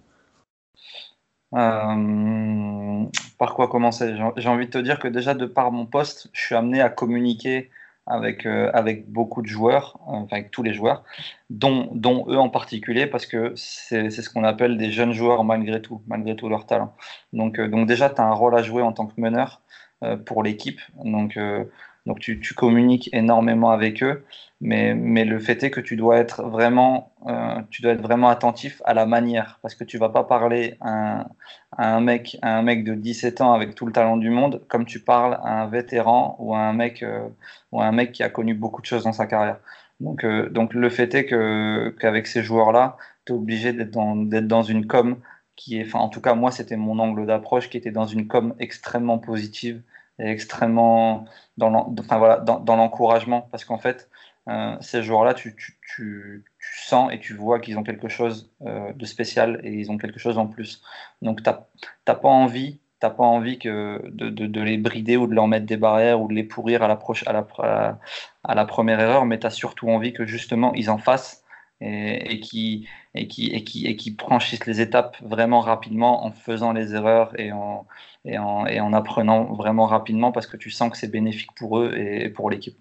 Euh, 1.54 3.04
par 3.38 3.54
quoi 3.54 3.68
commencer? 3.68 4.14
J'ai 4.36 4.48
envie 4.48 4.66
de 4.66 4.70
te 4.70 4.78
dire 4.78 4.98
que 4.98 5.08
déjà 5.08 5.34
de 5.34 5.46
par 5.46 5.72
mon 5.72 5.86
poste, 5.86 6.28
je 6.32 6.40
suis 6.40 6.54
amené 6.54 6.80
à 6.80 6.88
communiquer 6.88 7.70
avec, 8.06 8.46
euh, 8.46 8.70
avec 8.72 9.10
beaucoup 9.10 9.42
de 9.42 9.46
joueurs, 9.46 9.98
enfin 10.06 10.36
avec 10.36 10.50
tous 10.50 10.62
les 10.62 10.72
joueurs, 10.72 11.04
dont, 11.48 11.88
dont 11.92 12.24
eux 12.28 12.38
en 12.38 12.48
particulier, 12.48 13.06
parce 13.06 13.26
que 13.26 13.52
c'est 13.56 14.10
ce 14.10 14.30
qu'on 14.30 14.44
appelle 14.44 14.76
des 14.78 14.90
jeunes 14.90 15.12
joueurs 15.12 15.44
malgré 15.44 15.80
tout, 15.82 16.02
malgré 16.06 16.34
tout 16.36 16.48
leur 16.48 16.66
talent. 16.66 16.94
Donc, 17.32 17.58
euh, 17.58 17.68
donc 17.68 17.86
déjà, 17.86 18.10
tu 18.10 18.20
as 18.20 18.24
un 18.24 18.32
rôle 18.32 18.56
à 18.56 18.62
jouer 18.62 18.82
en 18.82 18.92
tant 18.92 19.06
que 19.06 19.20
meneur 19.20 19.60
pour 20.24 20.42
l'équipe. 20.42 20.80
Donc, 21.04 21.38
donc 22.06 22.20
tu, 22.20 22.40
tu, 22.40 22.54
communiques 22.54 23.10
énormément 23.12 23.70
avec 23.70 24.02
eux, 24.02 24.24
mais, 24.60 24.94
mais, 24.94 25.24
le 25.24 25.38
fait 25.38 25.62
est 25.62 25.70
que 25.70 25.80
tu 25.80 25.96
dois 25.96 26.18
être 26.18 26.42
vraiment, 26.42 27.12
euh, 27.26 27.62
tu 27.70 27.80
dois 27.80 27.92
être 27.92 28.02
vraiment 28.02 28.28
attentif 28.28 28.82
à 28.84 28.92
la 28.92 29.06
manière, 29.06 29.58
parce 29.62 29.74
que 29.74 29.84
tu 29.84 29.96
vas 29.96 30.10
pas 30.10 30.24
parler 30.24 30.76
à 30.82 31.26
un, 31.78 32.00
mec, 32.00 32.36
à 32.42 32.58
un 32.58 32.62
mec 32.62 32.84
de 32.84 32.94
17 32.94 33.40
ans 33.40 33.54
avec 33.54 33.74
tout 33.74 33.86
le 33.86 33.92
talent 33.92 34.18
du 34.18 34.28
monde, 34.28 34.62
comme 34.68 34.84
tu 34.84 35.00
parles 35.00 35.38
à 35.42 35.62
un 35.62 35.66
vétéran 35.68 36.36
ou 36.38 36.54
à 36.54 36.58
un 36.58 36.74
mec, 36.74 37.02
euh, 37.02 37.26
ou 37.72 37.80
à 37.80 37.86
un 37.86 37.92
mec 37.92 38.12
qui 38.12 38.22
a 38.22 38.28
connu 38.28 38.54
beaucoup 38.54 38.82
de 38.82 38.86
choses 38.86 39.04
dans 39.04 39.12
sa 39.12 39.26
carrière. 39.26 39.58
Donc, 40.00 40.24
euh, 40.24 40.50
donc 40.50 40.74
le 40.74 40.90
fait 40.90 41.14
est 41.14 41.26
que 41.26 41.94
qu'avec 42.00 42.26
ces 42.26 42.42
joueurs-là, 42.42 42.98
tu 43.26 43.32
es 43.32 43.36
obligé 43.36 43.72
d'être 43.72 43.90
dans, 43.90 44.16
d'être 44.16 44.48
dans 44.48 44.62
une 44.62 44.86
com 44.86 45.16
qui 45.56 45.78
est, 45.80 45.84
enfin 45.86 45.98
en 46.00 46.08
tout 46.08 46.20
cas 46.22 46.34
moi 46.34 46.50
c'était 46.50 46.76
mon 46.76 46.98
angle 46.98 47.26
d'approche 47.26 47.68
qui 47.70 47.76
était 47.76 47.90
dans 47.90 48.06
une 48.06 48.26
com 48.28 48.54
extrêmement 48.58 49.18
positive 49.18 49.82
extrêmement 50.20 51.24
dans 51.56 51.70
l'encouragement 51.70 53.38
voilà, 53.38 53.48
parce 53.50 53.64
qu'en 53.64 53.78
fait, 53.78 54.09
euh, 54.50 54.76
ces 54.80 55.02
joueurs-là, 55.02 55.34
tu, 55.34 55.56
sens 56.58 57.12
et 57.12 57.18
tu 57.18 57.34
vois 57.34 57.60
qu'ils 57.60 57.78
ont 57.78 57.82
quelque 57.82 58.08
chose 58.08 58.52
euh, 58.62 58.92
de 58.92 59.04
spécial 59.04 59.60
et 59.64 59.72
ils 59.72 59.90
ont 59.90 59.98
quelque 59.98 60.18
chose 60.18 60.38
en 60.38 60.46
plus. 60.46 60.82
Donc, 61.22 61.42
tu 61.42 61.50
n'as 61.50 62.14
pas 62.14 62.28
envie 62.28 62.80
t'as 63.00 63.08
pas 63.08 63.24
envie 63.24 63.58
que 63.58 63.98
de, 64.10 64.60
les 64.60 64.76
brider 64.76 65.16
ou 65.16 65.26
de 65.26 65.34
leur 65.34 65.48
mettre 65.48 65.64
des 65.64 65.78
barrières 65.78 66.20
ou 66.20 66.28
de 66.28 66.34
les 66.34 66.44
pourrir 66.44 66.82
à 66.82 66.88
la 66.88 68.64
première 68.66 69.00
erreur, 69.00 69.24
mais 69.24 69.38
tu 69.38 69.46
as 69.46 69.50
surtout 69.50 69.88
envie 69.88 70.12
que 70.12 70.26
justement 70.26 70.74
ils 70.74 70.90
en 70.90 70.98
fassent 70.98 71.42
et, 71.80 72.34
et 72.34 72.40
qui 72.40 72.86
et 73.14 73.26
qui, 73.26 73.46
et, 73.46 73.64
qui, 73.64 73.86
et 73.86 73.96
qui 73.96 74.16
franchissent 74.18 74.66
les 74.66 74.80
étapes 74.80 75.16
vraiment 75.22 75.60
rapidement 75.60 76.24
en 76.24 76.30
faisant 76.30 76.72
les 76.72 76.94
erreurs 76.94 77.38
et 77.40 77.52
en, 77.52 77.86
et 78.24 78.38
en, 78.38 78.66
et 78.66 78.80
en 78.80 78.92
apprenant 78.92 79.52
vraiment 79.54 79.86
rapidement 79.86 80.30
parce 80.30 80.46
que 80.46 80.56
tu 80.56 80.70
sens 80.70 80.90
que 80.90 80.96
c'est 80.96 81.10
bénéfique 81.10 81.50
pour 81.56 81.80
eux 81.80 81.96
et, 81.96 82.28
pour 82.28 82.50
l'équipe. 82.50 82.78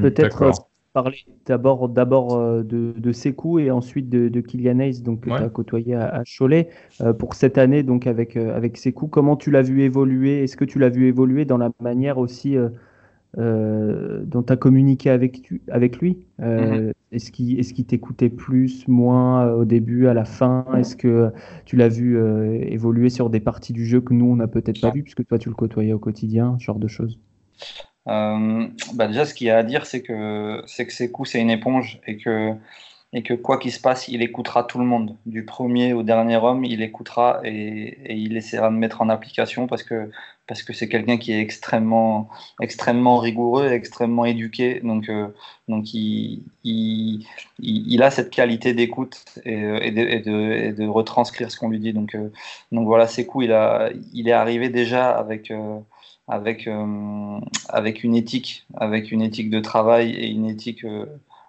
Peut-être 0.00 0.42
euh, 0.42 0.50
parler 0.94 1.18
d'abord 1.44 1.88
d'abord 1.88 2.36
euh, 2.36 2.62
de, 2.62 2.94
de 2.96 3.12
Sekou 3.12 3.58
et 3.58 3.70
ensuite 3.70 4.08
de, 4.08 4.28
de 4.28 4.40
Kylian 4.40 4.78
Hayes 4.78 5.02
donc 5.02 5.22
que 5.22 5.28
tu 5.28 5.34
as 5.34 5.48
côtoyé 5.48 5.94
à, 5.94 6.22
Cholet 6.24 6.68
euh, 7.02 7.12
pour 7.12 7.34
cette 7.34 7.58
année 7.58 7.82
donc 7.82 8.06
avec 8.06 8.36
avec 8.36 8.78
Sekou. 8.78 9.08
Comment 9.08 9.36
tu 9.36 9.50
l'as 9.50 9.62
vu 9.62 9.82
évoluer? 9.82 10.44
Est-ce 10.44 10.56
que 10.56 10.64
tu 10.64 10.78
l'as 10.78 10.88
vu 10.88 11.06
évoluer 11.06 11.44
dans 11.44 11.58
la 11.58 11.70
manière 11.80 12.18
aussi 12.18 12.56
euh, 13.36 14.24
dont 14.24 14.44
tu 14.44 14.52
as 14.52 14.56
communiqué 14.56 15.10
avec, 15.10 15.50
avec 15.68 15.98
lui? 15.98 16.18
Mhm. 16.38 16.92
Est-ce 17.10 17.32
qu'il 17.32 17.58
est 17.58 17.86
t'écoutait 17.86 18.28
plus, 18.28 18.86
moins 18.88 19.52
au 19.52 19.64
début, 19.64 20.06
à 20.06 20.14
la 20.14 20.24
fin? 20.24 20.64
Est-ce 20.76 20.96
que 20.96 21.30
tu 21.64 21.76
l'as 21.76 21.88
vu 21.88 22.18
évoluer 22.72 23.10
sur 23.10 23.30
des 23.30 23.40
parties 23.40 23.72
du 23.72 23.84
jeu 23.84 24.00
que 24.00 24.14
nous, 24.14 24.26
on 24.26 24.36
n'a 24.36 24.48
peut-être 24.48 24.80
pas 24.80 24.90
vu, 24.90 25.02
puisque 25.02 25.26
toi, 25.26 25.38
tu 25.38 25.48
le 25.48 25.54
côtoyais 25.54 25.92
au 25.92 25.98
quotidien, 25.98 26.56
ce 26.58 26.64
genre 26.64 26.80
de 26.80 26.88
choses? 26.88 27.20
Bah 28.06 29.06
Déjà, 29.08 29.24
ce 29.24 29.34
qu'il 29.34 29.46
y 29.46 29.50
a 29.50 29.58
à 29.58 29.62
dire, 29.62 29.86
c'est 29.86 30.02
que 30.02 30.62
c'est 30.66 30.86
que 30.86 30.92
Sekou, 30.92 31.24
c'est 31.24 31.40
une 31.40 31.50
éponge 31.50 32.00
et 32.06 32.16
que 32.16 32.54
et 33.14 33.22
que 33.22 33.32
quoi 33.32 33.58
qu'il 33.58 33.72
se 33.72 33.80
passe, 33.80 34.08
il 34.08 34.22
écoutera 34.22 34.64
tout 34.64 34.78
le 34.78 34.84
monde. 34.84 35.16
Du 35.24 35.44
premier 35.44 35.92
au 35.92 36.02
dernier 36.02 36.36
homme, 36.36 36.64
il 36.64 36.82
écoutera 36.82 37.40
et, 37.44 37.96
et 38.04 38.14
il 38.16 38.36
essaiera 38.36 38.70
de 38.70 38.74
mettre 38.74 39.02
en 39.02 39.08
application 39.08 39.68
parce 39.68 39.84
que 39.84 40.10
parce 40.48 40.62
que 40.62 40.72
c'est 40.72 40.88
quelqu'un 40.88 41.16
qui 41.16 41.32
est 41.32 41.40
extrêmement 41.40 42.28
extrêmement 42.60 43.18
rigoureux, 43.18 43.68
extrêmement 43.68 44.24
éduqué. 44.24 44.80
Donc 44.80 45.08
euh, 45.08 45.28
donc 45.68 45.94
il, 45.94 46.42
il, 46.64 47.24
il, 47.60 48.02
a 48.02 48.10
cette 48.10 48.30
qualité 48.30 48.74
d'écoute 48.74 49.24
et, 49.44 49.54
et, 49.54 49.90
de, 49.92 50.00
et, 50.00 50.20
de, 50.20 50.52
et, 50.52 50.72
de, 50.72 50.86
retranscrire 50.86 51.50
ce 51.52 51.56
qu'on 51.56 51.68
lui 51.70 51.78
dit. 51.78 51.92
Donc 51.92 52.16
euh, 52.16 52.30
donc 52.72 52.86
voilà, 52.86 53.06
cool. 53.28 53.44
Il 53.44 53.52
a 53.52 53.90
il 54.12 54.28
est 54.28 54.32
arrivé 54.32 54.70
déjà 54.70 55.10
avec 55.10 55.52
euh, 56.28 56.32
avec 56.32 56.68
avec 57.68 58.04
une 58.04 58.14
éthique, 58.14 58.66
avec 58.76 59.12
une 59.12 59.22
éthique 59.22 59.50
de 59.50 59.60
travail 59.60 60.12
et 60.12 60.28
une 60.28 60.46
éthique 60.46 60.84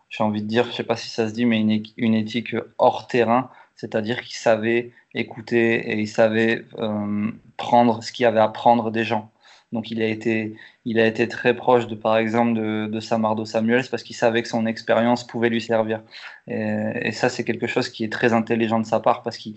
j'ai 0.10 0.24
envie 0.24 0.42
de 0.42 0.48
dire, 0.48 0.66
je 0.66 0.72
sais 0.72 0.84
pas 0.84 0.96
si 0.96 1.10
ça 1.10 1.28
se 1.28 1.34
dit, 1.34 1.46
mais 1.46 1.60
une, 1.98 2.14
éthique 2.14 2.56
hors 2.78 3.08
terrain, 3.08 3.50
c'est-à-dire 3.76 4.22
qu'il 4.22 4.36
savait 4.36 4.92
écouter 5.14 5.92
et 5.92 6.00
il 6.00 6.08
savait 6.08 6.66
euh, 6.78 7.32
prendre 7.58 8.04
ce 8.04 8.12
qu'il 8.12 8.24
y 8.24 8.26
avait 8.26 8.40
à 8.40 8.48
prendre 8.48 8.92
des 8.92 9.04
gens. 9.04 9.32
Donc 9.72 9.92
il 9.92 10.02
a 10.02 10.08
été, 10.08 10.56
il 10.86 11.00
a 11.00 11.06
été 11.06 11.28
très 11.28 11.54
proche 11.54 11.88
de, 11.88 11.96
par 11.96 12.18
exemple, 12.18 12.54
de, 12.54 12.88
de 12.88 13.00
Samardo 13.00 13.44
Samuels 13.46 13.86
parce 13.92 14.04
qu'il 14.04 14.16
savait 14.16 14.42
que 14.42 14.48
son 14.48 14.66
expérience 14.66 15.26
pouvait 15.26 15.50
lui 15.50 15.62
servir. 15.62 16.02
Et, 16.48 17.12
ça, 17.12 17.30
c'est 17.30 17.44
quelque 17.44 17.68
chose 17.68 17.90
qui 17.90 18.04
est 18.04 18.12
très 18.12 18.32
intelligent 18.32 18.80
de 18.80 18.86
sa 18.86 19.00
part 19.00 19.24
parce 19.24 19.38
qu'il 19.38 19.56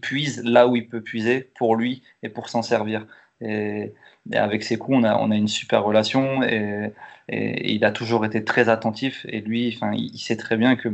puise 0.00 0.42
là 0.44 0.66
où 0.66 0.74
il 0.76 0.88
peut 0.88 1.02
puiser 1.02 1.50
pour 1.56 1.76
lui 1.76 2.02
et 2.22 2.28
pour 2.30 2.48
s'en 2.48 2.62
servir. 2.62 3.06
Et, 3.40 3.92
avec 4.32 4.62
ses 4.62 4.76
coups, 4.76 4.98
on 4.98 5.04
a, 5.04 5.16
on 5.16 5.30
a 5.30 5.36
une 5.36 5.48
super 5.48 5.82
relation 5.82 6.42
et, 6.42 6.92
et, 7.28 7.72
il 7.74 7.84
a 7.84 7.90
toujours 7.92 8.24
été 8.24 8.44
très 8.44 8.68
attentif. 8.68 9.24
Et 9.28 9.40
lui, 9.40 9.72
enfin, 9.74 9.92
il, 9.94 10.18
sait 10.18 10.36
très 10.36 10.56
bien 10.56 10.76
que 10.76 10.88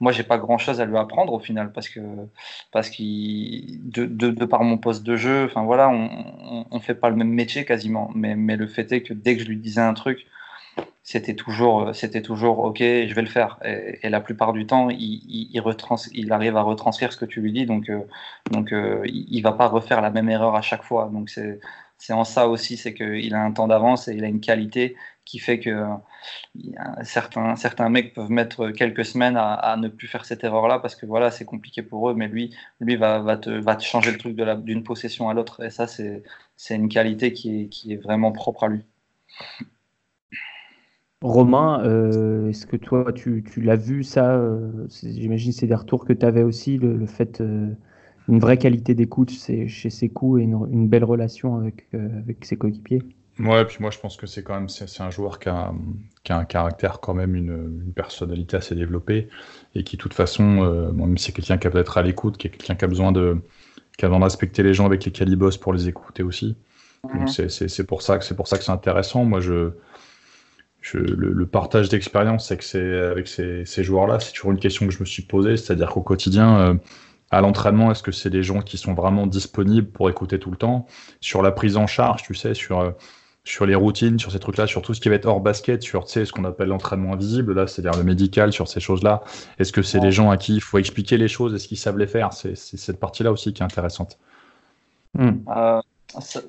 moi, 0.00 0.12
j'ai 0.12 0.24
pas 0.24 0.38
grand 0.38 0.58
chose 0.58 0.80
à 0.80 0.86
lui 0.86 0.96
apprendre 0.96 1.32
au 1.32 1.38
final 1.38 1.72
parce 1.72 1.88
que 1.88 2.00
parce 2.72 2.90
de, 2.98 4.44
par 4.44 4.64
mon 4.64 4.78
poste 4.78 5.04
de 5.04 5.16
jeu, 5.16 5.44
enfin 5.44 5.62
voilà, 5.64 5.88
on, 5.88 6.66
on, 6.70 6.80
fait 6.80 6.94
pas 6.94 7.10
le 7.10 7.16
même 7.16 7.30
métier 7.30 7.64
quasiment. 7.64 8.10
Mais, 8.14 8.34
le 8.56 8.66
fait 8.66 8.90
est 8.92 9.02
que 9.02 9.14
dès 9.14 9.36
que 9.36 9.42
je 9.42 9.48
lui 9.48 9.56
disais 9.56 9.80
un 9.80 9.94
truc, 9.94 10.26
c'était 11.02 11.34
toujours, 11.34 11.94
c'était 11.94 12.22
toujours 12.22 12.60
OK, 12.60 12.78
je 12.78 13.14
vais 13.14 13.22
le 13.22 13.28
faire. 13.28 13.58
Et, 13.64 14.08
la 14.08 14.20
plupart 14.20 14.52
du 14.52 14.66
temps, 14.66 14.88
il, 14.90 14.98
il, 15.28 15.62
il, 16.12 16.32
arrive 16.32 16.56
à 16.56 16.62
retranscrire 16.62 17.12
ce 17.12 17.18
que 17.18 17.26
tu 17.26 17.40
lui 17.40 17.52
dis, 17.52 17.66
donc, 17.66 17.90
euh, 17.90 18.00
donc 18.50 18.72
euh, 18.72 19.02
il, 19.06 19.40
va 19.42 19.52
pas 19.52 19.68
refaire 19.68 20.00
la 20.00 20.10
même 20.10 20.30
erreur 20.30 20.54
à 20.56 20.62
chaque 20.62 20.82
fois. 20.82 21.10
Donc 21.12 21.28
c'est, 21.30 21.60
c'est 21.98 22.12
en 22.12 22.24
ça 22.24 22.48
aussi, 22.48 22.76
c'est 22.76 22.94
qu'il 22.94 23.34
a 23.34 23.42
un 23.42 23.52
temps 23.52 23.68
d'avance 23.68 24.08
et 24.08 24.14
il 24.14 24.24
a 24.24 24.28
une 24.28 24.40
qualité 24.40 24.96
qui 25.24 25.38
fait 25.38 25.58
que 25.58 25.70
euh, 25.70 25.86
certains, 27.02 27.56
certains 27.56 27.88
mecs 27.88 28.12
peuvent 28.14 28.30
mettre 28.30 28.70
quelques 28.70 29.04
semaines 29.04 29.36
à, 29.38 29.76
ne 29.78 29.88
plus 29.88 30.06
faire 30.06 30.24
cette 30.24 30.44
erreur-là 30.44 30.78
parce 30.80 30.96
que 30.96 31.06
voilà, 31.06 31.30
c'est 31.30 31.44
compliqué 31.44 31.82
pour 31.82 32.10
eux, 32.10 32.14
mais 32.14 32.28
lui, 32.28 32.54
lui 32.80 32.96
va, 32.96 33.20
va, 33.20 33.36
te, 33.36 33.50
va 33.50 33.78
changer 33.78 34.12
le 34.12 34.18
truc 34.18 34.36
d'une 34.36 34.82
possession 34.82 35.28
à 35.28 35.34
l'autre. 35.34 35.64
Et 35.64 35.70
ça, 35.70 35.86
c'est 35.86 36.74
une 36.74 36.88
qualité 36.88 37.32
qui 37.32 37.70
est, 37.88 37.96
vraiment 37.96 38.32
propre 38.32 38.64
à 38.64 38.68
lui. 38.68 38.84
Romain, 41.22 41.82
euh, 41.84 42.50
est-ce 42.50 42.66
que 42.66 42.76
toi, 42.76 43.10
tu, 43.14 43.42
tu 43.50 43.62
l'as 43.62 43.76
vu 43.76 44.04
ça 44.04 44.34
euh, 44.34 44.86
J'imagine 45.02 45.52
c'est 45.52 45.66
des 45.66 45.74
retours 45.74 46.04
que 46.04 46.12
tu 46.12 46.26
avais 46.26 46.42
aussi, 46.42 46.76
le, 46.76 47.06
fait, 47.06 47.42
une 48.28 48.38
vraie 48.38 48.58
qualité 48.58 48.94
d'écoute 48.94 49.30
chez 49.30 49.68
ses 49.68 50.08
coups 50.08 50.40
et 50.40 50.44
une, 50.44 50.66
une 50.70 50.88
belle 50.88 51.04
relation 51.04 51.56
avec, 51.56 51.86
avec 51.92 52.44
ses 52.44 52.56
coéquipiers 52.56 53.02
Ouais, 53.40 53.64
puis 53.64 53.78
moi 53.80 53.90
je 53.90 53.98
pense 53.98 54.16
que 54.16 54.26
c'est 54.26 54.44
quand 54.44 54.54
même 54.54 54.68
c'est 54.68 55.00
un 55.00 55.10
joueur 55.10 55.40
qui 55.40 55.48
a, 55.48 55.72
qui 56.22 56.30
a, 56.30 56.38
un 56.38 56.44
caractère 56.44 57.00
quand 57.00 57.14
même 57.14 57.34
une, 57.34 57.82
une, 57.84 57.92
personnalité 57.92 58.56
assez 58.56 58.76
développée 58.76 59.28
et 59.74 59.82
qui 59.82 59.96
de 59.96 60.02
toute 60.02 60.14
façon, 60.14 60.62
euh, 60.62 60.92
bon, 60.92 61.06
même 61.06 61.18
si 61.18 61.26
c'est 61.26 61.32
quelqu'un 61.32 61.58
qui 61.58 61.66
a 61.66 61.70
peut-être 61.70 61.98
à 61.98 62.02
l'écoute, 62.02 62.36
qui 62.36 62.46
est 62.46 62.50
quelqu'un 62.50 62.76
qui 62.76 62.84
a 62.84 62.88
besoin 62.88 63.10
de 63.10 63.38
qui 63.98 64.04
a 64.04 64.08
besoin 64.08 64.20
de 64.20 64.24
respecter 64.24 64.62
les 64.62 64.72
gens 64.72 64.86
avec 64.86 65.04
lesquels 65.04 65.28
il 65.28 65.36
bosse 65.36 65.58
pour 65.58 65.72
les 65.72 65.88
écouter 65.88 66.22
aussi. 66.22 66.56
Donc 67.02 67.22
mhm. 67.22 67.48
c'est 67.48 67.86
pour 67.86 68.02
ça 68.02 68.18
que 68.18 68.24
c'est 68.24 68.36
pour 68.36 68.46
ça 68.46 68.56
que 68.56 68.62
c'est 68.62 68.70
intéressant. 68.70 69.24
Moi 69.24 69.40
je, 69.40 69.72
je 70.80 70.98
le, 70.98 71.32
le 71.32 71.46
partage 71.46 71.88
d'expérience 71.88 72.46
c'est 72.48 72.56
que 72.56 72.64
c'est 72.64 73.00
avec 73.00 73.26
ces, 73.26 73.64
ces 73.64 73.82
joueurs-là, 73.82 74.20
c'est 74.20 74.32
toujours 74.32 74.52
une 74.52 74.60
question 74.60 74.86
que 74.86 74.92
je 74.92 75.00
me 75.00 75.06
suis 75.06 75.24
posée, 75.24 75.56
c'est-à-dire 75.56 75.88
qu'au 75.88 76.02
quotidien 76.02 76.56
euh, 76.60 76.74
à 77.30 77.40
l'entraînement, 77.40 77.90
est-ce 77.90 78.02
que 78.02 78.12
c'est 78.12 78.30
des 78.30 78.42
gens 78.42 78.60
qui 78.60 78.78
sont 78.78 78.94
vraiment 78.94 79.26
disponibles 79.26 79.88
pour 79.88 80.08
écouter 80.10 80.38
tout 80.38 80.50
le 80.50 80.56
temps? 80.56 80.86
Sur 81.20 81.42
la 81.42 81.52
prise 81.52 81.76
en 81.76 81.86
charge, 81.86 82.22
tu 82.22 82.34
sais, 82.34 82.54
sur 82.54 82.80
euh, 82.80 82.90
sur 83.44 83.66
les 83.66 83.74
routines, 83.74 84.18
sur 84.18 84.32
ces 84.32 84.38
trucs-là, 84.38 84.66
sur 84.66 84.80
tout 84.80 84.94
ce 84.94 85.00
qui 85.00 85.10
va 85.10 85.16
être 85.16 85.26
hors 85.26 85.40
basket, 85.40 85.82
sur 85.82 86.08
ce 86.08 86.32
qu'on 86.32 86.44
appelle 86.44 86.68
l'entraînement 86.68 87.12
invisible, 87.12 87.52
là, 87.52 87.66
c'est-à-dire 87.66 87.98
le 87.98 88.04
médical, 88.04 88.52
sur 88.52 88.68
ces 88.68 88.80
choses-là. 88.80 89.22
Est-ce 89.58 89.70
que 89.70 89.82
c'est 89.82 90.00
des 90.00 90.12
gens 90.12 90.30
à 90.30 90.38
qui 90.38 90.54
il 90.54 90.62
faut 90.62 90.78
expliquer 90.78 91.18
les 91.18 91.28
choses? 91.28 91.54
Est-ce 91.54 91.68
qu'ils 91.68 91.78
savent 91.78 91.98
les 91.98 92.06
faire? 92.06 92.32
C'est 92.32 92.56
cette 92.56 92.98
partie-là 92.98 93.30
aussi 93.30 93.52
qui 93.52 93.62
est 93.62 93.64
intéressante. 93.64 94.18
Hmm. 95.12 95.32
Euh, 95.54 95.80
ça, 96.20 96.40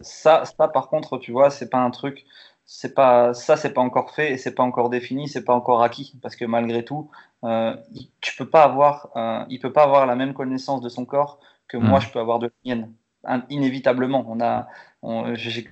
ça, 0.45 0.67
par 0.69 0.87
contre, 0.87 1.17
tu 1.17 1.33
vois, 1.33 1.49
c'est 1.49 1.69
pas 1.69 1.79
un 1.79 1.91
truc 1.91 2.25
c'est 2.65 2.95
pas 2.95 3.33
ça 3.33 3.57
c'est 3.57 3.73
pas 3.73 3.81
encore 3.81 4.11
fait 4.11 4.33
et 4.33 4.37
c'est 4.37 4.55
pas 4.55 4.63
encore 4.63 4.89
défini 4.89 5.29
c'est 5.29 5.45
pas 5.45 5.53
encore 5.53 5.83
acquis 5.83 6.17
parce 6.21 6.35
que 6.35 6.45
malgré 6.45 6.83
tout 6.83 7.09
euh, 7.43 7.75
tu 8.21 8.35
peux 8.35 8.49
pas 8.49 8.63
avoir 8.63 9.09
euh, 9.15 9.45
il 9.49 9.59
peut 9.59 9.71
pas 9.71 9.83
avoir 9.83 10.05
la 10.07 10.15
même 10.15 10.33
connaissance 10.33 10.81
de 10.81 10.89
son 10.89 11.05
corps 11.05 11.39
que 11.67 11.77
moi 11.77 11.99
hmm. 11.99 12.01
je 12.01 12.09
peux 12.11 12.19
avoir 12.19 12.39
de 12.39 12.47
la 12.47 12.51
mienne 12.65 12.93
inévitablement 13.49 14.25
on 14.27 14.41
a 14.41 14.67
j'ai 15.35 15.69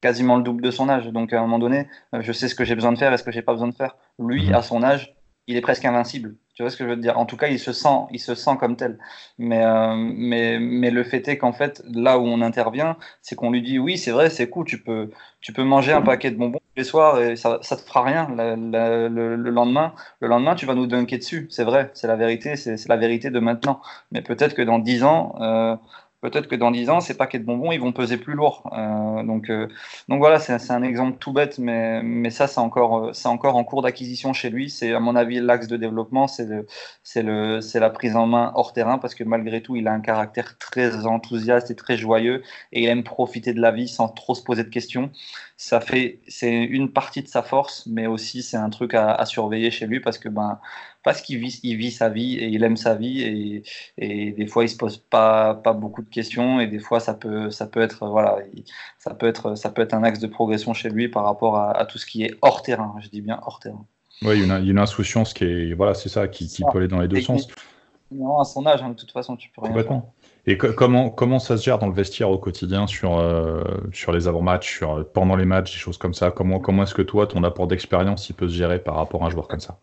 quasiment 0.00 0.36
le 0.36 0.42
double 0.42 0.62
de 0.62 0.70
son 0.72 0.88
âge 0.88 1.06
donc 1.06 1.32
à 1.32 1.38
un 1.38 1.42
moment 1.42 1.60
donné 1.60 1.88
euh, 2.14 2.20
je 2.20 2.32
sais 2.32 2.48
ce 2.48 2.56
que 2.56 2.64
j'ai 2.64 2.74
besoin 2.74 2.92
de 2.92 2.98
faire 2.98 3.12
et 3.12 3.16
ce 3.16 3.22
que 3.22 3.30
j'ai 3.30 3.42
pas 3.42 3.52
besoin 3.52 3.68
de 3.68 3.74
faire 3.74 3.96
lui 4.18 4.50
hmm. 4.50 4.54
à 4.54 4.62
son 4.62 4.82
âge 4.82 5.14
il 5.46 5.56
est 5.56 5.60
presque 5.60 5.84
invincible 5.84 6.36
tu 6.58 6.64
vois 6.64 6.70
ce 6.70 6.76
que 6.76 6.82
je 6.82 6.88
veux 6.88 6.96
dire? 6.96 7.16
En 7.16 7.24
tout 7.24 7.36
cas, 7.36 7.46
il 7.46 7.60
se 7.60 7.72
sent, 7.72 8.08
il 8.10 8.18
se 8.18 8.34
sent 8.34 8.56
comme 8.58 8.74
tel. 8.74 8.98
Mais, 9.38 9.64
euh, 9.64 9.94
mais, 9.94 10.58
mais 10.58 10.90
le 10.90 11.04
fait 11.04 11.28
est 11.28 11.38
qu'en 11.38 11.52
fait, 11.52 11.84
là 11.88 12.18
où 12.18 12.22
on 12.22 12.42
intervient, 12.42 12.96
c'est 13.22 13.36
qu'on 13.36 13.52
lui 13.52 13.62
dit 13.62 13.78
oui, 13.78 13.96
c'est 13.96 14.10
vrai, 14.10 14.28
c'est 14.28 14.50
cool, 14.50 14.66
tu 14.66 14.82
peux, 14.82 15.08
tu 15.40 15.52
peux 15.52 15.62
manger 15.62 15.92
un 15.92 16.02
paquet 16.02 16.32
de 16.32 16.36
bonbons 16.36 16.58
tous 16.58 16.76
les 16.76 16.82
soirs 16.82 17.20
et 17.20 17.36
ça, 17.36 17.60
ça 17.62 17.76
te 17.76 17.82
fera 17.82 18.02
rien 18.02 18.26
le, 18.36 19.36
lendemain. 19.36 19.94
Le 20.18 20.26
lendemain, 20.26 20.56
tu 20.56 20.66
vas 20.66 20.74
nous 20.74 20.88
dunker 20.88 21.18
dessus. 21.18 21.46
C'est 21.48 21.62
vrai, 21.62 21.92
c'est 21.94 22.08
la 22.08 22.16
vérité, 22.16 22.56
c'est 22.56 22.88
la 22.88 22.96
vérité 22.96 23.30
de 23.30 23.38
maintenant. 23.38 23.80
Mais 24.10 24.20
peut-être 24.20 24.54
que 24.56 24.62
dans 24.62 24.80
dix 24.80 25.04
ans, 25.04 25.36
euh, 25.40 25.76
peut-être 26.20 26.48
que 26.48 26.56
dans 26.56 26.70
10 26.70 26.90
ans, 26.90 27.00
ces 27.00 27.16
paquets 27.16 27.38
de 27.38 27.44
bonbons, 27.44 27.72
ils 27.72 27.80
vont 27.80 27.92
peser 27.92 28.16
plus 28.16 28.34
lourd. 28.34 28.70
Euh, 28.76 29.22
donc, 29.22 29.50
euh, 29.50 29.68
donc 30.08 30.18
voilà, 30.18 30.38
c'est 30.38 30.70
un 30.70 30.82
exemple 30.82 31.18
tout 31.18 31.32
bête, 31.32 31.58
mais, 31.58 32.02
mais 32.02 32.30
ça, 32.30 32.46
c'est 32.46 32.60
encore, 32.60 33.12
encore 33.24 33.56
en 33.56 33.64
cours 33.64 33.82
d'acquisition 33.82 34.32
chez 34.32 34.50
lui. 34.50 34.70
C'est, 34.70 34.92
à 34.92 35.00
mon 35.00 35.16
avis, 35.16 35.40
l'axe 35.40 35.68
de 35.68 35.76
développement, 35.76 36.26
c'est 36.26 37.22
la 37.22 37.90
prise 37.90 38.16
en 38.16 38.26
main 38.26 38.52
hors 38.54 38.72
terrain, 38.72 38.98
parce 38.98 39.14
que 39.14 39.24
malgré 39.24 39.62
tout, 39.62 39.76
il 39.76 39.86
a 39.88 39.92
un 39.92 40.00
caractère 40.00 40.58
très 40.58 41.06
enthousiaste 41.06 41.70
et 41.70 41.76
très 41.76 41.96
joyeux, 41.96 42.42
et 42.72 42.82
il 42.82 42.88
aime 42.88 43.04
profiter 43.04 43.52
de 43.54 43.60
la 43.60 43.70
vie 43.70 43.88
sans 43.88 44.08
trop 44.08 44.34
se 44.34 44.42
poser 44.42 44.64
de 44.64 44.70
questions. 44.70 45.10
Ça 45.56 45.80
fait, 45.80 46.20
c'est 46.28 46.52
une 46.52 46.92
partie 46.92 47.22
de 47.22 47.28
sa 47.28 47.42
force, 47.42 47.86
mais 47.86 48.06
aussi 48.06 48.42
c'est 48.42 48.56
un 48.56 48.70
truc 48.70 48.94
à, 48.94 49.12
à 49.12 49.24
surveiller 49.26 49.70
chez 49.70 49.86
lui, 49.86 50.00
parce 50.00 50.18
que 50.18 50.28
ben, 50.28 50.58
parce 51.08 51.22
qu'il 51.22 51.38
vit, 51.38 51.58
il 51.62 51.76
vit 51.78 51.90
sa 51.90 52.10
vie 52.10 52.36
et 52.36 52.48
il 52.48 52.62
aime 52.64 52.76
sa 52.76 52.94
vie 52.94 53.22
et, 53.22 53.62
et, 53.96 54.32
des 54.32 54.46
fois 54.46 54.64
il 54.64 54.68
se 54.68 54.76
pose 54.76 54.98
pas, 54.98 55.54
pas 55.54 55.72
beaucoup 55.72 56.02
de 56.02 56.08
questions 56.10 56.60
et 56.60 56.66
des 56.66 56.80
fois 56.80 57.00
ça 57.00 57.14
peut, 57.14 57.50
ça 57.50 57.66
peut 57.66 57.80
être 57.80 58.06
voilà, 58.06 58.36
ça 58.98 59.14
peut 59.14 59.26
être, 59.26 59.54
ça 59.54 59.70
peut 59.70 59.80
être 59.80 59.94
un 59.94 60.04
axe 60.04 60.18
de 60.18 60.26
progression 60.26 60.74
chez 60.74 60.90
lui 60.90 61.08
par 61.08 61.24
rapport 61.24 61.56
à, 61.56 61.86
tout 61.86 61.96
ce 61.96 62.04
qui 62.04 62.24
est 62.24 62.34
hors 62.42 62.60
terrain. 62.60 62.94
Je 63.00 63.08
dis 63.08 63.22
bien 63.22 63.40
hors 63.46 63.58
terrain. 63.58 63.86
Oui, 64.20 64.40
il 64.40 64.46
y 64.46 64.50
a 64.50 64.58
une, 64.58 64.78
insouciance 64.78 65.32
qui 65.32 65.44
est, 65.44 65.72
voilà, 65.72 65.94
c'est 65.94 66.10
ça, 66.10 66.28
qui, 66.28 66.46
qui 66.46 66.62
peut 66.70 66.76
aller 66.76 66.88
dans 66.88 67.00
les 67.00 67.08
deux 67.08 67.22
sens. 67.22 67.48
Non, 68.10 68.38
à 68.38 68.44
son 68.44 68.66
âge, 68.66 68.82
hein, 68.82 68.90
de 68.90 68.94
toute 68.94 69.10
façon, 69.10 69.34
tu 69.34 69.48
peux 69.48 69.62
rien 69.62 69.70
Complètement. 69.70 70.12
Et 70.44 70.58
comment, 70.58 71.08
comment 71.08 71.38
ça 71.38 71.56
se 71.56 71.64
gère 71.64 71.78
dans 71.78 71.86
le 71.86 71.94
vestiaire 71.94 72.28
au 72.28 72.36
quotidien 72.36 72.86
sur, 72.86 73.18
euh, 73.18 73.64
sur 73.94 74.12
les 74.12 74.28
avant-matchs, 74.28 74.76
sur, 74.76 75.10
pendant 75.12 75.36
les 75.36 75.46
matchs, 75.46 75.72
des 75.72 75.78
choses 75.78 75.96
comme 75.96 76.12
ça? 76.12 76.30
Comment, 76.30 76.58
comment 76.58 76.82
est-ce 76.82 76.94
que 76.94 77.02
toi, 77.02 77.26
ton 77.26 77.44
apport 77.44 77.66
d'expérience, 77.66 78.28
il 78.28 78.34
peut 78.34 78.48
se 78.48 78.54
gérer 78.54 78.78
par 78.78 78.96
rapport 78.96 79.24
à 79.24 79.28
un 79.28 79.30
joueur 79.30 79.48
comme 79.48 79.60
ça? 79.60 79.78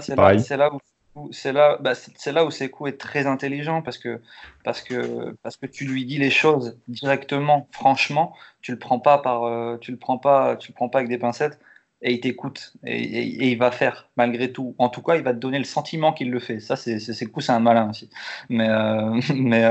C'est 0.00 0.16
là, 0.56 0.70
où 1.14 1.32
c'est 1.32 1.52
là, 1.52 1.78
bah, 1.80 1.94
c'est 1.94 2.32
là 2.32 2.44
où 2.44 2.50
Sekou 2.50 2.86
est 2.86 2.98
très 2.98 3.26
intelligent 3.26 3.82
parce 3.82 3.98
que, 3.98 4.20
parce, 4.64 4.82
que, 4.82 5.36
parce 5.42 5.56
que 5.56 5.66
tu 5.66 5.84
lui 5.84 6.04
dis 6.04 6.18
les 6.18 6.30
choses 6.30 6.78
directement, 6.88 7.68
franchement, 7.72 8.34
tu 8.60 8.72
le 8.72 8.78
prends 8.78 9.00
pas 9.00 9.18
par, 9.18 9.44
euh, 9.44 9.76
tu 9.78 9.90
le 9.90 9.96
prends 9.96 10.18
pas, 10.18 10.56
tu 10.56 10.70
le 10.72 10.74
prends 10.74 10.88
pas 10.88 10.98
avec 10.98 11.08
des 11.08 11.18
pincettes 11.18 11.58
et 12.00 12.12
il 12.14 12.20
t'écoute 12.20 12.74
et, 12.84 13.50
il 13.50 13.58
va 13.58 13.70
faire 13.70 14.08
malgré 14.16 14.52
tout. 14.52 14.74
En 14.78 14.88
tout 14.88 15.02
cas, 15.02 15.16
il 15.16 15.22
va 15.22 15.32
te 15.32 15.38
donner 15.38 15.58
le 15.58 15.64
sentiment 15.64 16.12
qu'il 16.12 16.30
le 16.30 16.38
fait. 16.38 16.60
Ça, 16.60 16.76
c'est 16.76 16.98
c'est 17.00 17.12
c'est 17.12 17.50
un 17.50 17.60
malin 17.60 17.90
aussi. 17.90 18.08
Mais 18.48 18.68
euh, 18.68 19.14
euh, 19.30 19.34
mais, 19.34 19.64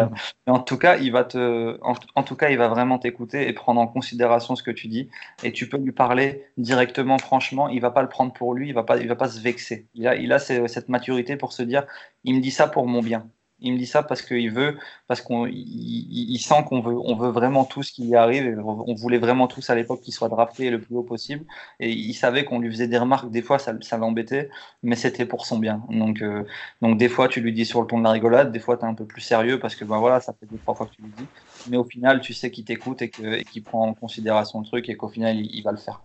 en 0.47 0.59
tout 0.59 0.77
cas, 0.77 0.97
il 0.97 1.11
va 1.11 1.23
te 1.23 1.77
en, 1.81 2.23
tout 2.23 2.35
cas, 2.35 2.49
il 2.49 2.57
va 2.57 2.67
vraiment 2.67 2.99
t'écouter 2.99 3.47
et 3.47 3.53
prendre 3.53 3.79
en 3.81 3.87
considération 3.87 4.55
ce 4.55 4.63
que 4.63 4.71
tu 4.71 4.87
dis. 4.87 5.09
Et 5.43 5.51
tu 5.51 5.69
peux 5.69 5.77
lui 5.77 5.91
parler 5.91 6.45
directement, 6.57 7.17
franchement. 7.17 7.69
Il 7.69 7.81
va 7.81 7.91
pas 7.91 8.01
le 8.01 8.09
prendre 8.09 8.33
pour 8.33 8.53
lui. 8.53 8.69
Il 8.69 8.73
va 8.73 8.83
pas 8.83 8.97
il 8.97 9.07
va 9.07 9.15
pas 9.15 9.29
se 9.29 9.39
vexer. 9.39 9.87
Il 9.93 10.07
a 10.07 10.15
il 10.15 10.31
a 10.33 10.39
cette 10.39 10.89
maturité 10.89 11.37
pour 11.37 11.53
se 11.53 11.63
dire, 11.63 11.85
il 12.23 12.35
me 12.35 12.41
dit 12.41 12.51
ça 12.51 12.67
pour 12.67 12.87
mon 12.87 13.01
bien. 13.01 13.27
Il 13.59 13.73
me 13.73 13.77
dit 13.77 13.87
ça 13.87 14.03
parce 14.03 14.21
qu'il 14.21 14.51
veut, 14.51 14.77
parce 15.07 15.21
qu'on, 15.21 15.47
il, 15.47 16.37
sent 16.37 16.63
qu'on 16.67 16.79
veut, 16.79 16.95
on 16.95 17.15
veut 17.15 17.31
vraiment 17.31 17.65
tout 17.65 17.81
ce 17.81 17.91
qui 17.91 18.05
y 18.05 18.15
arrive. 18.15 18.61
on 18.63 18.93
voulait 18.93 19.17
vraiment 19.17 19.47
tous 19.47 19.69
à 19.71 19.75
l'époque 19.75 20.01
qu'il 20.01 20.13
soit 20.13 20.29
drafté 20.29 20.69
le 20.69 20.79
plus 20.79 20.95
haut 20.95 21.03
possible. 21.03 21.43
Et 21.79 21.91
il 21.91 22.13
savait 22.13 22.43
qu'on 22.43 22.59
lui 22.59 22.69
faisait 22.69 22.87
des 22.87 22.99
remarques. 22.99 23.31
Des 23.31 23.41
fois, 23.41 23.57
ça, 23.57 23.73
ça 23.81 23.97
l'embêtait, 23.97 24.49
mais 24.83 24.95
c'était 24.95 25.25
pour 25.25 25.47
son 25.47 25.57
bien. 25.57 25.81
Donc, 25.89 26.21
euh, 26.21 26.43
donc 26.83 26.99
des 26.99 27.09
fois, 27.09 27.27
tu 27.27 27.41
lui 27.41 27.51
dis 27.51 27.65
sur 27.65 27.81
le 27.81 27.87
ton 27.87 27.97
de 27.97 28.03
la 28.03 28.11
rigolade. 28.11 28.51
Des 28.51 28.59
fois, 28.59 28.77
tu 28.77 28.85
es 28.85 28.87
un 28.87 28.93
peu 28.93 29.05
plus 29.05 29.21
sérieux 29.21 29.59
parce 29.59 29.75
que 29.75 29.85
ben 29.85 29.97
voilà, 29.97 30.19
ça 30.19 30.33
fait 30.39 30.45
deux 30.45 30.57
trois 30.57 30.75
fois 30.75 30.85
que 30.85 30.93
tu 30.93 31.01
lui 31.01 31.11
dis. 31.17 31.25
Mais 31.69 31.77
au 31.77 31.83
final, 31.83 32.21
tu 32.21 32.33
sais 32.33 32.51
qu'il 32.51 32.65
t'écoute 32.65 33.01
et 33.01 33.09
qu'il 33.09 33.63
prend 33.63 33.87
en 33.87 33.93
considération 33.95 34.59
le 34.59 34.65
truc 34.65 34.87
et 34.89 34.95
qu'au 34.95 35.09
final, 35.09 35.35
il, 35.37 35.61
va 35.63 35.71
le 35.71 35.77
faire. 35.77 35.99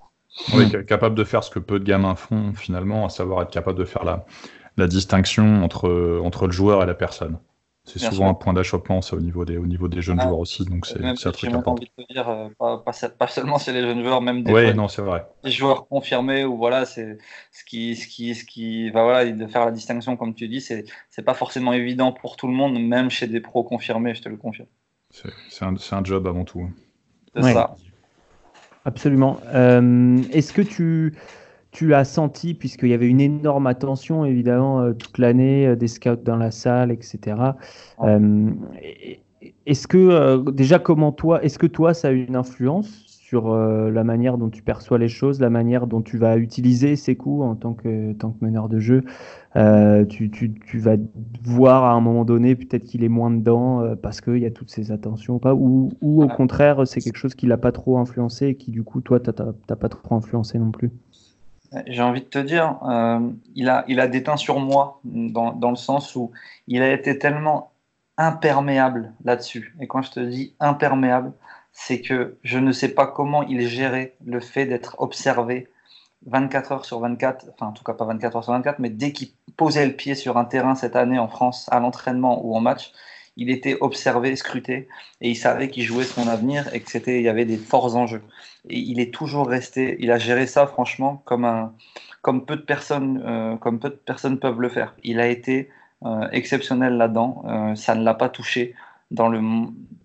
Oui, 0.55 0.71
capable 0.87 1.15
de 1.15 1.25
faire 1.25 1.45
ce 1.45 1.51
que 1.51 1.59
peu 1.59 1.79
de 1.79 1.85
gamins 1.85 2.15
font 2.15 2.55
finalement, 2.55 3.05
à 3.05 3.11
savoir 3.11 3.43
être 3.43 3.51
capable 3.51 3.79
de 3.79 3.85
faire 3.85 4.05
la 4.05 4.25
la 4.77 4.87
distinction 4.87 5.65
entre, 5.65 6.21
entre 6.25 6.47
le 6.47 6.53
joueur 6.53 6.83
et 6.83 6.87
la 6.87 6.95
personne. 6.95 7.39
C'est 7.85 7.99
souvent 7.99 8.29
un 8.29 8.35
point 8.35 8.53
d'achoppement, 8.53 9.03
ça, 9.03 9.17
au 9.17 9.21
niveau 9.21 9.45
des, 9.45 9.57
au 9.57 9.67
niveau 9.67 9.89
des 9.89 10.03
jeunes 10.03 10.21
joueurs 10.21 10.39
aussi. 10.39 10.65
Donc, 10.65 10.87
c'est 10.87 11.05
un 11.05 11.33
truc 11.33 11.51
important. 11.51 11.73
envie 11.73 11.91
de 11.99 12.05
te 12.05 12.13
dire, 12.13 12.29
euh, 12.29 12.77
pas, 12.77 13.27
seulement 13.27 13.59
c'est 13.59 13.73
les 13.73 13.81
jeunes 13.81 14.05
joueurs, 14.05 14.23
même 14.23 14.45
des 14.45 14.53
ouais, 14.53 14.73
non, 14.73 14.87
vrai. 14.87 15.27
Les 15.43 15.51
joueurs 15.51 15.89
confirmés, 15.89 16.45
ou 16.45 16.57
voilà, 16.57 16.85
c'est 16.85 17.19
ce 17.51 17.65
qui, 17.65 17.97
ce 17.97 18.07
qui, 18.07 18.37
ce 18.37 18.45
qui 18.45 18.91
va 18.91 19.03
voilà, 19.03 19.31
de 19.31 19.47
faire 19.49 19.65
la 19.65 19.73
distinction, 19.73 20.17
comme 20.17 20.33
tu 20.33 20.47
dis, 20.47 20.61
c'est 20.61 21.23
pas 21.25 21.35
forcément 21.35 21.73
évident 21.73 22.13
pour 22.13 22.37
tout 22.37 22.47
le 22.47 22.53
monde, 22.53 22.81
même 22.81 23.11
chez 23.11 23.27
des 23.27 23.41
pros 23.41 23.65
confirmés, 23.65 24.15
je 24.15 24.23
te 24.23 24.29
le 24.29 24.37
confirme. 24.37 24.69
C'est 25.11 25.65
un, 25.65 25.75
un, 25.75 26.05
job 26.05 26.27
avant 26.29 26.45
tout. 26.45 26.71
C'est 27.35 27.53
ça. 27.53 27.75
Absolument. 28.85 29.41
Euh, 29.47 30.23
est-ce 30.33 30.53
que 30.53 30.63
tu 30.63 31.15
tu 31.73 31.95
as 31.95 32.05
senti, 32.05 32.53
puisqu'il 32.55 32.91
y 32.91 32.95
avait 32.95 33.09
une 33.09 33.21
énorme 33.21 33.67
attention, 33.67 34.27
évidemment, 34.27 34.81
euh, 34.81 34.93
toute 34.93 35.19
l'année, 35.19 35.67
euh, 35.67 35.75
des 35.75 35.89
scouts 35.89 36.17
dans 36.23 36.37
la 36.37 36.51
salle, 36.51 36.93
etc. 36.93 37.37
Euh, 38.03 38.51
est-ce 39.67 39.89
que, 39.89 40.51
déjà, 40.51 40.79
comment 40.79 41.13
toi, 41.13 41.43
est-ce 41.43 41.59
que 41.59 41.67
toi, 41.67 41.95
ça 41.95 42.09
a 42.09 42.11
eu 42.13 42.25
une 42.25 42.37
influence 42.37 43.05
sur 43.07 43.57
la 43.57 44.05
manière 44.05 44.37
dont 44.37 44.51
tu 44.51 44.63
perçois 44.63 44.99
les 44.99 45.09
choses, 45.09 45.41
la 45.41 45.49
manière 45.49 45.87
dont 45.87 46.03
tu 46.03 46.19
vas 46.19 46.37
utiliser 46.37 46.97
ces 46.97 47.17
coups 47.17 47.43
en 47.43 47.57
tant 47.57 47.73
que, 47.73 48.13
tant 48.13 48.33
que 48.33 48.45
meneur 48.45 48.69
de 48.69 48.79
jeu? 48.79 49.05
Tu, 49.57 50.31
tu, 50.31 50.53
tu, 50.53 50.79
vas 50.79 50.97
voir 51.43 51.85
à 51.85 51.93
un 51.93 52.01
moment 52.01 52.27
donné, 52.27 52.55
peut-être 52.55 52.85
qu'il 52.85 53.03
est 53.03 53.09
moins 53.09 53.31
dedans 53.31 53.97
parce 54.03 54.21
qu'il 54.21 54.39
y 54.39 54.45
a 54.45 54.51
toutes 54.51 54.71
ces 54.71 54.93
attentions 54.93 55.37
ou 55.37 55.39
pas, 55.39 55.55
ou, 55.55 55.91
ou 56.03 56.23
au 56.23 56.29
contraire, 56.29 56.87
c'est 56.87 57.01
quelque 57.01 57.17
chose 57.17 57.35
qui 57.35 57.47
l'a 57.47 57.57
pas 57.57 57.73
trop 57.73 57.97
influencé 57.97 58.49
et 58.49 58.55
qui, 58.55 58.71
du 58.71 58.83
coup, 58.83 59.01
toi, 59.01 59.19
tu 59.19 59.31
n'as 59.31 59.77
pas 59.77 59.89
trop 59.89 60.15
influencé 60.15 60.59
non 60.59 60.71
plus? 60.71 60.91
J'ai 61.87 62.03
envie 62.03 62.21
de 62.21 62.27
te 62.27 62.39
dire, 62.39 62.79
euh, 62.89 63.21
il, 63.55 63.69
a, 63.69 64.07
déteint 64.09 64.37
sur 64.37 64.61
moi 64.61 65.01
dans, 65.05 65.53
dans, 65.53 65.71
le 65.71 65.77
sens 65.77 66.15
où 66.17 66.31
il 66.67 66.83
a 66.83 66.93
été 66.93 67.19
tellement 67.19 67.73
imperméable 68.19 69.13
là-dessus. 69.25 69.75
Et 69.81 69.87
quand 69.87 70.03
je 70.03 70.11
te 70.11 70.21
dis 70.21 70.55
imperméable, 70.61 71.33
c'est 71.73 72.01
que 72.01 72.37
je 72.43 72.59
ne 72.59 72.73
sais 72.73 72.89
pas 72.89 73.07
comment 73.07 73.43
il 73.43 73.67
gérait 73.67 74.15
le 74.25 74.41
fait 74.41 74.67
d'être 74.67 74.97
observé 74.99 75.69
24 76.27 76.73
heures 76.73 76.85
sur 76.85 77.01
24, 77.01 77.47
enfin 77.55 77.67
en 77.67 77.73
tout 77.73 77.85
cas 77.85 77.95
pas 77.95 78.05
24 78.05 78.37
heures 78.37 78.45
sur 78.45 78.53
24, 78.53 78.79
mais 78.79 78.91
dès 78.91 79.13
qu'il 79.13 79.31
posait 79.57 79.87
le 79.87 79.93
pied 79.93 80.15
sur 80.15 80.37
un 80.37 80.45
terrain 80.45 80.75
cette 80.75 80.97
année 80.97 81.19
en 81.19 81.29
France, 81.29 81.69
à 81.73 81.81
l'entraînement 81.81 82.45
ou 82.45 82.55
en 82.55 82.61
match, 82.61 82.93
il 83.37 83.51
était 83.51 83.79
observé, 83.81 84.37
scruté, 84.37 84.89
et 85.21 85.31
il 85.31 85.37
savait 85.37 85.69
qu'il 85.69 85.85
jouait 85.85 86.05
son 86.05 86.29
avenir 86.29 86.73
et 86.75 86.81
que 86.81 86.91
c'était, 86.91 87.19
il 87.19 87.25
y 87.25 87.29
avait 87.29 87.45
des 87.45 87.57
forts 87.57 87.97
enjeux. 87.97 88.23
Et 88.69 88.79
il 88.79 89.01
est 89.01 89.13
toujours 89.13 89.49
resté, 89.49 89.97
il 90.01 90.11
a 90.11 90.19
géré 90.19 90.47
ça 90.47 90.67
franchement 90.67 91.23
comme 91.25 91.45
un, 91.45 91.73
comme 92.23 92.45
peu 92.45 92.57
de 92.57 92.63
personnes, 92.63 93.23
euh, 93.27 93.57
comme 93.57 93.79
peu 93.79 93.91
de 93.91 93.95
personnes 93.95 94.39
peuvent 94.39 94.61
le 94.61 94.69
faire. 94.69 94.95
Il 95.03 95.21
a 95.21 95.27
été 95.29 95.71
euh, 96.05 96.29
exceptionnel 96.33 96.97
là-dedans. 96.97 97.43
Euh, 97.47 97.75
ça 97.75 97.95
ne 97.95 98.05
l'a 98.05 98.15
pas 98.15 98.29
touché 98.29 98.75
dans 99.11 99.29
le, 99.29 99.41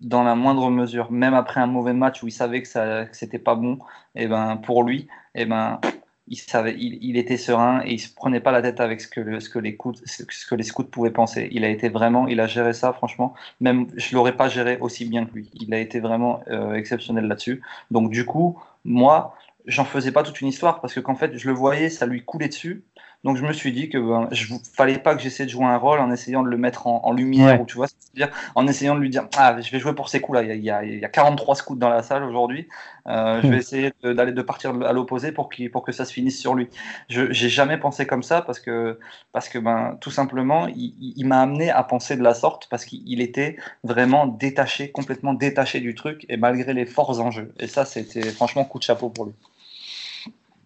dans 0.02 0.24
la 0.24 0.36
moindre 0.36 0.70
mesure. 0.70 1.12
Même 1.12 1.34
après 1.34 1.62
un 1.62 1.68
mauvais 1.68 1.94
match 1.94 2.24
où 2.24 2.28
il 2.28 2.32
savait 2.32 2.62
que 2.62 2.68
ça, 2.68 3.06
que 3.06 3.16
c'était 3.16 3.40
pas 3.40 3.56
bon, 3.56 3.80
et 4.16 4.24
eh 4.24 4.28
ben 4.28 4.58
pour 4.58 4.84
lui, 4.84 5.08
et 5.36 5.44
eh 5.44 5.46
ben 5.46 5.80
il, 6.28 6.38
savait, 6.38 6.76
il, 6.78 7.18
était 7.18 7.38
serein 7.38 7.82
et 7.86 7.94
il 7.94 8.00
se 8.00 8.14
prenait 8.14 8.40
pas 8.40 8.52
la 8.52 8.62
tête 8.62 8.80
avec 8.80 9.02
ce 9.02 9.08
que, 9.08 9.20
les 9.60 10.64
scouts 10.64 10.84
pouvaient 10.84 11.12
penser. 11.12 11.48
Il 11.52 11.64
a 11.64 11.70
été 11.70 11.90
vraiment, 11.90 12.28
il 12.28 12.40
a 12.40 12.48
géré 12.48 12.74
ça, 12.74 12.94
franchement. 12.94 13.34
Même 13.62 13.88
je 13.96 14.16
l'aurais 14.16 14.36
pas 14.36 14.50
géré 14.50 14.78
aussi 14.80 15.06
bien 15.06 15.26
que 15.26 15.34
lui. 15.34 15.50
Il 15.54 15.74
a 15.74 15.80
été 15.80 16.00
vraiment 16.00 16.42
euh, 16.50 16.74
exceptionnel 16.74 17.28
là-dessus. 17.28 17.62
Donc 17.92 18.12
du 18.12 18.26
coup, 18.26 18.60
moi, 18.84 19.36
j'en 19.66 19.86
faisais 19.86 20.12
pas 20.12 20.24
toute 20.24 20.42
une 20.42 20.48
histoire 20.48 20.82
parce 20.82 20.94
que 20.94 21.00
qu'en 21.00 21.16
fait, 21.16 21.38
je 21.38 21.48
le 21.48 21.54
voyais, 21.54 21.90
ça 21.90 22.06
lui 22.06 22.24
coulait 22.24 22.48
dessus. 22.48 22.84
Donc 23.24 23.36
je 23.38 23.44
me 23.44 23.52
suis 23.52 23.72
dit 23.72 23.90
que 23.90 23.98
ben, 23.98 24.28
je 24.32 24.54
fallait 24.74 25.00
pas 25.00 25.16
que 25.16 25.22
j'essaie 25.22 25.46
de 25.46 25.50
jouer 25.50 25.66
un 25.66 25.78
rôle 25.78 26.00
en 26.00 26.12
essayant 26.12 26.44
de 26.44 26.50
le 26.50 26.58
mettre 26.58 26.88
en, 26.88 27.12
lumière 27.12 27.60
ou 27.60 27.66
tu 27.66 27.76
vois, 27.76 27.88
c'est-à-dire 27.88 28.34
en 28.56 28.68
essayant 28.68 28.96
de 28.96 29.00
lui 29.00 29.10
dire 29.10 29.28
ah 29.38 29.60
je 29.60 29.72
vais 29.72 29.80
jouer 29.80 29.96
pour 29.96 30.10
ces 30.10 30.22
coups 30.22 30.38
là, 30.38 30.44
il 30.44 30.64
y 30.64 30.70
a, 30.70 30.84
il 30.84 31.00
y 31.00 31.06
a 31.06 31.10
43 31.10 31.56
scouts 31.56 31.76
dans 31.76 31.90
la 31.90 32.04
salle 32.04 32.24
aujourd'hui, 32.24 32.68
euh, 33.08 33.42
je 33.42 33.48
vais 33.48 33.56
hmm. 33.56 33.60
essayer 33.60 33.94
d'aller 34.04 34.34
de, 34.34 34.42
partir 34.42 34.74
à 34.84 34.94
l'opposé 34.94 35.32
pour, 35.32 35.50
pour 35.72 35.84
que 35.84 35.92
ça 35.92 36.06
se 36.06 36.14
finisse 36.14 36.40
sur 36.40 36.54
lui. 36.54 36.70
Je 37.10 37.32
j'ai 37.32 37.50
jamais 37.50 37.78
pensé 37.78 38.06
comme 38.06 38.24
ça 38.24 38.42
parce 38.42 38.60
que 38.60 39.00
parce 39.32 39.50
que 39.50 39.58
ben 39.58 39.98
tout 40.00 40.12
simplement 40.12 40.68
il, 40.68 41.26
m'a 41.26 41.42
amené 41.42 41.72
à 41.72 41.84
penser 41.84 42.18
de 42.18 42.24
la 42.24 42.34
sorte 42.34 42.68
parce 42.70 42.86
qu'il 42.86 43.20
était 43.22 43.58
vraiment 43.84 44.28
détaché, 44.28 44.92
complètement 44.92 45.34
détaché 45.34 45.80
du 45.80 45.96
truc 45.96 46.26
et 46.30 46.38
malgré 46.38 46.74
les 46.74 46.86
forts 46.86 47.20
enjeux. 47.20 47.52
Et 47.60 47.68
ça 47.68 47.84
c'était 47.84 48.30
franchement 48.30 48.64
coup 48.64 48.78
de 48.78 48.84
chapeau 48.84 49.10
pour 49.10 49.26
lui. 49.26 49.34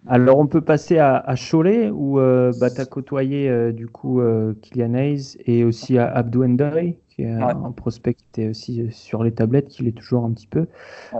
Alors, 0.08 0.39
on 0.39 0.47
peut 0.47 0.62
passer 0.62 0.97
à, 0.97 1.18
à 1.18 1.36
Cholet, 1.36 1.91
où 1.91 2.20
euh, 2.20 2.52
bah, 2.60 2.72
tu 2.72 2.82
as 2.82 2.86
côtoyé 2.86 3.49
euh, 3.49 3.72
du 3.72 3.88
coup 3.88 4.20
euh, 4.20 4.54
Kylian 4.62 4.95
Hayes 4.95 5.38
et 5.45 5.64
aussi 5.64 5.97
à 5.97 6.08
Abdou 6.12 6.43
Ndoye, 6.43 6.95
qui 7.10 7.22
est 7.22 7.32
un 7.32 7.72
prospect 7.72 8.16
qui 8.16 8.26
était 8.34 8.49
aussi 8.49 8.88
sur 8.91 9.24
les 9.24 9.32
tablettes, 9.32 9.68
qui 9.68 9.84
l'est 9.84 9.91
toujours 9.91 10.26
un 10.26 10.32
petit 10.32 10.47
peu. 10.47 10.66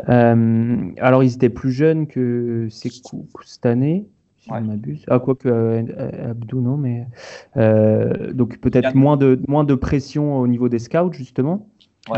alors, 0.08 1.24
ils 1.24 1.36
étaient 1.36 1.50
plus 1.50 1.72
jeunes 1.72 2.08
que 2.08 2.68
Sekou 2.70 3.28
cette 3.46 3.66
année, 3.66 4.08
si 4.40 4.52
on 4.52 4.62
m'abuse. 4.62 5.06
Ah, 5.08 5.20
quoi 5.20 5.36
que 5.36 5.86
Abdou, 6.28 6.62
non, 6.62 6.78
mais. 6.78 7.06
donc, 8.34 8.58
peut-être 8.60 8.96
moins 8.96 9.18
de, 9.18 9.40
moins 9.48 9.64
de 9.64 9.76
pression 9.76 10.40
au 10.40 10.48
niveau 10.48 10.70
des 10.70 10.80
scouts, 10.80 11.14
justement. 11.14 11.68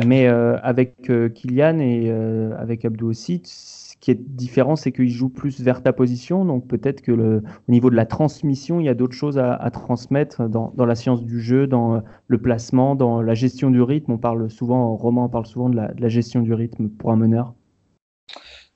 Mais 0.05 0.27
avec 0.27 1.11
Kylian 1.33 1.79
et 1.79 2.09
avec 2.57 2.85
Abdou 2.85 3.09
aussi, 3.09 3.41
qui 4.03 4.11
est 4.11 4.19
différent, 4.19 4.75
c'est 4.75 4.91
qu'il 4.91 5.09
joue 5.09 5.29
plus 5.29 5.61
vers 5.61 5.81
ta 5.81 5.93
position. 5.93 6.43
Donc 6.43 6.67
peut-être 6.67 7.01
que 7.01 7.13
le, 7.13 7.41
au 7.69 7.71
niveau 7.71 7.89
de 7.89 7.95
la 7.95 8.05
transmission, 8.05 8.81
il 8.81 8.85
y 8.85 8.89
a 8.89 8.93
d'autres 8.93 9.15
choses 9.15 9.39
à, 9.39 9.71
transmettre 9.71 10.49
dans, 10.49 10.73
la 10.77 10.95
science 10.95 11.23
du 11.23 11.39
jeu, 11.39 11.67
dans 11.67 12.03
le 12.27 12.37
placement, 12.37 12.95
dans 12.95 13.21
la 13.21 13.33
gestion 13.33 13.71
du 13.71 13.81
rythme. 13.81 14.11
On 14.11 14.17
parle 14.17 14.51
souvent, 14.51 14.93
Roman 14.97 15.29
parle 15.29 15.45
souvent 15.45 15.69
de 15.69 15.77
la 15.77 16.09
gestion 16.09 16.41
du 16.41 16.53
rythme 16.53 16.89
pour 16.89 17.11
un 17.11 17.15
meneur. 17.15 17.53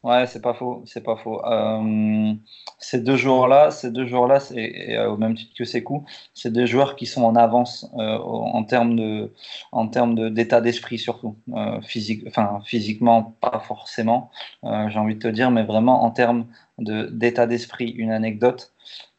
Ouais, 0.04 0.28
c'est 0.28 0.42
pas 0.42 0.54
faux, 0.54 0.84
c'est 0.86 1.04
pas 1.04 1.16
faux. 1.18 1.44
Euh, 1.46 2.34
ces 2.80 3.02
deux 3.02 3.18
joueurs-là, 3.18 3.72
ces 3.72 3.92
deux 3.92 4.06
joueurs-là, 4.06 4.40
et, 4.56 4.96
euh, 4.96 5.10
au 5.10 5.18
même 5.18 5.36
titre 5.36 5.54
que 5.58 5.66
Sekou, 5.66 6.06
c'est 6.34 6.52
deux 6.54 6.66
joueurs 6.68 6.96
qui 6.96 7.08
sont 7.08 7.24
en 7.24 7.36
avance 7.36 7.90
euh, 7.98 8.18
en 8.20 8.64
termes 8.64 8.96
de, 8.96 9.34
en 9.72 9.88
termes 9.88 10.30
d'état 10.30 10.62
d'esprit 10.62 11.00
surtout, 11.00 11.36
physique, 11.82 12.24
enfin 12.28 12.60
physiquement 12.64 13.36
pas 13.42 13.60
forcément, 13.60 14.30
j'ai 14.64 15.00
envie 15.00 15.16
de 15.16 15.20
te 15.20 15.28
dire, 15.28 15.52
mais 15.52 15.64
vraiment 15.64 16.04
en 16.04 16.12
termes 16.12 16.46
d'état 16.78 17.48
d'esprit. 17.48 17.90
Une 17.90 18.12
anecdote. 18.12 18.72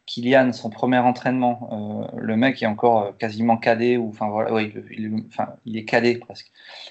Kylian, 0.07 0.53
son 0.53 0.70
premier 0.70 0.99
entraînement, 0.99 2.09
le 2.16 2.37
mec 2.37 2.62
est 2.62 2.66
encore 2.66 3.16
quasiment 3.18 3.59
cadet 3.59 3.99
ou 3.99 4.09
enfin 4.09 4.29
voilà, 4.29 4.53
ouais, 4.55 4.72
il, 4.97 5.24
il 5.66 5.76
est 5.76 5.85
cadet 5.85 6.16
presque. 6.16 6.51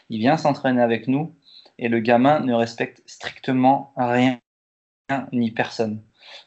Il 0.09 0.19
vient 0.19 0.37
s'entraîner 0.37 0.81
avec 0.81 1.07
nous 1.07 1.31
et 1.79 1.89
le 1.89 1.99
gamin 1.99 2.39
ne 2.39 2.53
respecte 2.53 3.01
strictement 3.05 3.93
rien 3.97 4.39
ni 5.31 5.51
personne. 5.51 6.01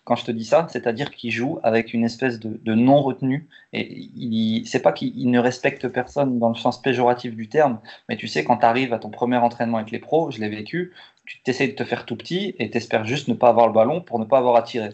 Quand 0.05 0.17
je 0.17 0.25
te 0.25 0.31
dis 0.31 0.45
ça, 0.45 0.67
c'est-à-dire 0.71 1.11
qu'il 1.11 1.31
joue 1.31 1.59
avec 1.63 1.95
une 1.95 2.05
espèce 2.05 2.39
de, 2.39 2.75
non-retenue. 2.75 3.49
Et 3.73 4.63
c'est 4.67 4.83
pas 4.83 4.93
qu'il 4.93 5.31
ne 5.31 5.39
respecte 5.39 5.89
personne 5.89 6.39
dans 6.39 6.51
le 6.51 6.55
sens 6.55 6.83
péjoratif 6.83 7.35
du 7.35 7.49
terme, 7.49 7.81
mais 8.09 8.17
tu 8.17 8.29
sais, 8.29 8.45
quand 8.45 8.59
tu 8.59 8.67
arrives 8.67 8.93
à 8.93 8.99
ton 8.99 9.11
premier 9.11 9.39
entraînement 9.39 9.79
avec 9.79 9.91
les 9.91 9.99
pros, 9.99 10.31
je 10.31 10.41
l'ai 10.41 10.49
vécu, 10.49 10.93
tu 11.25 11.41
t'essayes 11.43 11.69
de 11.69 11.77
te 11.77 11.85
faire 11.85 12.07
tout 12.07 12.17
petit 12.17 12.55
et 12.59 12.71
t'espères 12.71 13.05
juste 13.05 13.29
ne 13.29 13.35
pas 13.35 13.49
avoir 13.49 13.67
le 13.69 13.73
ballon 13.73 14.01
pour 14.01 14.19
ne 14.19 14.25
pas 14.25 14.39
avoir 14.39 14.57
à 14.57 14.63
tirer. 14.63 14.91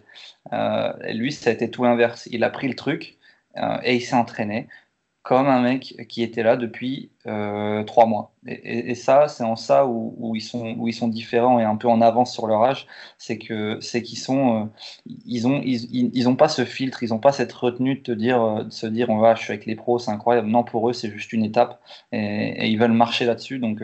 Euh, 0.53 0.93
lui, 1.13 1.33
ça 1.33 1.51
a 1.51 1.53
été 1.53 1.71
tout 1.71 1.83
l'inverse. 1.85 2.29
Il 2.31 2.45
a 2.45 2.51
pris 2.51 2.69
le 2.69 2.75
truc 2.75 3.17
euh, 3.57 3.79
et 3.83 3.97
il 3.97 4.03
s'est 4.03 4.15
entraîné 4.15 4.69
comme 5.27 5.49
un 5.49 5.61
mec 5.61 6.07
qui 6.09 6.23
était 6.23 6.45
là 6.45 6.57
depuis 6.57 7.11
euh, 7.27 7.83
trois 7.83 8.07
mois. 8.07 8.33
Et, 8.47 8.95
ça, 8.95 9.27
c'est 9.27 9.43
en 9.43 9.57
ça 9.57 9.85
où, 9.85 10.37
ils 10.37 10.41
sont, 10.41 10.87
ils 10.87 10.95
sont 10.95 11.09
différents 11.09 11.59
et 11.59 11.65
un 11.65 11.75
peu 11.75 11.89
en 11.89 12.01
avance 12.01 12.33
sur 12.33 12.47
leur 12.47 12.63
âge, 12.63 12.87
c'est 13.19 13.37
que 13.37 13.77
c'est 13.81 14.03
qu'ils 14.03 14.21
sont, 14.21 14.63
euh, 14.63 14.67
ils 15.27 15.49
ont, 15.49 15.61
ils, 15.65 16.29
ont 16.29 16.37
pas 16.37 16.47
ce 16.47 16.65
filtre, 16.65 17.03
ils 17.03 17.13
ont 17.13 17.19
pas 17.19 17.33
cette 17.33 17.53
retenue 17.53 17.97
de 17.97 18.03
te 18.03 18.13
dire, 18.13 18.41
euh, 18.41 18.63
de 18.63 18.71
se 18.71 18.87
dire, 18.87 19.11
on 19.11 19.19
va, 19.19 19.35
je 19.35 19.43
suis 19.43 19.53
avec 19.53 19.67
les 19.67 19.75
pros, 19.75 19.99
c'est 19.99 20.13
incroyable. 20.13 20.47
Non, 20.47 20.63
pour 20.63 20.89
eux, 20.89 20.93
c'est 20.93 21.11
juste 21.11 21.33
une 21.33 21.45
étape 21.45 21.83
et, 22.13 22.69
ils 22.69 22.79
veulent 22.79 22.93
marcher 22.93 23.25
là-dessus. 23.25 23.59
Donc, 23.59 23.83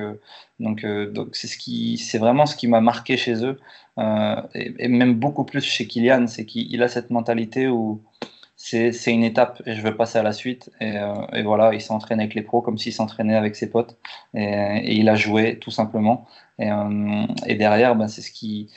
donc, 0.61 0.87
donc 0.87 1.35
c'est 1.35 1.49
ce 1.49 1.59
qui, 1.59 1.99
c'est 1.99 2.19
vraiment 2.19 2.47
ce 2.47 2.55
qui 2.55 2.69
m'a 2.69 2.81
marqué 2.81 3.17
chez 3.17 3.45
eux 3.45 3.59
et, 4.55 4.89
même 4.89 5.15
beaucoup 5.15 5.43
plus 5.45 5.65
chez 5.65 5.89
Kylian, 5.89 6.29
c'est 6.29 6.47
qu'il 6.47 6.81
a 6.85 6.87
cette 6.87 7.11
mentalité 7.11 7.67
où 7.67 8.01
c'est 8.65 9.13
une 9.13 9.25
étape 9.25 9.61
et 9.67 9.75
je 9.75 9.83
veux 9.83 9.97
passer 9.97 10.19
à 10.19 10.23
la 10.23 10.33
suite. 10.33 10.71
Et, 10.81 10.97
euh, 10.97 11.43
voilà, 11.43 11.75
il 11.75 11.81
s'entraîne 11.81 12.21
avec 12.21 12.35
les 12.35 12.43
pros 12.43 12.63
comme 12.63 12.79
s'il 12.79 12.93
s'entraînait 12.93 13.35
avec 13.35 13.57
ses 13.57 13.69
potes. 13.69 13.99
Et, 14.35 14.95
il 14.95 15.09
a 15.09 15.17
joué 15.17 15.59
tout 15.59 15.73
simplement. 15.73 16.29
Et, 16.61 17.55
derrière, 17.57 17.97
c'est 18.09 18.23
ce 18.23 18.31
qui, 18.31 18.69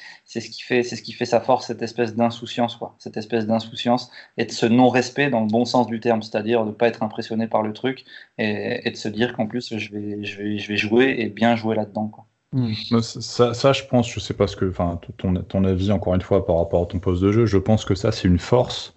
fait, 0.63 1.25
sa 1.25 1.39
force, 1.39 1.67
cette 1.67 1.83
espèce 1.83 2.15
d'insouciance. 2.15 2.79
Cette 2.97 3.15
espèce 3.17 3.45
d'insouciance 3.45 4.09
et 4.37 4.45
de 4.45 4.51
ce 4.51 4.65
non-respect 4.65 5.29
dans 5.29 5.41
le 5.41 5.47
bon 5.47 5.65
sens 5.65 5.85
du 5.85 5.99
terme, 5.99 6.23
c'est-à-dire 6.23 6.63
de 6.63 6.69
ne 6.69 6.73
pas 6.73 6.87
être 6.87 7.03
impressionné 7.03 7.47
par 7.47 7.61
le 7.61 7.71
truc 7.71 8.05
et, 8.39 8.89
de 8.89 8.95
se 8.95 9.07
dire 9.07 9.35
qu'en 9.35 9.45
plus 9.45 9.77
je 9.77 9.91
vais, 9.91 10.77
jouer 10.77 11.15
et 11.19 11.29
bien 11.29 11.55
jouer 11.55 11.75
là-dedans. 11.75 12.11
Hmm. 12.53 12.71
Ça, 13.01 13.71
je 13.71 13.83
pense, 13.83 14.09
je 14.09 14.19
sais 14.19 14.33
pas 14.33 14.47
ce 14.47 14.55
que, 14.55 14.67
enfin, 14.67 14.99
ton 15.17 15.63
avis 15.63 15.91
encore 15.91 16.15
une 16.15 16.21
fois 16.21 16.43
par 16.43 16.57
rapport 16.57 16.83
à 16.83 16.85
ton 16.87 16.97
poste 16.97 17.21
de 17.21 17.31
jeu, 17.31 17.45
je 17.45 17.57
pense 17.59 17.85
que 17.85 17.93
ça 17.93 18.11
c'est 18.11 18.27
une 18.27 18.39
force 18.39 18.95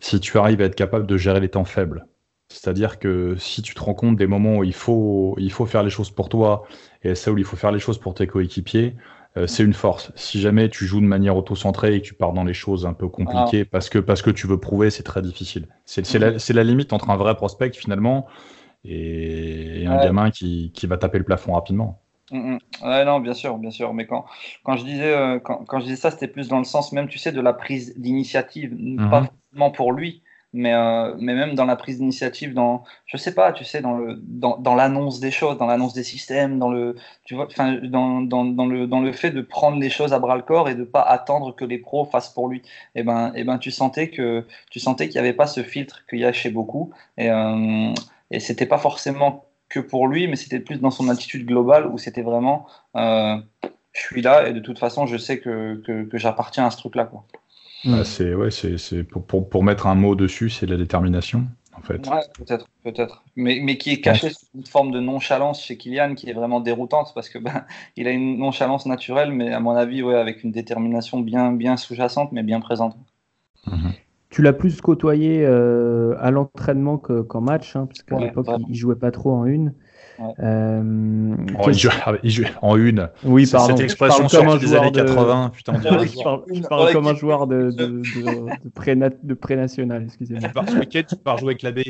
si 0.00 0.20
tu 0.20 0.38
arrives 0.38 0.60
à 0.60 0.64
être 0.64 0.74
capable 0.74 1.06
de 1.06 1.16
gérer 1.16 1.40
les 1.40 1.48
temps 1.48 1.64
faibles. 1.64 2.06
C'est-à-dire 2.48 2.98
que 2.98 3.34
si 3.36 3.62
tu 3.62 3.74
te 3.74 3.80
rends 3.80 3.94
compte 3.94 4.16
des 4.16 4.26
moments 4.26 4.58
où 4.58 4.64
il 4.64 4.74
faut, 4.74 5.34
il 5.38 5.50
faut 5.50 5.66
faire 5.66 5.82
les 5.82 5.90
choses 5.90 6.10
pour 6.10 6.28
toi 6.28 6.64
et 7.02 7.14
ça 7.14 7.32
où 7.32 7.38
il 7.38 7.44
faut 7.44 7.56
faire 7.56 7.72
les 7.72 7.80
choses 7.80 7.98
pour 7.98 8.14
tes 8.14 8.26
coéquipiers, 8.26 8.94
euh, 9.36 9.46
c'est 9.46 9.64
une 9.64 9.74
force. 9.74 10.12
Si 10.14 10.40
jamais 10.40 10.68
tu 10.68 10.86
joues 10.86 11.00
de 11.00 11.06
manière 11.06 11.36
auto-centrée 11.36 11.96
et 11.96 12.00
que 12.00 12.06
tu 12.06 12.14
pars 12.14 12.32
dans 12.32 12.44
les 12.44 12.54
choses 12.54 12.86
un 12.86 12.92
peu 12.92 13.08
compliquées 13.08 13.64
ah. 13.66 13.68
parce, 13.70 13.88
que, 13.88 13.98
parce 13.98 14.22
que 14.22 14.30
tu 14.30 14.46
veux 14.46 14.58
prouver, 14.58 14.90
c'est 14.90 15.02
très 15.02 15.22
difficile. 15.22 15.66
C'est 15.84 16.18
la, 16.18 16.32
la, 16.32 16.64
limite 16.64 16.92
entre 16.92 17.10
un 17.10 17.16
vrai 17.16 17.34
prospect 17.34 17.72
finalement 17.72 18.26
et, 18.84 19.84
un 19.86 19.96
gamin 19.96 20.30
qui, 20.30 20.70
qui 20.72 20.86
va 20.86 20.96
taper 20.96 21.18
le 21.18 21.24
plafond 21.24 21.54
rapidement. 21.54 22.00
Mm, 22.32 22.54
mm. 22.54 22.58
Ouais, 22.82 23.04
non, 23.04 23.20
bien 23.20 23.34
sûr, 23.34 23.56
bien 23.58 23.70
sûr. 23.70 23.94
Mais 23.94 24.06
quand, 24.06 24.24
quand, 24.64 24.76
je, 24.76 24.84
disais, 24.84 25.14
euh, 25.14 25.38
quand, 25.38 25.64
quand, 25.64 25.80
je 25.80 25.84
disais 25.84 25.96
ça, 25.96 26.10
c'était 26.10 26.28
plus 26.28 26.48
dans 26.48 26.58
le 26.58 26.64
sens 26.64 26.92
même, 26.92 27.08
tu 27.08 27.18
sais, 27.18 27.32
de 27.32 27.40
la 27.40 27.52
prise 27.52 27.94
d'initiative. 27.98 28.74
Mhm. 28.78 29.10
Pas 29.10 29.22
forcément 29.24 29.70
pour 29.70 29.92
lui, 29.92 30.22
mais, 30.52 30.74
euh, 30.74 31.14
mais 31.18 31.34
même 31.34 31.54
dans 31.54 31.66
la 31.66 31.76
prise 31.76 31.98
d'initiative, 31.98 32.54
dans, 32.54 32.82
je 33.06 33.16
sais 33.16 33.34
pas, 33.34 33.52
tu 33.52 33.64
sais, 33.64 33.80
dans, 33.80 33.96
le, 33.96 34.16
dans, 34.22 34.58
dans 34.58 34.74
l'annonce 34.74 35.20
des 35.20 35.30
choses, 35.30 35.56
dans 35.58 35.66
l'annonce 35.66 35.94
des 35.94 36.02
systèmes, 36.02 36.58
dans 36.58 36.70
le, 36.70 36.96
tu 37.24 37.34
vois, 37.34 37.46
dans, 37.56 38.22
dans, 38.22 38.44
dans, 38.44 38.66
le, 38.66 38.86
dans 38.86 39.00
le 39.00 39.12
fait 39.12 39.30
de 39.30 39.42
prendre 39.42 39.78
les 39.78 39.90
choses 39.90 40.12
à 40.12 40.18
bras 40.18 40.36
le 40.36 40.42
corps 40.42 40.68
et 40.68 40.74
de 40.74 40.84
pas 40.84 41.02
attendre 41.02 41.54
que 41.54 41.64
les 41.64 41.78
pros 41.78 42.04
fassent 42.06 42.30
pour 42.30 42.48
lui. 42.48 42.58
Et 42.94 43.00
eh 43.00 43.02
ben, 43.02 43.32
et 43.34 43.40
eh 43.40 43.44
ben 43.44 43.58
tu 43.58 43.70
sentais 43.70 44.10
que 44.10 44.44
tu 44.70 44.80
sentais 44.80 45.08
qu'il 45.08 45.20
n'y 45.20 45.26
avait 45.26 45.36
pas 45.36 45.46
ce 45.46 45.62
filtre 45.62 46.04
qu'il 46.08 46.20
y 46.20 46.24
a 46.24 46.32
chez 46.32 46.50
beaucoup. 46.50 46.90
Et, 47.18 47.30
euh, 47.30 47.92
et 48.30 48.40
c'était 48.40 48.66
pas 48.66 48.78
forcément 48.78 49.45
que 49.68 49.80
pour 49.80 50.08
lui, 50.08 50.28
mais 50.28 50.36
c'était 50.36 50.60
plus 50.60 50.80
dans 50.80 50.90
son 50.90 51.08
attitude 51.08 51.46
globale 51.46 51.86
où 51.86 51.98
c'était 51.98 52.22
vraiment 52.22 52.66
euh, 52.96 53.36
je 53.92 54.00
suis 54.00 54.22
là 54.22 54.48
et 54.48 54.52
de 54.52 54.60
toute 54.60 54.78
façon 54.78 55.06
je 55.06 55.16
sais 55.16 55.38
que, 55.40 55.82
que, 55.84 56.18
j'appartiens 56.18 56.66
à 56.66 56.70
ce 56.70 56.76
truc-là. 56.76 57.04
Quoi. 57.06 57.24
Ah, 57.86 58.04
c'est 58.04 58.34
ouais, 58.34 58.50
c'est 58.50 59.04
pour, 59.04 59.24
pour, 59.24 59.48
pour, 59.48 59.64
mettre 59.64 59.86
un 59.86 59.94
mot 59.94 60.14
dessus, 60.14 60.50
c'est 60.50 60.66
la 60.66 60.76
détermination. 60.76 61.46
En 61.76 61.82
fait. 61.82 62.06
Ouais, 62.08 62.22
peut-être, 62.38 62.66
peut-être. 62.84 63.22
Mais, 63.36 63.60
mais 63.62 63.76
qui 63.76 63.90
est 63.90 64.00
caché 64.00 64.30
sous 64.30 64.46
une 64.54 64.64
forme 64.64 64.92
de 64.92 65.00
nonchalance 65.00 65.62
chez 65.62 65.76
Kylian 65.76 66.14
qui 66.14 66.30
est 66.30 66.32
vraiment 66.32 66.60
déroutante 66.60 67.12
parce 67.14 67.28
que 67.28 67.38
ben, 67.38 67.66
il 67.96 68.08
a 68.08 68.12
une 68.12 68.38
nonchalance 68.38 68.86
naturelle, 68.86 69.30
mais 69.30 69.52
à 69.52 69.60
mon 69.60 69.72
avis, 69.72 70.02
ouais, 70.02 70.14
avec 70.14 70.42
une 70.42 70.52
détermination 70.52 71.20
bien, 71.20 71.52
bien 71.52 71.76
sous-jacente, 71.76 72.32
mais 72.32 72.42
bien 72.42 72.60
présente. 72.60 72.96
Mhm. 73.66 73.92
Tu 74.28 74.42
l'as 74.42 74.52
plus 74.52 74.80
côtoyé 74.80 75.44
euh, 75.44 76.14
à 76.18 76.30
l'entraînement 76.30 76.98
qu'en 76.98 77.40
match, 77.40 77.76
hein, 77.76 77.86
parce 77.86 78.02
qu'à 78.02 78.18
l'époque, 78.18 78.48
il, 78.68 78.74
jouait 78.74 78.96
pas 78.96 79.10
trop 79.10 79.32
en 79.32 79.46
une. 79.46 79.72
Euh, 80.40 81.36
oh, 81.58 81.70
il, 81.70 82.30
jouait, 82.30 82.46
en 82.62 82.76
une. 82.76 83.10
Oui, 83.24 83.46
pardon. 83.50 83.76
Cette 83.76 83.84
expression 83.84 84.28
sur 84.28 84.58
des 84.58 84.74
années 84.74 84.92
80, 84.92 85.52
putain. 85.54 85.80
je 85.80 86.68
parle, 86.68 86.92
comme 86.92 87.06
un 87.06 87.14
joueur 87.14 87.46
de, 87.46 87.70
de, 87.70 88.02
de, 89.22 89.34
pré-national, 89.34 90.04
excusez-moi. 90.04 90.48
Tu 90.48 90.54
pars 90.54 90.68
ce 90.68 90.76
week-end, 90.76 91.02
tu 91.08 91.16
pars 91.16 91.38
jouer 91.38 91.50
avec 91.50 91.62
la 91.62 91.72
B. 91.72 91.80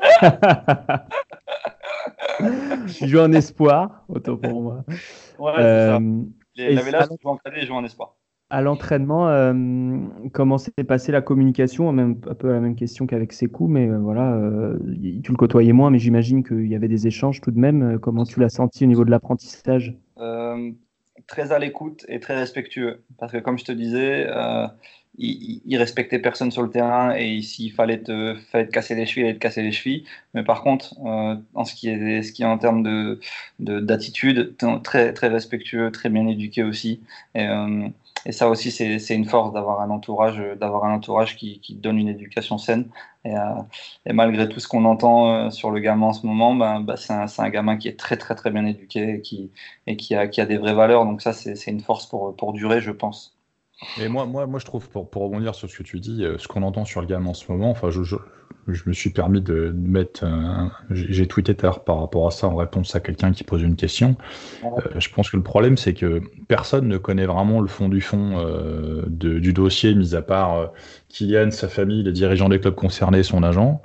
il 3.00 3.08
joue 3.08 3.20
en 3.20 3.32
espoir, 3.32 4.04
autant 4.08 4.36
pour 4.36 4.62
moi. 4.62 4.84
Ouais, 5.38 5.52
euh, 5.58 5.98
c'est 6.54 6.64
ça. 6.64 6.70
Il 6.70 6.78
avait 6.78 6.90
là, 6.90 7.06
souvent 7.06 7.36
cadet, 7.36 7.60
il 7.62 7.66
joue 7.66 7.74
en 7.74 7.84
espoir 7.84 8.17
à 8.50 8.62
l'entraînement, 8.62 9.28
euh, 9.28 9.52
comment 10.32 10.56
s'est 10.56 10.72
passée 10.86 11.12
la 11.12 11.20
communication 11.20 11.92
même, 11.92 12.20
Un 12.28 12.34
peu 12.34 12.50
la 12.50 12.60
même 12.60 12.76
question 12.76 13.06
qu'avec 13.06 13.32
Sekou, 13.32 13.68
mais 13.68 13.88
euh, 13.88 13.98
voilà, 13.98 14.32
euh, 14.32 14.78
tu 15.22 15.30
le 15.30 15.36
côtoyais 15.36 15.72
moins, 15.72 15.90
mais 15.90 15.98
j'imagine 15.98 16.42
qu'il 16.42 16.66
y 16.66 16.74
avait 16.74 16.88
des 16.88 17.06
échanges 17.06 17.40
tout 17.40 17.50
de 17.50 17.58
même. 17.58 17.98
Comment 18.00 18.24
tu 18.24 18.40
l'as 18.40 18.48
senti 18.48 18.84
au 18.84 18.86
niveau 18.86 19.04
de 19.04 19.10
l'apprentissage? 19.10 19.96
Très 21.26 21.52
à 21.52 21.58
l'écoute 21.58 22.06
et 22.08 22.20
très 22.20 22.36
respectueux. 22.36 23.02
Parce 23.18 23.32
que 23.32 23.38
comme 23.38 23.58
je 23.58 23.64
te 23.64 23.72
disais, 23.72 24.28
euh, 24.30 24.66
il, 25.18 25.76
respectait 25.76 26.18
personne 26.18 26.50
sur 26.50 26.62
le 26.62 26.70
terrain 26.70 27.14
et 27.14 27.42
s'il 27.42 27.72
fallait 27.72 27.98
te, 27.98 28.34
casser 28.70 28.94
les 28.94 29.04
chevilles, 29.04 29.24
il 29.24 29.26
allait 29.26 29.34
te 29.34 29.40
casser 29.40 29.62
les 29.62 29.72
chevilles. 29.72 30.04
Mais 30.32 30.42
par 30.42 30.62
contre, 30.62 30.94
en 31.00 31.64
ce 31.64 31.74
qui 31.74 31.88
est, 31.88 32.44
en 32.44 32.56
termes 32.56 32.82
de, 32.82 33.20
d'attitude, 33.58 34.56
très, 34.82 35.12
très 35.12 35.28
respectueux, 35.28 35.90
très 35.90 36.08
bien 36.08 36.26
éduqué 36.26 36.62
aussi. 36.62 37.00
Et 38.26 38.32
ça 38.32 38.48
aussi, 38.48 38.70
c'est 38.70 39.14
une 39.14 39.24
force 39.24 39.52
d'avoir 39.52 39.80
un 39.80 39.90
entourage, 39.90 40.42
d'avoir 40.58 40.84
un 40.84 40.94
entourage 40.94 41.36
qui, 41.36 41.60
qui, 41.60 41.74
donne 41.74 41.98
une 41.98 42.08
éducation 42.08 42.58
saine. 42.58 42.88
Et, 43.24 43.36
euh, 43.36 43.40
et 44.06 44.12
malgré 44.12 44.48
tout 44.48 44.60
ce 44.60 44.68
qu'on 44.68 44.84
entend 44.84 45.46
euh, 45.46 45.50
sur 45.50 45.70
le 45.70 45.80
gamin 45.80 46.06
en 46.06 46.12
ce 46.12 46.26
moment, 46.26 46.54
ben, 46.54 46.80
ben 46.80 46.96
c'est 46.96 47.12
un, 47.12 47.26
un, 47.38 47.50
gamin 47.50 47.76
qui 47.76 47.88
est 47.88 47.98
très 47.98 48.16
très 48.16 48.34
très 48.34 48.50
bien 48.50 48.64
éduqué 48.64 49.14
et 49.14 49.20
qui, 49.20 49.50
et 49.86 49.96
qui, 49.96 50.14
a, 50.14 50.28
qui 50.28 50.40
a 50.40 50.46
des 50.46 50.58
vraies 50.58 50.74
valeurs. 50.74 51.04
Donc 51.04 51.22
ça, 51.22 51.32
c'est 51.32 51.70
une 51.70 51.80
force 51.80 52.06
pour, 52.06 52.34
pour 52.36 52.52
durer, 52.52 52.80
je 52.80 52.90
pense. 52.90 53.36
Et 54.00 54.08
moi, 54.08 54.26
moi, 54.26 54.46
moi, 54.46 54.58
je 54.58 54.64
trouve, 54.64 54.88
pour, 54.88 55.08
pour 55.08 55.22
rebondir 55.22 55.54
sur 55.54 55.70
ce 55.70 55.76
que 55.76 55.82
tu 55.82 56.00
dis, 56.00 56.24
euh, 56.24 56.36
ce 56.38 56.48
qu'on 56.48 56.62
entend 56.62 56.84
sur 56.84 57.00
le 57.00 57.06
gamin 57.06 57.30
en 57.30 57.34
ce 57.34 57.50
moment, 57.50 57.70
enfin, 57.70 57.90
je 57.90 58.02
me 58.86 58.92
suis 58.92 59.10
permis 59.10 59.40
de, 59.40 59.74
mettre. 59.76 60.24
J'ai 60.90 61.26
tweeté 61.26 61.56
l'heure 61.62 61.84
par 61.84 62.00
rapport 62.00 62.26
à 62.26 62.30
ça 62.30 62.48
en 62.48 62.56
réponse 62.56 62.94
à 62.94 63.00
quelqu'un 63.00 63.32
qui 63.32 63.44
pose 63.44 63.62
une 63.62 63.76
question. 63.76 64.16
Euh, 64.64 64.68
je 64.98 65.08
pense 65.08 65.30
que 65.30 65.36
le 65.36 65.42
problème, 65.42 65.76
c'est 65.76 65.94
que 65.94 66.20
personne 66.48 66.88
ne 66.88 66.98
connaît 66.98 67.26
vraiment 67.26 67.60
le 67.60 67.68
fond 67.68 67.88
du 67.88 68.00
fond 68.00 68.38
euh, 68.38 69.04
du 69.08 69.52
dossier, 69.52 69.94
mis 69.94 70.14
à 70.14 70.22
part 70.22 70.56
euh, 70.56 70.66
Kylian, 71.08 71.50
sa 71.50 71.68
famille, 71.68 72.02
les 72.02 72.12
dirigeants 72.12 72.48
des 72.48 72.60
clubs 72.60 72.74
concernés, 72.74 73.22
son 73.22 73.42
agent. 73.42 73.80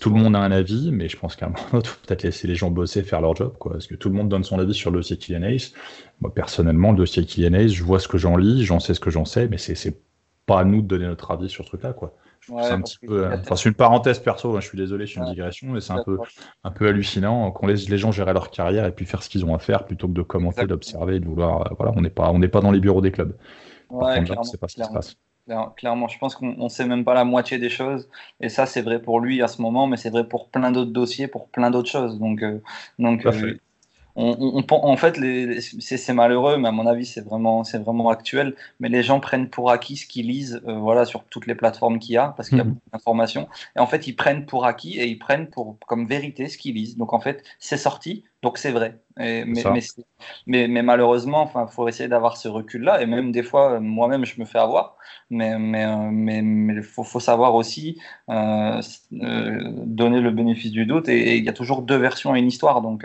tout 0.00 0.10
le 0.10 0.16
monde 0.16 0.36
a 0.36 0.40
un 0.40 0.50
avis, 0.50 0.90
mais 0.92 1.08
je 1.08 1.16
pense 1.16 1.36
qu'à 1.36 1.46
un 1.46 1.50
moment 1.50 1.62
il 1.84 1.86
faut 1.86 1.98
peut-être 2.06 2.22
laisser 2.22 2.46
les 2.48 2.54
gens 2.54 2.70
bosser, 2.70 3.02
faire 3.02 3.20
leur 3.20 3.34
job, 3.36 3.54
quoi. 3.58 3.72
Parce 3.72 3.86
que 3.86 3.94
tout 3.94 4.08
le 4.08 4.14
monde 4.14 4.28
donne 4.28 4.44
son 4.44 4.58
avis 4.58 4.74
sur 4.74 4.90
le 4.90 4.98
dossier 4.98 5.16
Kylian 5.16 5.42
Ace. 5.44 5.72
Moi, 6.20 6.32
personnellement, 6.34 6.92
le 6.92 6.98
dossier 6.98 7.24
Kylian 7.24 7.54
Ace, 7.54 7.72
je 7.72 7.84
vois 7.84 8.00
ce 8.00 8.08
que 8.08 8.18
j'en 8.18 8.36
lis, 8.36 8.64
j'en 8.64 8.80
sais 8.80 8.94
ce 8.94 9.00
que 9.00 9.10
j'en 9.10 9.24
sais, 9.24 9.48
mais 9.48 9.58
c'est 9.58 9.96
pas 10.48 10.58
à 10.60 10.64
nous 10.64 10.82
de 10.82 10.88
donner 10.88 11.06
notre 11.06 11.30
avis 11.30 11.48
sur 11.48 11.64
ce 11.64 11.68
truc-là, 11.68 11.92
quoi 11.92 12.12
c'est 12.48 12.72
un 12.72 12.80
petit 12.80 12.98
peu. 12.98 13.26
Enfin, 13.26 13.56
c'est 13.56 13.68
une 13.68 13.74
parenthèse 13.74 14.18
perso. 14.18 14.56
Hein, 14.56 14.60
je 14.60 14.68
suis 14.68 14.78
désolé, 14.78 15.06
je 15.06 15.12
suis 15.12 15.20
une 15.20 15.26
digression, 15.26 15.68
mais 15.68 15.80
c'est 15.80 15.92
un 15.92 16.02
peu, 16.02 16.18
un 16.64 16.70
peu 16.70 16.88
hallucinant 16.88 17.50
qu'on 17.50 17.66
laisse 17.66 17.88
les 17.88 17.98
gens 17.98 18.12
gérer 18.12 18.32
leur 18.32 18.50
carrière 18.50 18.86
et 18.86 18.92
puis 18.92 19.06
faire 19.06 19.22
ce 19.22 19.28
qu'ils 19.28 19.44
ont 19.44 19.54
à 19.54 19.58
faire 19.58 19.84
plutôt 19.84 20.08
que 20.08 20.12
de 20.12 20.22
commenter, 20.22 20.66
d'observer, 20.66 21.20
de 21.20 21.26
vouloir. 21.26 21.66
Euh, 21.66 21.74
voilà, 21.78 21.92
on 21.96 22.00
n'est 22.00 22.10
pas, 22.10 22.30
on 22.30 22.38
n'est 22.38 22.48
pas 22.48 22.60
dans 22.60 22.70
les 22.70 22.80
bureaux 22.80 23.00
des 23.00 23.12
clubs. 23.12 23.36
Ouais, 23.90 24.22
clairement, 24.24 24.44
c'est 24.44 24.60
pas 24.60 24.68
ce 24.68 24.76
qui 24.76 24.84
se 24.84 24.92
passe. 24.92 25.16
Clairement, 25.76 26.08
je 26.08 26.18
pense 26.18 26.36
qu'on 26.36 26.64
ne 26.64 26.68
sait 26.68 26.86
même 26.86 27.06
pas 27.06 27.14
la 27.14 27.24
moitié 27.24 27.58
des 27.58 27.70
choses. 27.70 28.10
Et 28.38 28.50
ça, 28.50 28.66
c'est 28.66 28.82
vrai 28.82 29.00
pour 29.00 29.18
lui 29.18 29.40
à 29.40 29.48
ce 29.48 29.62
moment, 29.62 29.86
mais 29.86 29.96
c'est 29.96 30.10
vrai 30.10 30.28
pour 30.28 30.50
plein 30.50 30.70
d'autres 30.70 30.90
dossiers, 30.90 31.26
pour 31.26 31.48
plein 31.48 31.70
d'autres 31.70 31.88
choses. 31.88 32.18
Donc, 32.18 32.42
euh, 32.42 32.60
donc 32.98 33.26
en 34.18 34.96
fait, 34.96 35.16
c'est 35.60 36.12
malheureux, 36.12 36.56
mais 36.56 36.68
à 36.68 36.72
mon 36.72 36.86
avis, 36.86 37.06
c'est 37.06 37.20
vraiment, 37.20 37.62
vraiment 37.62 38.08
actuel. 38.10 38.54
Mais 38.80 38.88
les 38.88 39.02
gens 39.02 39.20
prennent 39.20 39.48
pour 39.48 39.70
acquis 39.70 39.96
ce 39.96 40.06
qu'ils 40.06 40.26
lisent 40.26 40.60
euh, 40.66 40.74
voilà, 40.74 41.04
sur 41.04 41.24
toutes 41.24 41.46
les 41.46 41.54
plateformes 41.54 41.98
qu'il 41.98 42.14
y 42.14 42.18
a, 42.18 42.34
parce 42.36 42.48
qu'il 42.48 42.58
y 42.58 42.60
a 42.60 42.64
mhm. 42.64 42.70
beaucoup 42.70 42.90
d'informations. 42.92 43.48
Et 43.76 43.78
en 43.78 43.86
fait, 43.86 44.06
ils 44.08 44.14
prennent 44.14 44.44
pour 44.44 44.66
acquis 44.66 44.98
et 44.98 45.06
ils 45.06 45.18
prennent 45.18 45.46
pour, 45.46 45.76
comme 45.86 46.06
vérité 46.06 46.48
ce 46.48 46.58
qu'ils 46.58 46.74
lisent. 46.74 46.96
Donc 46.96 47.12
en 47.12 47.20
fait, 47.20 47.44
c'est 47.60 47.76
sorti, 47.76 48.24
donc 48.42 48.56
c'est 48.58 48.70
vrai. 48.70 49.00
mais, 49.16 49.44
mais, 50.46 50.68
mais, 50.68 50.82
malheureusement, 50.82 51.50
il 51.56 51.72
faut 51.72 51.88
essayer 51.88 52.08
d'avoir 52.08 52.36
ce 52.36 52.46
recul-là. 52.46 53.02
Et 53.02 53.06
même 53.06 53.32
des 53.32 53.42
fois, 53.42 53.80
moi-même, 53.80 54.24
je 54.24 54.40
me 54.40 54.44
fais 54.44 54.58
avoir. 54.58 54.96
Mais, 55.30 55.58
mais, 55.58 55.84
euh, 55.84 56.08
mais, 56.12 56.38
il 56.38 56.82
faut, 56.82 57.02
faut, 57.02 57.18
savoir 57.18 57.56
aussi 57.56 58.00
euh, 58.30 58.80
euh, 59.22 59.58
donner 59.86 60.20
le 60.20 60.30
bénéfice 60.30 60.70
du 60.70 60.86
doute. 60.86 61.08
Et 61.08 61.36
il 61.36 61.44
y 61.44 61.48
a 61.48 61.52
toujours 61.52 61.82
deux 61.82 61.96
versions 61.96 62.32
à 62.32 62.38
une 62.38 62.46
histoire. 62.46 62.80
Donc 62.80 63.04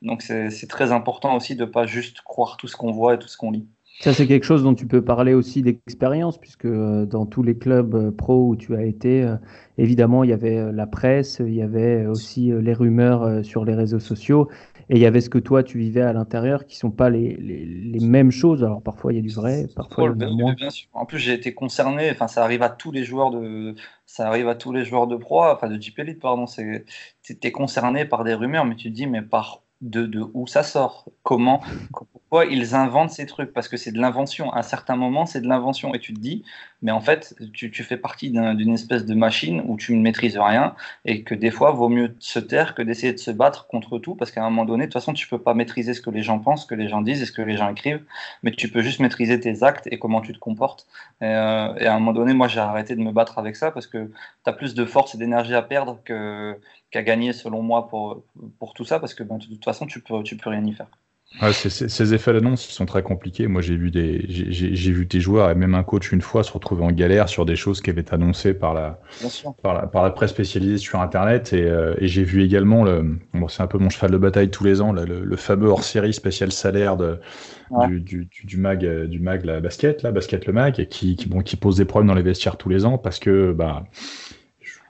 donc 0.00 0.22
c'est 0.22 0.68
très 0.68 0.90
important 0.90 1.36
aussi 1.36 1.54
de 1.54 1.64
ne 1.64 1.70
pas 1.70 1.86
juste 1.86 2.22
croire 2.22 2.56
tout 2.56 2.68
ce 2.68 2.76
qu'on 2.76 2.92
voit 2.92 3.14
et 3.14 3.18
tout 3.18 3.28
ce 3.28 3.36
qu'on 3.36 3.50
lit. 3.50 3.68
Ça, 4.00 4.12
c'est 4.12 4.26
quelque 4.26 4.44
chose 4.44 4.64
dont 4.64 4.74
tu 4.74 4.86
peux 4.86 5.04
parler 5.04 5.32
aussi 5.32 5.62
d'expérience, 5.62 6.38
puisque 6.38 6.66
dans 6.66 7.26
tous 7.26 7.42
les 7.42 7.56
clubs 7.56 8.10
pro 8.10 8.48
où 8.48 8.56
tu 8.56 8.74
as 8.74 8.82
été, 8.82 9.32
évidemment, 9.78 10.24
il 10.24 10.30
y 10.30 10.32
avait 10.32 10.72
la 10.72 10.86
presse, 10.88 11.40
il 11.44 11.54
y 11.54 11.62
avait 11.62 12.06
aussi 12.06 12.50
les 12.52 12.72
rumeurs 12.72 13.44
sur 13.44 13.64
les 13.64 13.74
réseaux 13.74 14.00
sociaux, 14.00 14.48
et 14.92 14.96
il 14.96 15.00
y 15.00 15.06
avait 15.06 15.22
ce 15.22 15.30
que 15.30 15.38
toi 15.38 15.62
tu 15.62 15.78
vivais 15.78 16.02
à 16.02 16.12
l'intérieur 16.12 16.66
qui 16.66 16.76
sont 16.76 16.90
pas 16.90 17.08
les, 17.08 17.34
les, 17.36 18.00
mêmes 18.00 18.30
choses. 18.30 18.62
Alors 18.62 18.82
parfois 18.82 19.12
il 19.12 19.16
y 19.16 19.18
a 19.18 19.22
du 19.22 19.30
vrai, 19.30 19.66
parfois 19.74 20.12
il 20.14 20.20
y 20.20 20.24
a 20.24 20.28
du 20.28 20.34
moins. 20.34 20.54
En 20.92 21.06
plus 21.06 21.18
j'ai 21.18 21.32
été 21.32 21.54
concerné. 21.54 22.10
Enfin 22.10 22.28
ça 22.28 22.44
arrive 22.44 22.62
à 22.62 22.68
tous 22.68 22.92
les 22.92 23.04
joueurs 23.04 23.30
de, 23.30 23.74
ça 24.06 24.26
arrive 24.28 24.48
à 24.48 24.54
tous 24.54 24.72
les 24.72 24.84
joueurs 24.84 25.06
de 25.06 25.16
pro, 25.16 25.44
enfin 25.44 25.68
de 25.68 25.80
Jeep 25.80 25.98
Elite 25.98 26.20
pardon. 26.20 26.46
C'est, 26.46 26.84
es 27.28 27.52
concerné 27.52 28.04
par 28.04 28.24
des 28.24 28.34
rumeurs, 28.34 28.64
mais 28.64 28.74
tu 28.74 28.90
te 28.90 28.94
dis 28.94 29.06
mais 29.06 29.22
par 29.22 29.62
de, 29.82 30.06
de 30.06 30.24
où 30.32 30.46
ça 30.46 30.62
sort, 30.62 31.06
comment, 31.24 31.60
pourquoi 32.12 32.46
ils 32.46 32.74
inventent 32.74 33.10
ces 33.10 33.26
trucs, 33.26 33.52
parce 33.52 33.68
que 33.68 33.76
c'est 33.76 33.90
de 33.90 34.00
l'invention. 34.00 34.52
À 34.52 34.60
un 34.60 34.62
certain 34.62 34.96
moment, 34.96 35.26
c'est 35.26 35.40
de 35.40 35.48
l'invention, 35.48 35.92
et 35.92 35.98
tu 35.98 36.14
te 36.14 36.20
dis, 36.20 36.44
mais 36.82 36.92
en 36.92 37.00
fait, 37.00 37.34
tu, 37.52 37.70
tu 37.70 37.82
fais 37.82 37.96
partie 37.96 38.30
d'une 38.30 38.72
espèce 38.72 39.04
de 39.04 39.14
machine 39.14 39.60
où 39.66 39.76
tu 39.76 39.94
ne 39.96 40.00
maîtrises 40.00 40.38
rien, 40.38 40.74
et 41.04 41.24
que 41.24 41.34
des 41.34 41.50
fois, 41.50 41.72
vaut 41.72 41.88
mieux 41.88 42.14
se 42.20 42.38
taire 42.38 42.74
que 42.74 42.82
d'essayer 42.82 43.12
de 43.12 43.18
se 43.18 43.32
battre 43.32 43.66
contre 43.66 43.98
tout, 43.98 44.14
parce 44.14 44.30
qu'à 44.30 44.44
un 44.44 44.50
moment 44.50 44.64
donné, 44.64 44.84
de 44.84 44.86
toute 44.86 44.94
façon, 44.94 45.12
tu 45.12 45.26
peux 45.28 45.40
pas 45.40 45.52
maîtriser 45.52 45.94
ce 45.94 46.00
que 46.00 46.10
les 46.10 46.22
gens 46.22 46.38
pensent, 46.38 46.62
ce 46.62 46.66
que 46.66 46.76
les 46.76 46.88
gens 46.88 47.02
disent 47.02 47.20
et 47.20 47.26
ce 47.26 47.32
que 47.32 47.42
les 47.42 47.56
gens 47.56 47.68
écrivent, 47.68 48.04
mais 48.44 48.52
tu 48.52 48.68
peux 48.68 48.82
juste 48.82 49.00
maîtriser 49.00 49.40
tes 49.40 49.64
actes 49.64 49.88
et 49.90 49.98
comment 49.98 50.20
tu 50.20 50.32
te 50.32 50.38
comportes. 50.38 50.86
Et, 51.20 51.24
euh, 51.24 51.74
et 51.74 51.86
à 51.86 51.94
un 51.94 51.98
moment 51.98 52.12
donné, 52.12 52.34
moi, 52.34 52.46
j'ai 52.46 52.60
arrêté 52.60 52.94
de 52.94 53.00
me 53.00 53.10
battre 53.10 53.38
avec 53.40 53.56
ça, 53.56 53.72
parce 53.72 53.88
que 53.88 54.06
tu 54.06 54.50
as 54.50 54.52
plus 54.52 54.74
de 54.74 54.84
force 54.84 55.16
et 55.16 55.18
d'énergie 55.18 55.54
à 55.54 55.62
perdre 55.62 55.98
que 56.04 56.56
qu'à 56.92 57.02
gagner 57.02 57.32
selon 57.32 57.62
moi 57.62 57.88
pour, 57.88 58.22
pour 58.58 58.74
tout 58.74 58.84
ça 58.84 59.00
parce 59.00 59.14
que 59.14 59.24
ben, 59.24 59.38
de 59.38 59.46
toute 59.46 59.64
façon 59.64 59.86
tu 59.86 60.00
peux, 60.00 60.22
tu 60.22 60.36
peux 60.36 60.50
rien 60.50 60.64
y 60.64 60.72
faire. 60.72 60.86
ces 61.52 62.14
effets 62.14 62.34
d'annonce 62.34 62.60
sont 62.60 62.84
très 62.84 63.02
compliqués. 63.02 63.46
Moi, 63.46 63.62
j'ai 63.62 63.74
vu 63.74 63.90
des, 63.90 64.26
j'ai 64.28 64.92
vu 64.92 65.06
des 65.06 65.18
joueurs 65.18 65.50
et 65.50 65.54
même 65.54 65.74
un 65.74 65.82
coach 65.82 66.12
une 66.12 66.20
fois 66.20 66.44
se 66.44 66.52
retrouver 66.52 66.84
en 66.84 66.92
galère 66.92 67.30
sur 67.30 67.46
des 67.46 67.56
choses 67.56 67.80
qui 67.80 67.88
avaient 67.88 68.02
été 68.02 68.12
annoncées 68.12 68.52
par 68.52 68.74
la, 68.74 69.00
par 69.62 69.72
la, 69.72 69.86
par 69.86 70.02
la, 70.02 70.10
presse 70.10 70.30
spécialisée 70.30 70.76
sur 70.76 71.00
Internet. 71.00 71.54
Et, 71.54 71.62
euh, 71.62 71.94
et 71.98 72.06
j'ai 72.06 72.22
vu 72.22 72.42
également 72.44 72.84
le, 72.84 73.18
bon, 73.32 73.48
c'est 73.48 73.62
un 73.62 73.66
peu 73.66 73.78
mon 73.78 73.88
cheval 73.88 74.10
de 74.10 74.18
bataille 74.18 74.50
tous 74.50 74.64
les 74.64 74.82
ans, 74.82 74.92
le, 74.92 75.36
fameux 75.36 75.68
hors-série 75.68 76.12
spécial 76.12 76.52
salaire 76.52 76.98
de, 76.98 77.18
du, 77.88 78.00
du, 78.00 78.28
du, 78.44 78.56
mag, 78.58 79.06
du 79.06 79.18
mag 79.18 79.46
la 79.46 79.60
basket, 79.60 80.02
là, 80.02 80.12
basket 80.12 80.44
le 80.44 80.52
mag, 80.52 80.86
qui, 80.88 81.16
qui, 81.16 81.26
bon, 81.26 81.40
qui 81.40 81.56
pose 81.56 81.78
des 81.78 81.86
problèmes 81.86 82.08
dans 82.08 82.14
les 82.14 82.22
vestiaires 82.22 82.58
tous 82.58 82.68
les 82.68 82.84
ans 82.84 82.98
parce 82.98 83.18
que, 83.18 83.52
bah, 83.52 83.84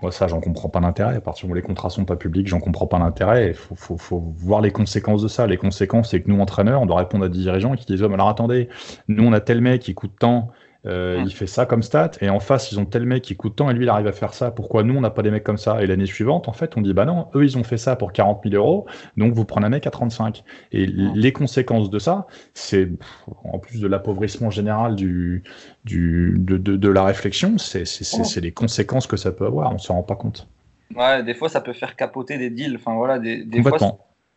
moi, 0.02 0.10
ça, 0.10 0.26
j'en 0.26 0.40
comprends 0.40 0.68
pas 0.68 0.80
l'intérêt. 0.80 1.14
À 1.14 1.20
partir 1.20 1.48
où 1.48 1.54
les 1.54 1.62
contrats 1.62 1.88
sont 1.88 2.04
pas 2.04 2.16
publics, 2.16 2.48
j'en 2.48 2.58
comprends 2.58 2.88
pas 2.88 2.98
l'intérêt. 2.98 3.48
Il 3.48 3.54
faut, 3.54 3.76
faut, 3.76 3.96
faut, 3.96 4.34
voir 4.36 4.60
les 4.60 4.72
conséquences 4.72 5.22
de 5.22 5.28
ça. 5.28 5.46
Les 5.46 5.56
conséquences, 5.56 6.10
c'est 6.10 6.20
que 6.22 6.28
nous, 6.28 6.40
entraîneurs, 6.40 6.82
on 6.82 6.86
doit 6.86 6.98
répondre 6.98 7.24
à 7.24 7.28
des 7.28 7.38
dirigeants 7.38 7.76
qui 7.76 7.86
disent 7.86 8.02
oh, 8.02 8.12
alors 8.12 8.28
attendez, 8.28 8.68
nous, 9.06 9.24
on 9.24 9.32
a 9.32 9.40
tel 9.40 9.60
mec 9.60 9.82
qui 9.82 9.94
coûte 9.94 10.14
tant, 10.18 10.50
euh, 10.84 11.22
il 11.24 11.32
fait 11.32 11.46
ça 11.46 11.66
comme 11.66 11.82
stat, 11.82 12.12
et 12.20 12.28
en 12.28 12.40
face, 12.40 12.72
ils 12.72 12.80
ont 12.80 12.84
tel 12.84 13.06
mec 13.06 13.22
qui 13.22 13.36
coûte 13.36 13.56
tant, 13.56 13.70
et 13.70 13.74
lui, 13.74 13.84
il 13.84 13.88
arrive 13.88 14.06
à 14.06 14.12
faire 14.12 14.34
ça. 14.34 14.50
Pourquoi 14.50 14.82
nous, 14.82 14.96
on 14.96 15.00
n'a 15.00 15.10
pas 15.10 15.22
des 15.22 15.30
mecs 15.30 15.44
comme 15.44 15.58
ça? 15.58 15.82
Et 15.82 15.86
l'année 15.86 16.06
suivante, 16.06 16.48
en 16.48 16.52
fait, 16.52 16.76
on 16.76 16.80
dit, 16.80 16.92
bah 16.92 17.04
non, 17.04 17.28
eux, 17.34 17.44
ils 17.44 17.56
ont 17.56 17.64
fait 17.64 17.76
ça 17.76 17.96
pour 17.96 18.12
40 18.12 18.42
000 18.44 18.54
euros, 18.54 18.86
donc 19.16 19.32
vous 19.34 19.44
prenez 19.44 19.66
un 19.66 19.70
mec 19.70 19.86
à 19.86 19.90
35. 19.90 20.42
Et 20.72 20.86
les 20.86 21.32
conséquences 21.32 21.90
de 21.90 21.98
ça, 21.98 22.26
c'est, 22.54 22.88
en 23.44 23.58
plus 23.58 23.80
de 23.80 23.86
l'appauvrissement 23.86 24.50
général 24.50 24.96
du, 24.96 25.44
du, 25.84 26.36
de, 26.38 26.58
de, 26.58 26.76
de 26.76 26.88
la 26.88 27.04
réflexion, 27.04 27.58
c'est 27.58 28.40
les 28.40 28.52
conséquences 28.52 29.06
que 29.06 29.16
ça 29.16 29.32
peut 29.32 29.46
avoir, 29.46 29.72
on 29.72 29.78
s'en 29.78 29.94
rend 29.94 30.02
pas 30.02 30.16
compte. 30.16 30.48
Ouais, 30.96 31.22
des 31.22 31.34
fois, 31.34 31.48
ça 31.48 31.60
peut 31.60 31.72
faire 31.72 31.96
capoter 31.96 32.38
des 32.38 32.50
deals. 32.50 32.76
Enfin, 32.76 32.94
voilà, 32.94 33.18
des, 33.18 33.44
des 33.44 33.62
fois, 33.62 33.78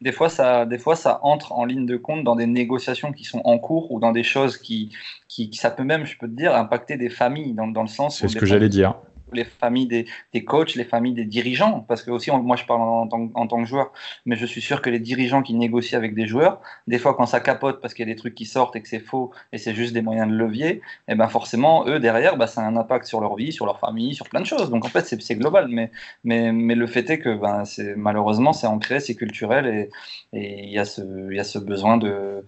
des 0.02 0.12
fois, 0.12 0.30
ça, 0.30 0.66
des 0.66 0.78
fois, 0.78 0.96
ça 0.96 1.20
entre 1.24 1.54
en 1.54 1.66
ligne 1.66 1.86
de 1.86 1.98
compte 1.98 2.24
dans 2.24 2.36
des 2.36 2.48
négociations 2.48 3.12
qui 3.12 3.24
sont 3.24 3.42
en 3.44 3.58
cours 3.58 3.92
ou 3.92 4.00
dans 4.00 4.12
des 4.12 4.24
choses 4.24 4.58
qui, 4.58 4.92
qui, 5.28 5.50
ça 5.54 5.72
peut 5.72 5.84
même, 5.84 6.06
je 6.06 6.18
peux 6.18 6.28
te 6.28 6.36
dire, 6.36 6.56
impacter 6.56 6.98
des 6.98 7.10
familles 7.10 7.54
dans, 7.54 7.68
dans 7.68 7.82
le 7.82 7.88
sens. 7.88 8.20
C'est 8.20 8.28
ce 8.28 8.36
que 8.36 8.46
j'allais 8.46 8.70
dire 8.70 8.96
les 9.34 9.44
familles 9.44 9.88
des, 9.88 10.06
des, 10.34 10.44
coachs, 10.44 10.76
les 10.76 10.84
familles 10.84 11.14
des 11.14 11.26
dirigeants, 11.26 11.86
parce 11.88 12.04
que 12.04 12.12
aussi 12.12 12.32
moi 12.32 12.56
je 12.56 12.66
parle 12.66 12.82
en, 12.82 13.08
tant, 13.08 13.62
que 13.62 13.66
joueur, 13.66 13.92
mais 14.26 14.36
je 14.36 14.46
suis 14.46 14.62
sûr 14.62 14.82
que 14.82 14.90
les 14.90 15.00
dirigeants 15.00 15.42
qui 15.42 15.54
négocient 15.54 15.98
avec 15.98 16.16
des 16.16 16.28
joueurs, 16.28 16.62
des 16.88 17.00
fois 17.00 17.14
quand 17.16 17.26
ça 17.26 17.40
capote 17.40 17.82
parce 17.82 17.94
qu'il 17.94 18.08
y 18.08 18.10
a 18.10 18.14
des 18.14 18.18
trucs 18.18 18.36
qui 18.36 18.46
sortent 18.46 18.76
et 18.76 18.82
que 18.82 18.88
c'est 18.88 19.00
faux 19.00 19.32
et 19.52 19.58
c'est 19.58 19.74
juste 19.74 19.94
des 19.94 20.02
moyens 20.02 20.30
de 20.30 20.36
levier, 20.36 20.68
et 20.68 20.82
eh 21.10 21.16
ben 21.16 21.28
forcément 21.28 21.88
eux 21.88 22.00
derrière, 22.00 22.38
bah, 22.38 22.48
ça 22.48 22.62
a 22.62 22.66
un 22.66 22.76
impact 22.76 23.06
sur 23.06 23.22
leur 23.22 23.36
vie, 23.36 23.52
sur 23.52 23.66
leur 23.66 23.80
famille, 23.80 24.14
sur 24.16 24.30
plein 24.30 24.42
de 24.42 24.46
choses. 24.46 24.70
Donc 24.70 24.86
en 24.86 24.90
fait 24.90 25.06
c'est 25.06 25.36
global, 25.36 25.68
mais, 25.70 25.92
mais, 26.24 26.52
mais 26.52 26.76
le 26.76 26.88
fait 26.88 27.10
est 27.10 27.20
que 27.20 27.36
ben, 27.36 27.64
malheureusement 27.96 28.54
c'est 28.54 28.68
ancré, 28.68 29.00
c'est 29.00 29.16
culturel 29.16 29.90
et 30.34 30.66
il 30.66 30.70
y, 30.70 30.80
a 30.80 30.86
ce, 30.86 31.02
y 31.32 31.40
a 31.40 31.44
ce 31.44 31.60
besoin 31.60 31.98
de 31.98 32.44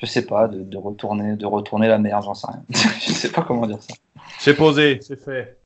je 0.00 0.06
sais 0.06 0.24
pas, 0.24 0.48
de, 0.48 0.62
de, 0.62 0.76
retourner, 0.76 1.36
de 1.36 1.46
retourner 1.46 1.88
la 1.88 1.98
mer, 1.98 2.22
j'en 2.22 2.34
sais 2.34 2.46
rien. 2.46 2.62
je 2.70 3.12
sais 3.12 3.32
pas 3.32 3.42
comment 3.42 3.66
dire 3.66 3.82
ça. 3.82 3.94
C'est 4.38 4.54
posé, 4.54 5.00
c'est 5.02 5.22
fait. 5.22 5.58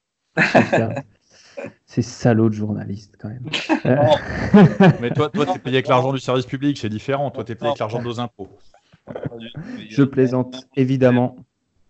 C'est 1.86 2.02
salaud 2.02 2.48
de 2.48 2.54
journaliste 2.54 3.16
quand 3.20 3.28
même. 3.28 3.44
Mais 5.00 5.10
toi, 5.10 5.28
toi, 5.30 5.44
es 5.54 5.58
payé 5.58 5.76
avec 5.76 5.88
l'argent 5.88 6.12
du 6.12 6.18
service 6.18 6.46
public, 6.46 6.78
c'est 6.78 6.88
différent. 6.88 7.30
Toi, 7.30 7.44
tu 7.44 7.52
es 7.52 7.54
payé 7.54 7.68
avec 7.68 7.78
l'argent 7.78 7.98
de 7.98 8.04
nos 8.04 8.20
impôts. 8.20 8.48
Je 9.88 10.02
plaisante, 10.02 10.68
évidemment. 10.76 11.36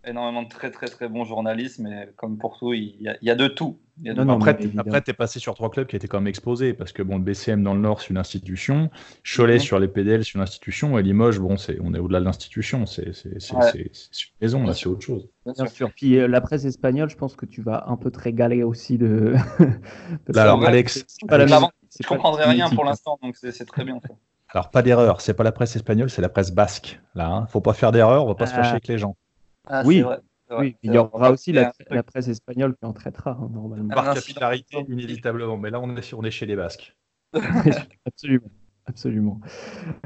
Énormément 0.05 0.43
de 0.43 0.49
très 0.49 0.69
très 0.71 0.87
très 0.87 1.07
bons 1.07 1.23
journalistes, 1.23 1.79
mais 1.79 2.09
comme 2.17 2.37
pour 2.37 2.59
tout, 2.59 2.73
il 2.73 2.97
y 3.21 3.29
a, 3.29 3.35
de 3.35 3.47
tout. 3.47 3.79
Après, 4.27 5.01
tu 5.01 5.11
es 5.11 5.13
passé 5.13 5.39
sur 5.39 5.53
trois 5.53 5.69
clubs 5.69 5.85
qui 5.85 5.95
étaient 5.95 6.07
quand 6.07 6.19
même 6.19 6.27
exposés, 6.27 6.73
parce 6.73 6.91
que 6.91 7.03
bon, 7.03 7.17
le 7.17 7.23
BCM 7.23 7.63
dans 7.63 7.73
le 7.73 7.79
Nord, 7.79 8.01
c'est 8.01 8.09
une 8.09 8.17
institution, 8.17 8.89
Cholet 9.23 9.59
sur 9.59 9.79
les 9.79 9.87
PDL, 9.87 10.25
c'est 10.25 10.33
une 10.33 10.41
institution, 10.41 10.97
et 10.97 11.03
Limoges, 11.03 11.39
bon, 11.39 11.57
c'est, 11.57 11.77
on 11.81 11.93
est 11.93 11.99
au-delà 11.99 12.19
de 12.19 12.25
l'institution, 12.25 12.85
c'est, 12.85 13.11
une 13.23 13.89
maison, 14.41 14.63
là, 14.63 14.73
c'est 14.73 14.87
autre 14.87 15.01
chose. 15.01 15.29
Bien 15.45 15.65
sûr. 15.67 15.91
Puis 15.95 16.17
euh, 16.17 16.27
la 16.27 16.41
presse 16.41 16.65
espagnole, 16.65 17.09
je 17.09 17.17
pense 17.17 17.35
que 17.35 17.45
tu 17.45 17.61
vas 17.61 17.85
un 17.87 17.97
peu 17.97 18.09
te 18.09 18.19
régaler 18.19 18.63
aussi 18.63 18.97
de. 18.97 19.35
alors, 20.35 20.63
Alex, 20.65 21.05
je 21.21 22.07
comprendrai 22.07 22.45
rien 22.45 22.69
pour 22.69 22.85
l'instant, 22.85 23.19
donc 23.21 23.35
c'est, 23.35 23.65
très 23.65 23.83
bien. 23.83 23.99
Alors, 24.49 24.69
pas 24.69 24.83
d'erreur, 24.83 25.19
c'est 25.19 25.33
pas 25.33 25.43
la 25.43 25.51
presse 25.51 25.75
espagnole, 25.75 26.11
c'est 26.11 26.21
la 26.21 26.29
presse 26.29 26.51
basque. 26.51 27.01
Là, 27.15 27.27
hein. 27.27 27.47
faut 27.47 27.61
pas 27.61 27.73
faire 27.73 27.91
d'erreur, 27.91 28.25
on 28.25 28.27
va 28.27 28.35
pas 28.35 28.45
se 28.45 28.53
fâcher 28.53 28.69
avec 28.71 28.87
les 28.87 28.99
gens. 28.99 29.15
Ah, 29.67 29.81
oui, 29.83 30.01
vrai. 30.01 30.19
Oui, 30.59 30.75
il 30.83 30.93
y 30.93 30.97
aura 30.97 31.31
aussi 31.31 31.51
la, 31.51 31.73
presse 32.03 32.27
espagnole 32.27 32.75
qui 32.75 32.85
en 32.85 32.93
traitera 32.93 33.31
hein, 33.31 33.49
normalement. 33.53 33.93
Par 33.93 34.13
capillarité, 34.13 34.77
inévitablement. 34.87 35.57
Mais 35.57 35.69
là, 35.69 35.79
on 35.81 35.95
est, 35.95 36.13
on 36.13 36.23
est 36.23 36.31
chez 36.31 36.45
les 36.45 36.55
Basques. 36.55 36.95
absolument. 38.05 38.49
Absolument. 38.85 39.39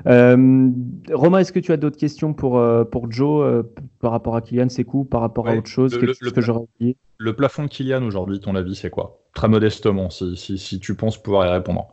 Euh, 0.05 0.69
Romain, 1.11 1.39
est-ce 1.39 1.51
que 1.51 1.59
tu 1.59 1.71
as 1.71 1.77
d'autres 1.77 1.97
questions 1.97 2.33
pour, 2.33 2.59
euh, 2.59 2.83
pour 2.83 3.11
Joe 3.11 3.43
euh, 3.43 3.63
par 3.99 4.11
rapport 4.11 4.35
à 4.35 4.41
Kylian 4.41 4.69
Sekou, 4.69 5.03
par 5.03 5.21
rapport 5.21 5.47
à 5.47 5.55
autre 5.55 5.67
chose 5.67 5.97
le, 5.97 6.31
que, 6.31 6.41
j'aurais 6.41 6.59
oublié? 6.75 6.95
Le 7.17 7.35
plafond 7.35 7.63
de 7.63 7.69
Kylian 7.69 8.03
aujourd'hui, 8.03 8.39
ton 8.39 8.53
avis, 8.55 8.75
c'est 8.75 8.91
quoi? 8.91 9.19
Très 9.33 9.47
modestement, 9.47 10.11
si, 10.11 10.37
si, 10.37 10.59
si, 10.59 10.79
tu 10.79 10.95
penses 10.95 11.17
pouvoir 11.17 11.47
y 11.47 11.49
répondre. 11.49 11.87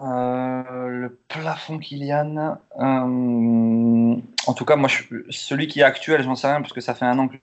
Le 0.00 1.18
plafond 1.28 1.78
Kylian, 1.78 2.58
en 2.78 4.54
tout 4.54 4.64
cas, 4.64 4.76
moi, 4.76 4.88
celui 5.30 5.66
qui 5.68 5.80
est 5.80 5.84
actuel, 5.84 6.22
j'en 6.22 6.34
sais 6.34 6.48
rien, 6.48 6.60
parce 6.60 6.72
que 6.72 6.80
ça 6.80 6.94
fait 6.94 7.04
un 7.04 7.18
an 7.18 7.28
que 7.28 7.36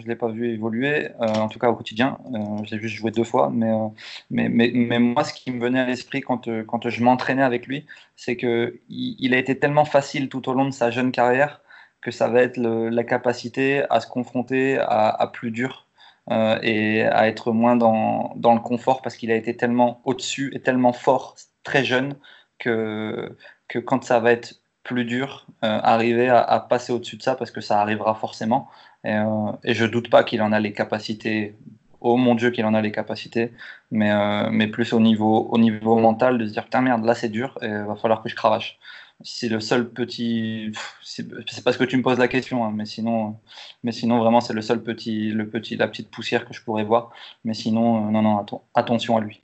je 0.00 0.04
ne 0.06 0.08
l'ai 0.08 0.16
pas 0.16 0.28
vu 0.28 0.52
évoluer, 0.52 1.10
euh, 1.20 1.26
en 1.34 1.48
tout 1.48 1.58
cas 1.58 1.68
au 1.68 1.76
quotidien. 1.76 2.18
Euh, 2.34 2.64
je 2.64 2.74
l'ai 2.74 2.80
juste 2.80 2.96
joué 2.96 3.10
deux 3.12 3.24
fois, 3.24 3.50
mais, 3.52 3.70
euh, 3.70 3.88
mais, 4.30 4.48
mais, 4.48 4.70
mais, 4.74 4.98
moi, 4.98 5.22
ce 5.24 5.32
qui 5.32 5.52
me 5.52 5.60
venait 5.60 5.80
à 5.80 5.86
l'esprit 5.86 6.20
quand, 6.20 6.48
quand 6.66 6.88
je 6.88 7.02
m'entraînais 7.02 7.42
avec 7.44 7.66
lui, 7.66 7.86
c'est 8.16 8.36
qu'il 8.36 8.80
il 8.88 9.34
a 9.34 9.38
été 9.38 9.58
tellement 9.58 9.84
facile 9.84 10.28
tout 10.28 10.48
au 10.48 10.54
long 10.54 10.64
de 10.64 10.72
sa 10.72 10.90
jeune 10.90 11.12
carrière 11.12 11.60
que 12.00 12.10
ça 12.10 12.28
va 12.28 12.42
être 12.42 12.58
la 12.58 13.04
capacité 13.04 13.84
à 13.88 14.00
se 14.00 14.06
confronter 14.08 14.78
à, 14.78 15.08
à 15.10 15.26
plus 15.28 15.50
dur 15.50 15.83
et 16.30 17.02
à 17.02 17.28
être 17.28 17.52
moins 17.52 17.76
dans, 17.76 18.32
dans 18.36 18.54
le 18.54 18.60
confort 18.60 19.02
parce 19.02 19.16
qu'il 19.16 19.30
a 19.30 19.36
été 19.36 19.56
tellement 19.56 20.00
au-dessus 20.04 20.50
et 20.54 20.60
tellement 20.60 20.92
fort 20.92 21.36
très 21.64 21.84
jeune 21.84 22.16
que, 22.58 23.36
que 23.68 23.78
quand 23.78 24.04
ça 24.04 24.20
va 24.20 24.32
être 24.32 24.54
plus 24.84 25.04
dur, 25.04 25.46
euh, 25.64 25.80
arriver 25.82 26.28
à, 26.28 26.60
passer 26.60 26.92
au-dessus 26.92 27.16
de 27.16 27.22
ça 27.22 27.34
parce 27.34 27.50
que 27.50 27.60
ça 27.60 27.80
arrivera 27.80 28.14
forcément. 28.14 28.68
Et, 29.02 29.14
euh, 29.14 29.52
et 29.64 29.74
je 29.74 29.86
doute 29.86 30.10
pas 30.10 30.24
qu'il 30.24 30.42
en 30.42 30.52
a 30.52 30.60
les 30.60 30.72
capacités. 30.72 31.56
Oh 32.00 32.16
mon 32.18 32.34
Dieu, 32.34 32.50
qu'il 32.50 32.66
en 32.66 32.74
a 32.74 32.82
les 32.82 32.92
capacités, 32.92 33.52
mais, 33.90 34.12
euh, 34.12 34.50
mais 34.50 34.66
plus 34.68 34.92
au 34.92 35.00
niveau, 35.00 35.48
au 35.50 35.58
niveau 35.58 35.98
mental 35.98 36.36
de 36.36 36.46
se 36.46 36.52
dire 36.52 36.64
putain 36.64 36.82
merde, 36.82 37.04
là 37.04 37.14
c'est 37.14 37.30
dur 37.30 37.58
et 37.62 37.68
va 37.68 37.96
falloir 37.96 38.22
que 38.22 38.28
je 38.28 38.34
cravache. 38.36 38.78
C'est 39.22 39.48
le 39.48 39.60
seul 39.60 39.88
petit. 39.88 40.72
C'est 41.02 41.24
parce 41.62 41.76
que 41.76 41.84
tu 41.84 41.96
me 41.96 42.02
poses 42.02 42.18
la 42.18 42.28
question, 42.28 42.64
hein, 42.64 42.72
mais 42.74 42.84
sinon, 42.84 43.38
mais 43.82 43.92
sinon 43.92 44.18
vraiment 44.18 44.40
c'est 44.40 44.52
le 44.52 44.62
seul 44.62 44.82
petit, 44.82 45.30
le 45.30 45.48
petit, 45.48 45.76
la 45.76 45.88
petite 45.88 46.10
poussière 46.10 46.46
que 46.46 46.52
je 46.52 46.62
pourrais 46.62 46.84
voir. 46.84 47.10
Mais 47.44 47.54
sinon, 47.54 48.10
non 48.10 48.22
non, 48.22 48.44
attention 48.74 49.16
à 49.16 49.20
lui. 49.20 49.42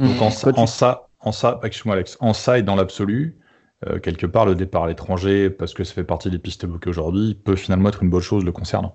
Donc 0.00 0.20
en, 0.20 0.26
en 0.26 0.66
ça, 0.66 1.08
en 1.20 1.32
ça, 1.32 1.60
excuse-moi 1.62 1.94
Alex, 1.94 2.16
en 2.20 2.34
ça 2.34 2.58
et 2.58 2.62
dans 2.62 2.74
l'absolu, 2.74 3.38
euh, 3.86 3.98
quelque 3.98 4.26
part, 4.26 4.46
le 4.46 4.54
départ 4.54 4.84
à 4.84 4.88
l'étranger, 4.88 5.50
parce 5.50 5.74
que 5.74 5.84
ça 5.84 5.94
fait 5.94 6.04
partie 6.04 6.30
des 6.30 6.38
pistes 6.38 6.64
évoquées 6.64 6.90
aujourd'hui, 6.90 7.34
peut 7.34 7.56
finalement 7.56 7.88
être 7.88 8.02
une 8.02 8.10
bonne 8.10 8.22
chose 8.22 8.44
le 8.44 8.52
concernant 8.52 8.94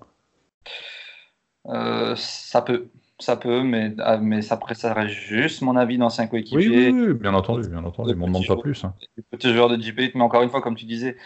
euh, 1.67 2.15
Ça 2.15 2.61
peut. 2.61 2.89
Ça 3.19 3.35
peut, 3.35 3.63
mais, 3.63 3.95
ah, 3.97 4.17
mais 4.17 4.43
ça, 4.43 4.59
ça 4.73 4.93
reste 4.93 5.15
juste 5.15 5.63
mon 5.63 5.75
avis 5.75 5.97
d'ancien 5.97 6.27
coéquipier. 6.27 6.91
Oui, 6.91 7.07
oui, 7.07 7.13
bien 7.15 7.33
entendu, 7.33 7.67
bien 7.67 7.83
entendu. 7.83 8.11
On 8.11 8.21
ne 8.21 8.25
demande 8.27 8.45
pas 8.45 8.57
plus. 8.57 8.85
Hein. 8.85 8.93
Petit 9.31 9.51
joueur 9.55 9.69
de 9.69 9.81
JP, 9.81 10.13
mais 10.13 10.21
encore 10.21 10.43
une 10.43 10.49
fois, 10.49 10.61
comme 10.61 10.75
tu 10.75 10.85
disais, 10.85 11.17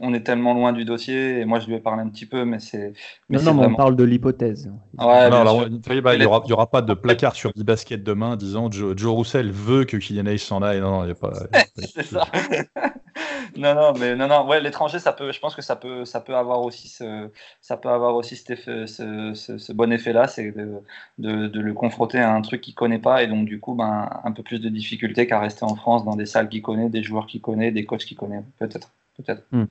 on 0.00 0.14
est 0.14 0.22
tellement 0.22 0.54
loin 0.54 0.72
du 0.72 0.86
dossier, 0.86 1.40
et 1.40 1.44
moi 1.44 1.60
je 1.60 1.66
lui 1.66 1.74
ai 1.74 1.80
parlé 1.80 2.00
un 2.00 2.08
petit 2.08 2.24
peu, 2.24 2.46
mais 2.46 2.58
c'est. 2.58 2.94
Non, 3.28 3.42
non, 3.42 3.54
mais 3.54 3.66
on 3.66 3.74
parle 3.74 3.96
de 3.96 4.04
l'hypothèse. 4.04 4.72
Ouais, 4.98 5.06
alors, 5.06 5.66
il 5.68 5.80
n'y 6.18 6.24
aura, 6.24 6.42
aura, 6.50 6.70
pas 6.70 6.80
de 6.80 6.94
placard 6.94 7.34
sur 7.34 7.50
e-basket 7.50 8.02
demain 8.02 8.36
disant 8.36 8.70
Joe, 8.70 8.96
Joe 8.96 9.12
Roussel 9.12 9.50
veut 9.50 9.84
que 9.84 9.98
Kylian 9.98 10.24
Hayes 10.24 10.38
s'en 10.38 10.62
aille. 10.62 10.80
Non, 10.80 10.90
non, 10.90 11.02
il 11.02 11.06
n'y 11.08 11.12
a 11.12 11.16
pas. 11.16 11.32
c'est 11.76 12.06
ça. 12.06 12.24
non, 13.56 13.74
non, 13.74 13.92
mais 13.98 14.14
non, 14.16 14.28
non, 14.28 14.46
ouais, 14.46 14.60
l'étranger, 14.60 14.98
ça 14.98 15.12
peut, 15.12 15.32
je 15.32 15.40
pense 15.40 15.54
que 15.54 15.62
ça 15.62 15.76
peut, 15.76 16.04
ça 16.04 16.20
peut 16.20 16.34
avoir 16.34 16.60
aussi 16.62 16.88
ce, 16.88 17.30
ça 17.60 17.76
peut 17.76 17.88
avoir 17.88 18.14
aussi 18.14 18.36
cet 18.36 18.50
effet, 18.50 18.86
ce, 18.86 19.32
ce, 19.34 19.72
bon 19.72 19.92
effet-là, 19.92 20.26
c'est 20.26 20.52
de, 20.52 20.80
de, 21.18 21.25
de, 21.26 21.60
le 21.60 21.72
confronter 21.74 22.18
à 22.18 22.34
un 22.34 22.40
truc 22.42 22.60
qu'il 22.60 22.74
connaît 22.74 22.98
pas 22.98 23.22
et 23.22 23.26
donc 23.26 23.46
du 23.46 23.60
coup, 23.60 23.74
ben, 23.74 24.08
un 24.24 24.32
peu 24.32 24.42
plus 24.42 24.60
de 24.60 24.68
difficulté 24.68 25.26
qu'à 25.26 25.40
rester 25.40 25.64
en 25.64 25.74
France 25.74 26.04
dans 26.04 26.16
des 26.16 26.26
salles 26.26 26.48
qu'il 26.48 26.62
connaît, 26.62 26.88
des 26.88 27.02
joueurs 27.02 27.26
qu'il 27.26 27.40
connaît, 27.40 27.70
des 27.70 27.84
coachs 27.84 28.04
qu'il 28.04 28.16
connaît, 28.16 28.42
peut-être, 28.58 28.92
peut-être. 29.16 29.42
Hmm. 29.52 29.64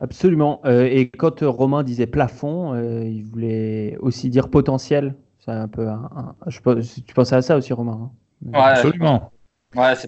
Absolument. 0.00 0.60
Euh, 0.66 0.88
et 0.90 1.08
quand 1.08 1.40
Romain 1.40 1.82
disait 1.82 2.06
plafond, 2.06 2.74
euh, 2.74 3.04
il 3.04 3.24
voulait 3.24 3.96
aussi 4.00 4.28
dire 4.28 4.50
potentiel. 4.50 5.14
C'est 5.38 5.52
un 5.52 5.68
peu, 5.68 5.88
un, 5.88 6.34
je, 6.48 6.58
tu 7.00 7.14
pensais 7.14 7.36
à 7.36 7.42
ça 7.42 7.56
aussi, 7.56 7.72
Romain 7.72 7.98
hein? 8.02 8.10
Ouais, 8.52 8.58
Absolument. 8.58 9.30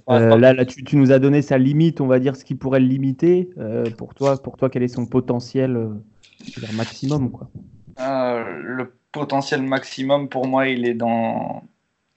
Euh, 0.08 0.38
là, 0.38 0.52
là 0.52 0.64
tu, 0.64 0.96
nous 0.96 1.12
as 1.12 1.18
donné 1.18 1.42
sa 1.42 1.58
limite, 1.58 2.00
on 2.00 2.06
va 2.06 2.18
dire 2.18 2.36
ce 2.36 2.44
qui 2.44 2.54
pourrait 2.54 2.80
le 2.80 2.86
limiter. 2.86 3.50
Euh, 3.58 3.90
pour 3.90 4.14
toi, 4.14 4.36
pour 4.42 4.56
toi, 4.56 4.70
quel 4.70 4.82
est 4.82 4.88
son 4.88 5.06
potentiel 5.06 5.76
euh, 5.76 5.90
maximum 6.74 7.30
quoi? 7.30 7.50
Le 7.98 8.92
potentiel 9.12 9.62
maximum 9.62 10.28
pour 10.28 10.46
moi, 10.46 10.68
il 10.68 10.86
est 10.86 10.94
dans, 10.94 11.64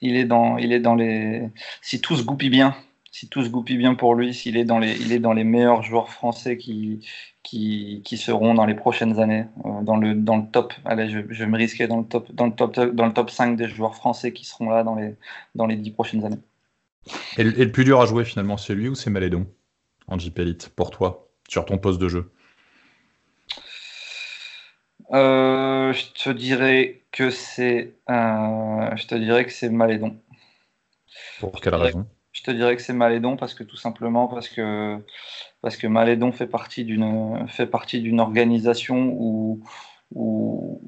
il 0.00 0.16
est 0.16 0.24
dans, 0.24 0.58
il 0.58 0.72
est 0.72 0.80
dans 0.80 0.94
les. 0.94 1.48
Si 1.80 2.00
tout 2.00 2.16
se 2.16 2.22
goupille 2.22 2.50
bien, 2.50 2.74
si 3.10 3.28
tout 3.28 3.44
se 3.44 3.48
goupille 3.48 3.76
bien 3.76 3.94
pour 3.94 4.14
lui, 4.14 4.34
s'il 4.34 4.56
est 4.56 4.64
dans 4.64 4.78
les, 4.78 5.00
il 5.00 5.12
est 5.12 5.18
dans 5.18 5.32
les 5.32 5.44
meilleurs 5.44 5.82
joueurs 5.82 6.10
français 6.10 6.56
qui, 6.56 7.06
qui, 7.42 8.02
qui 8.04 8.16
seront 8.16 8.54
dans 8.54 8.66
les 8.66 8.74
prochaines 8.74 9.18
années 9.20 9.44
dans 9.82 9.96
le 9.96 10.14
dans 10.14 10.36
le 10.36 10.44
top. 10.50 10.72
Allez, 10.84 11.08
je, 11.08 11.44
me 11.44 11.56
risquer 11.56 11.86
dans 11.86 11.98
le 11.98 12.04
top 12.04 12.32
dans 12.32 12.46
le 12.46 12.52
top 12.52 12.78
dans 12.78 13.06
le 13.06 13.12
top 13.12 13.30
5 13.30 13.56
des 13.56 13.68
joueurs 13.68 13.94
français 13.94 14.32
qui 14.32 14.44
seront 14.44 14.70
là 14.70 14.82
dans 14.84 14.94
les 14.94 15.14
dans 15.54 15.66
les 15.66 15.76
10 15.76 15.90
prochaines 15.92 16.24
années. 16.24 16.40
Et, 17.36 17.42
le 17.44 17.72
plus 17.72 17.84
dur 17.84 18.00
à 18.00 18.06
jouer 18.06 18.24
finalement, 18.24 18.56
c'est 18.56 18.74
lui 18.74 18.88
ou 18.88 18.94
c'est 18.94 19.10
Malédon 19.10 19.46
JP 20.18 20.38
Elite 20.40 20.68
pour 20.70 20.90
toi, 20.90 21.28
sur 21.48 21.64
ton 21.64 21.78
poste 21.78 22.00
de 22.00 22.08
jeu? 22.08 22.30
Euh, 25.14 25.92
Je 25.92 26.12
te 26.12 26.30
dirais 26.30 27.02
que 27.12 27.30
c'est, 27.30 27.94
euh, 28.10 28.96
je 28.96 29.06
te 29.06 29.14
dirais 29.14 29.44
que 29.44 29.52
c'est 29.52 29.68
Malédon. 29.68 30.16
Pour 31.40 31.60
quelle 31.60 31.74
raison? 31.74 32.06
Je 32.32 32.42
te 32.42 32.50
dirais 32.50 32.76
que 32.76 32.82
c'est 32.82 32.94
Malédon 32.94 33.36
parce 33.36 33.54
que 33.54 33.62
tout 33.62 33.76
simplement 33.76 34.26
parce 34.26 34.48
que 34.48 34.98
parce 35.60 35.76
que 35.76 35.86
Malédon 35.86 36.32
fait 36.32 36.46
partie 36.46 36.84
d'une 36.84 37.46
fait 37.48 37.66
partie 37.66 38.00
d'une 38.00 38.20
organisation 38.20 39.10
où, 39.12 39.62
où 40.14 40.80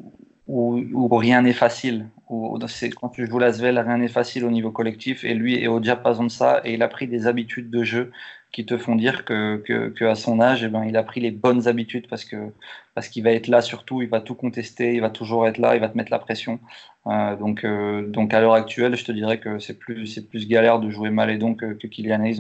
où, 0.47 1.16
rien 1.16 1.43
n'est 1.43 1.53
facile. 1.53 2.09
Où, 2.29 2.59
quand 3.01 3.09
tu 3.11 3.27
joues 3.27 3.39
Lasvel, 3.39 3.79
rien 3.79 3.99
n'est 3.99 4.09
facile 4.09 4.45
au 4.45 4.51
niveau 4.51 4.70
collectif. 4.70 5.25
Et 5.25 5.35
lui 5.35 5.62
est 5.62 5.66
au 5.66 5.81
diapason 5.81 6.25
de 6.25 6.31
ça. 6.31 6.61
Et 6.64 6.75
il 6.75 6.83
a 6.83 6.89
pris 6.89 7.07
des 7.07 7.27
habitudes 7.27 7.70
de 7.70 7.85
jeu 7.85 8.12
qui 8.55 8.64
te 8.64 8.79
font 8.79 8.95
dire 8.95 9.25
que, 9.25 10.05
à 10.05 10.14
son 10.14 10.41
âge, 10.41 10.62
eh 10.62 10.68
ben, 10.68 10.85
il 10.85 10.97
a 10.97 11.03
pris 11.03 11.20
les 11.20 11.33
bonnes 11.33 11.66
habitudes 11.66 12.07
parce 12.09 12.25
qu'il 12.25 13.22
va 13.25 13.33
être 13.33 13.49
là 13.49 13.61
surtout, 13.61 14.01
il 14.01 14.09
va 14.09 14.20
tout 14.20 14.37
contester, 14.37 14.95
il 14.95 15.01
va 15.01 15.11
toujours 15.11 15.49
être 15.49 15.59
là, 15.59 15.75
il 15.75 15.81
va 15.81 15.89
te 15.89 15.97
mettre 15.97 16.12
la 16.12 16.20
pression. 16.20 16.61
Euh, 17.09 17.35
donc, 17.35 17.64
euh, 17.64 18.07
donc 18.07 18.33
à 18.33 18.41
l'heure 18.41 18.55
actuelle, 18.55 18.95
je 18.95 19.05
te 19.05 19.11
dirais 19.11 19.41
que 19.41 19.59
c'est 19.59 19.75
plus 19.75 20.47
galère 20.47 20.79
de 20.79 20.89
jouer 20.89 21.11
Malédon 21.11 21.55
que, 21.55 21.72
que 21.72 21.89
Kylian 21.89 22.33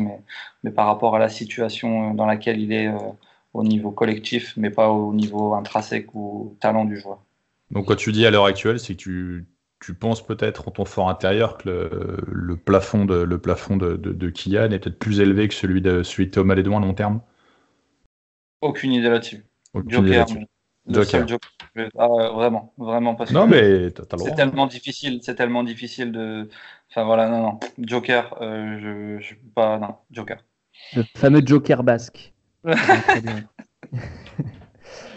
mais, 0.62 0.70
par 0.70 0.86
rapport 0.86 1.16
à 1.16 1.18
la 1.18 1.28
situation 1.28 2.14
dans 2.14 2.26
laquelle 2.26 2.60
il 2.60 2.72
est 2.72 2.86
euh, 2.86 2.98
au 3.52 3.64
niveau 3.64 3.90
collectif, 3.90 4.54
mais 4.56 4.70
pas 4.70 4.90
au 4.90 5.12
niveau 5.12 5.54
intrinsèque 5.54 6.14
ou 6.14 6.56
talent 6.60 6.84
du 6.84 6.96
joueur. 6.96 7.18
Donc, 7.72 7.86
quand 7.86 7.96
tu 7.96 8.12
dis 8.12 8.24
à 8.24 8.30
l'heure 8.30 8.46
actuelle, 8.46 8.78
c'est 8.78 8.94
que 8.94 9.02
tu, 9.02 9.46
tu 9.84 9.92
penses 9.92 10.24
peut-être 10.24 10.68
en 10.68 10.70
ton 10.70 10.86
fort 10.86 11.10
intérieur 11.10 11.58
que 11.58 11.68
le, 11.68 12.16
le 12.26 12.56
plafond 12.56 13.04
de, 13.04 13.16
le 13.16 13.38
plafond 13.38 13.76
de, 13.76 13.96
de, 13.96 14.30
Kylian 14.30 14.70
est 14.70 14.78
peut-être 14.78 14.98
plus 14.98 15.20
élevé 15.20 15.46
que 15.46 15.54
celui 15.54 15.82
de, 15.82 16.02
celui 16.02 16.26
de 16.26 16.30
Thomas 16.30 16.54
à 16.54 16.62
long 16.62 16.94
terme? 16.94 17.20
Aucune 18.62 18.92
idée 18.92 19.10
là-dessus. 19.10 19.44
Aucune 19.74 20.06
idée 20.06 20.16
là-dessus. 20.16 20.46
Joker. 20.86 21.26
Ah, 21.98 22.08
vraiment, 22.34 22.74
vraiment 22.76 23.14
parce 23.14 23.30
non, 23.30 23.46
mais 23.46 23.88
c'est 24.18 24.34
tellement 24.34 24.66
difficile, 24.66 25.20
c'est 25.22 25.34
tellement 25.34 25.64
difficile 25.64 26.12
de. 26.12 26.48
Enfin 26.90 27.04
voilà, 27.04 27.28
non, 27.28 27.42
non, 27.42 27.60
Joker, 27.78 28.36
euh, 28.42 29.18
je, 29.18 29.26
je 29.26 29.34
pas, 29.54 29.78
non, 29.78 29.96
Joker. 30.10 30.44
Le 30.94 31.04
fameux 31.16 31.42
Joker 31.44 31.82
basque. 31.82 32.34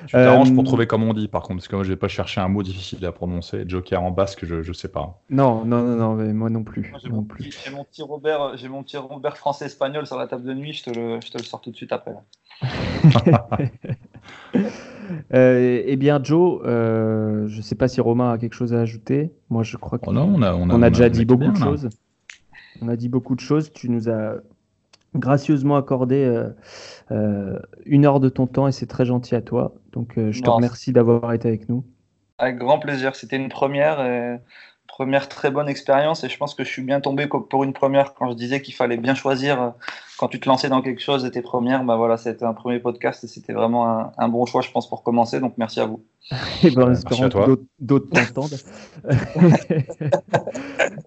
Tu 0.08 0.14
t'arranges 0.14 0.54
pour 0.54 0.64
euh, 0.64 0.66
trouver 0.66 0.88
comme 0.88 1.04
on 1.04 1.14
dit, 1.14 1.28
par 1.28 1.42
contre, 1.42 1.58
parce 1.58 1.68
que 1.68 1.76
moi, 1.76 1.84
je 1.84 1.90
vais 1.90 1.98
pas 1.98 2.08
chercher 2.08 2.42
un 2.42 2.48
mot 2.48 2.64
difficile 2.64 3.06
à 3.06 3.12
prononcer. 3.12 3.64
Joker 3.68 4.02
en 4.02 4.12
basque, 4.12 4.46
je, 4.46 4.62
je 4.62 4.74
sais 4.74 4.88
pas. 4.88 5.22
Non, 5.30 5.66
non, 5.66 5.82
non, 5.82 5.96
non 5.96 6.16
mais 6.16 6.34
moi 6.34 6.50
non 6.50 6.64
plus. 6.64 6.94
J'ai 7.02 7.10
mon, 7.10 7.24
petit 7.24 8.02
Robert, 8.02 8.58
j'ai 8.58 8.70
mon 8.70 8.84
petit 8.84 8.98
Robert 8.98 9.38
français-espagnol 9.38 10.06
sur 10.06 10.18
la 10.18 10.28
table 10.28 10.44
de 10.44 10.54
nuit. 10.54 10.74
Je 10.74 10.84
te 10.84 10.90
le, 10.92 11.20
je 11.24 11.32
te 11.32 11.38
le 11.38 11.44
sors 11.44 11.62
tout 11.62 11.72
de 11.72 11.76
suite 11.76 11.92
après. 11.92 12.16
eh 15.32 15.96
bien, 15.98 16.24
Joe, 16.24 16.62
je 16.64 17.58
ne 17.58 17.62
sais 17.62 17.76
pas 17.76 17.88
si 17.88 18.02
Romain 18.02 18.32
a 18.32 18.38
quelque 18.38 18.56
chose 18.56 18.74
à 18.74 18.80
ajouter. 18.80 19.32
Moi, 19.50 19.64
je 19.64 19.78
crois 19.78 20.00
qu'on 20.00 20.16
oh 20.16 20.22
on 20.22 20.42
a, 20.42 20.54
on 20.54 20.82
a, 20.82 20.90
déjà 20.90 21.10
dit 21.10 21.26
beaucoup 21.26 21.52
de 21.52 21.58
choses. 21.58 21.90
On 22.82 22.88
a 22.88 22.96
dit 22.96 23.10
beaucoup 23.10 23.36
de 23.36 23.42
choses. 23.42 23.72
Tu 23.74 23.90
nous 23.90 24.10
as 24.10 24.36
gracieusement 25.16 25.76
accordé 25.76 26.26
une 27.10 28.06
heure 28.06 28.20
de 28.20 28.30
ton 28.30 28.48
temps 28.48 28.68
et 28.68 28.72
c'est 28.72 28.88
très 28.88 29.06
gentil 29.06 29.36
à 29.36 29.42
toi. 29.42 29.74
Donc, 29.94 30.14
je 30.16 30.42
te 30.42 30.50
remercie 30.50 30.92
d'avoir 30.92 31.34
été 31.34 31.48
avec 31.48 31.70
nous. 31.70 31.84
Avec 32.38 32.58
grand 32.58 32.80
plaisir. 32.80 33.16
C'était 33.16 33.38
une 33.38 33.50
première. 33.50 34.02
Et 34.02 34.38
première 34.98 35.30
très 35.30 35.52
bonne 35.52 35.70
expérience 35.70 36.24
et 36.24 36.30
je 36.30 36.38
pense 36.38 36.56
que 36.56 36.64
je 36.64 36.70
suis 36.70 36.82
bien 36.82 37.02
tombé 37.02 37.28
pour 37.28 37.64
une 37.64 37.74
première 37.74 38.16
quand 38.16 38.32
je 38.32 38.36
disais 38.36 38.64
qu'il 38.64 38.74
fallait 38.74 38.98
bien 38.98 39.14
choisir 39.14 39.62
euh, 39.62 39.70
quand 40.18 40.28
tu 40.28 40.40
te 40.40 40.50
lançais 40.50 40.70
dans 40.70 40.82
quelque 40.82 41.02
chose 41.02 41.24
et 41.24 41.30
tes 41.30 41.44
premières. 41.44 41.84
Bah 41.84 41.98
voilà, 41.98 42.18
c'était 42.18 42.46
un 42.46 42.54
premier 42.54 42.80
podcast 42.80 43.24
et 43.24 43.28
c'était 43.28 43.54
vraiment 43.54 44.12
un, 44.18 44.28
bon 44.28 44.48
choix, 44.48 44.62
je 44.62 44.72
pense, 44.72 44.90
pour 44.90 45.04
commencer. 45.04 45.40
Donc 45.40 45.54
merci 45.58 45.80
à 45.82 45.86
vous. 45.86 46.04
et 46.64 46.72
ben, 46.72 46.92
espérons 46.92 47.30
que 47.30 47.62
d'autres 47.80 48.10
t'entendent. 48.10 48.58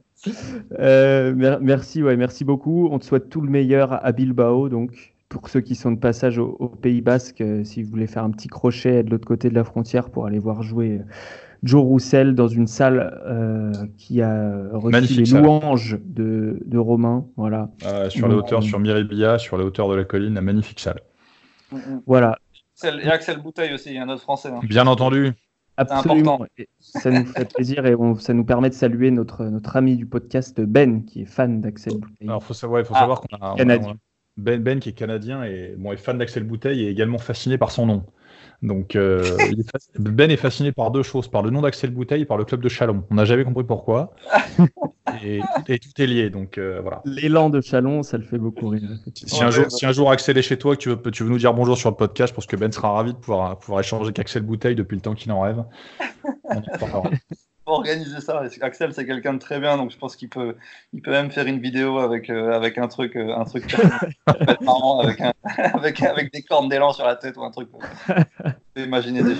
Euh, 0.79 1.33
merci, 1.63 2.03
ouais, 2.03 2.15
merci 2.15 2.45
beaucoup. 2.45 2.91
On 2.93 2.99
te 2.99 3.07
souhaite 3.07 3.31
tout 3.31 3.41
le 3.41 3.49
meilleur 3.49 4.05
à 4.05 4.13
Bilbao. 4.13 4.69
Donc, 4.69 5.15
pour 5.31 5.49
ceux 5.49 5.61
qui 5.61 5.77
sont 5.77 5.93
de 5.93 5.99
passage 5.99 6.39
au, 6.39 6.57
au 6.59 6.69
Pays 6.69 7.01
Basque, 7.01 7.41
euh, 7.41 7.65
si 7.65 7.83
vous 7.83 7.91
voulez 7.91 8.09
faire 8.09 8.25
un 8.25 8.31
petit 8.31 8.49
crochet 8.49 9.03
de 9.03 9.11
l'autre 9.11 9.27
côté 9.27 9.49
de 9.49 9.55
la 9.55 9.65
frontière 9.65 10.11
pour 10.11 10.27
aller 10.27 10.41
voir 10.41 10.63
jouer 10.63 11.01
Joe 11.63 11.83
Roussel 11.83 12.35
dans 12.35 12.49
une 12.49 12.67
salle 12.67 13.21
euh, 13.27 13.73
qui 13.97 14.23
a 14.23 14.53
reçu 14.73 15.15
les 15.15 15.41
louanges 15.41 15.99
de, 16.05 16.61
de, 16.65 16.79
Romain. 16.79 17.27
Voilà. 17.37 17.71
Ah, 17.85 18.11
sur 18.11 18.29
les 18.29 18.35
hauteurs, 18.35 18.63
sur 18.63 18.81
Miribilla, 18.81 19.39
sur 19.39 19.57
les 19.57 19.65
hauteurs 19.65 19.89
de 19.89 19.95
la 19.95 20.05
colline, 20.05 20.35
la 20.35 20.41
magnifique 20.41 20.81
salle. 20.81 21.01
Voilà. 22.07 22.39
Et 22.83 23.09
Axel 23.09 23.41
Bouteille 23.41 23.73
aussi, 23.75 23.91
il 23.91 23.97
y 23.97 23.99
a 23.99 24.03
un 24.03 24.09
autre 24.09 24.23
français. 24.23 24.49
Hein. 24.49 24.61
Bien 24.65 24.87
entendu. 24.87 25.33
Absolument. 25.77 26.45
ça 26.81 27.11
nous 27.11 27.25
fait 27.25 27.51
plaisir 27.55 27.87
et 27.87 27.95
ça 28.19 28.35
nous 28.35 28.45
permet 28.45 28.69
de 28.69 28.75
saluer 28.75 29.11
notre, 29.11 29.45
notre 29.45 29.77
ami 29.77 29.97
du 29.97 30.07
podcast 30.07 30.61
Ben, 30.61 31.05
qui 31.05 31.23
est 31.23 31.27
fan 31.27 31.61
d'Axel 31.61 31.95
Bouteille. 31.95 32.29
Alors, 32.29 32.43
il 32.43 32.47
faut 32.47 32.55
savoir, 32.55 32.85
faut 32.85 32.95
savoir 32.95 33.21
qu'on 33.21 33.37
a, 33.37 33.55
ben, 34.41 34.61
ben, 34.63 34.81
qui 34.81 34.89
est 34.89 34.93
canadien 34.93 35.45
et 35.45 35.75
bon, 35.77 35.93
est 35.93 35.97
fan 35.97 36.19
d'Axel 36.19 36.45
Bouteille 36.45 36.85
et 36.85 36.89
également 36.89 37.19
fasciné 37.19 37.59
par 37.59 37.71
son 37.71 37.87
nom. 37.87 38.05
Donc, 38.63 38.95
euh, 38.95 39.25
Ben 39.99 40.31
est 40.31 40.37
fasciné 40.37 40.71
par 40.71 40.91
deux 40.91 41.03
choses, 41.03 41.29
par 41.29 41.43
le 41.43 41.51
nom 41.51 41.63
d'Axel 41.63 41.91
Bouteille 41.91 42.23
et 42.23 42.27
par 42.27 42.37
le 42.37 42.45
club 42.45 42.61
de 42.61 42.69
Chalon. 42.69 43.05
On 43.11 43.15
n'a 43.15 43.25
jamais 43.25 43.45
compris 43.45 43.65
pourquoi. 43.65 44.15
et, 45.25 45.41
tout 45.67 46.03
est 46.03 46.07
lié, 46.07 46.29
donc 46.29 46.59
euh, 46.59 46.81
voilà. 46.83 47.01
L'élan 47.07 47.49
de 47.49 47.63
Chalon, 47.63 48.03
ça 48.03 48.19
le 48.19 48.25
fait 48.25 48.39
beaucoup 48.39 48.69
rire. 48.69 48.83
Si, 49.15 49.43
un, 49.43 49.51
jour, 49.51 49.71
si 49.71 49.87
un 49.87 49.93
jour 49.93 50.11
Axel 50.11 50.37
est 50.37 50.43
chez 50.43 50.59
toi, 50.59 50.77
que 50.77 50.81
tu 50.81 50.91
veux, 50.91 51.01
tu 51.11 51.23
veux 51.23 51.31
nous 51.31 51.39
dire 51.39 51.55
bonjour 51.55 51.77
sur 51.77 51.89
le 51.89 51.97
podcast, 51.97 52.35
parce 52.35 52.47
que 52.47 52.57
Ben 52.57 52.71
sera 52.71 52.93
ravi 52.93 53.15
de 53.15 53.19
pouvoir, 53.19 53.59
pouvoir 53.59 53.81
échanger 53.81 54.05
avec 54.05 54.19
Axel 54.19 54.43
Bouteille 54.43 54.75
depuis 54.75 54.97
le 54.97 55.03
temps 55.03 55.15
qu'il 55.15 55.33
en 55.33 55.41
rêve. 55.41 55.65
On 56.45 56.61
organiser 57.67 58.21
ça. 58.21 58.43
Axel, 58.61 58.93
c'est 58.93 59.07
quelqu'un 59.07 59.35
de 59.35 59.39
très 59.39 59.61
bien, 59.61 59.77
donc 59.77 59.91
je 59.91 59.99
pense 59.99 60.17
qu'il 60.17 60.29
peut, 60.29 60.57
il 60.93 61.03
peut 61.03 61.11
même 61.11 61.31
faire 61.31 61.47
une 61.47 61.61
vidéo 61.61 61.99
avec, 61.99 62.31
euh, 62.31 62.53
avec 62.53 62.79
un 62.79 62.89
truc, 62.89 63.17
euh, 63.17 63.35
un 63.35 63.45
truc 63.45 63.77
marrant, 64.61 65.01
avec, 65.05 65.21
avec, 65.75 66.03
avec, 66.03 66.33
des 66.33 66.43
cornes 66.43 66.69
d'élan 66.69 66.93
sur 66.93 67.05
la 67.05 67.17
tête 67.17 67.37
ou 67.37 67.45
un 67.45 67.51
truc. 67.51 67.69
Imaginez 68.77 69.23
des 69.23 69.35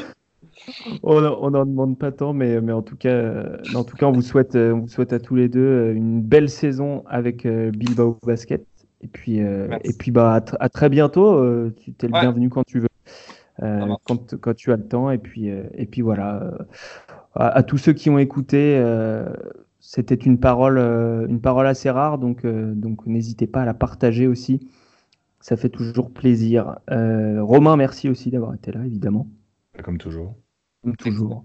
on 1.03 1.51
n'en 1.51 1.65
demande 1.65 1.99
pas 1.99 2.13
tant, 2.13 2.35
mais, 2.35 2.61
mais 2.61 2.73
en, 2.73 2.83
tout 2.83 2.97
cas, 2.97 3.45
en 3.75 3.83
tout 3.83 3.97
cas, 3.97 4.07
on 4.07 4.13
vous 4.13 4.23
souhaite, 4.23 4.57
euh, 4.57 4.75
on 4.75 4.81
vous 4.81 4.89
souhaite 4.89 5.13
à 5.13 5.19
tous 5.19 5.35
les 5.35 5.49
deux 5.49 5.93
une 5.95 6.21
belle 6.21 6.51
saison 6.51 7.03
avec 7.09 7.47
Bilbao 7.47 8.19
Basket. 8.25 8.65
Et 9.03 9.07
puis, 9.07 9.39
et 9.39 9.93
puis 9.99 10.11
bah, 10.11 10.45
à, 10.61 10.69
très 10.69 10.91
bientôt. 10.91 11.71
tu 11.81 11.91
es 11.91 12.07
le 12.07 12.13
bienvenu 12.13 12.51
quand 12.51 12.65
tu 12.65 12.81
veux. 12.81 12.89
quand, 13.59 14.37
quand, 14.37 14.55
tu 14.55 14.73
as 14.73 14.77
le 14.77 14.87
temps. 14.87 15.11
Et 15.11 15.19
puis, 15.19 15.49
et 15.49 15.87
puis 15.87 16.03
voilà 16.03 16.53
à, 17.35 17.63
tous 17.63 17.79
ceux 17.79 17.93
qui 17.93 18.11
ont 18.11 18.19
écouté, 18.19 18.77
euh, 18.79 19.33
c'était 19.79 20.15
une 20.15 20.39
parole, 20.39 20.79
euh, 20.79 21.27
une 21.29 21.41
parole 21.41 21.67
assez 21.67 21.91
rare, 21.91 22.19
donc, 22.19 22.45
euh, 22.45 22.75
donc 22.75 23.07
n'hésitez 23.07 23.47
pas 23.47 23.63
à 23.63 23.65
la 23.65 23.75
partager 23.75 24.27
aussi. 24.27 24.69
Ça 25.41 25.57
fait 25.57 25.71
toujours 25.71 26.13
plaisir. 26.13 26.81
Romain, 26.89 27.77
merci 27.77 28.11
aussi 28.11 28.31
d'avoir 28.31 28.53
été 28.53 28.73
là, 28.73 28.85
évidemment. 28.85 29.27
Comme 29.83 29.97
toujours. 29.97 30.37
Comme 30.83 30.97
toujours. 30.97 31.45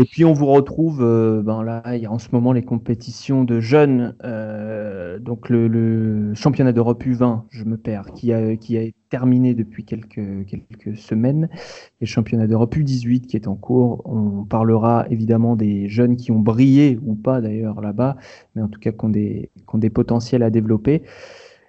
Et 0.00 0.04
puis 0.04 0.24
on 0.24 0.32
vous 0.32 0.46
retrouve, 0.46 1.02
euh, 1.02 1.42
ben 1.42 1.62
là, 1.62 1.82
il 1.94 2.02
y 2.02 2.06
a 2.06 2.10
en 2.10 2.18
ce 2.18 2.28
moment 2.32 2.54
les 2.54 2.62
compétitions 2.62 3.44
de 3.44 3.60
jeunes, 3.60 4.14
euh, 4.24 5.18
donc 5.18 5.50
le, 5.50 6.32
championnat 6.32 6.72
d'Europe 6.72 7.04
U20, 7.04 7.42
je 7.50 7.64
me 7.64 7.76
perds, 7.76 8.14
qui 8.14 8.32
a, 8.32 8.56
qui 8.56 8.78
a 8.78 8.84
terminé 9.10 9.52
depuis 9.52 9.84
quelques, 9.84 10.46
quelques 10.46 10.96
semaines, 10.96 11.50
et 11.52 12.04
le 12.04 12.06
championnat 12.06 12.46
d'Europe 12.46 12.74
U18 12.76 13.26
qui 13.26 13.36
est 13.36 13.46
en 13.46 13.56
cours. 13.56 14.00
On 14.06 14.44
parlera 14.44 15.04
évidemment 15.10 15.54
des 15.54 15.90
jeunes 15.90 16.16
qui 16.16 16.32
ont 16.32 16.40
brillé 16.40 16.98
ou 17.04 17.14
pas 17.14 17.42
d'ailleurs 17.42 17.82
là-bas, 17.82 18.16
mais 18.56 18.62
en 18.62 18.68
tout 18.68 18.80
cas 18.80 18.92
qui 18.92 19.04
ont 19.04 19.10
des, 19.10 19.50
qui 19.54 19.74
ont 19.74 19.78
des 19.78 19.90
potentiels 19.90 20.42
à 20.42 20.48
développer. 20.48 21.02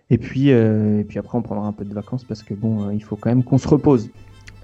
Et 0.10 0.18
puis, 0.18 0.54
euh, 0.54 1.02
et 1.02 1.04
puis 1.04 1.20
après, 1.20 1.38
on 1.38 1.42
prendra 1.42 1.68
un 1.68 1.74
peu 1.74 1.84
de 1.84 1.94
vacances 1.94 2.24
parce 2.24 2.44
que 2.44 2.54
bon, 2.54 2.92
il 2.92 3.04
faut 3.04 3.18
quand 3.18 3.30
même 3.30 3.44
qu'on 3.44 3.58
se 3.58 3.68
repose. 3.68 4.10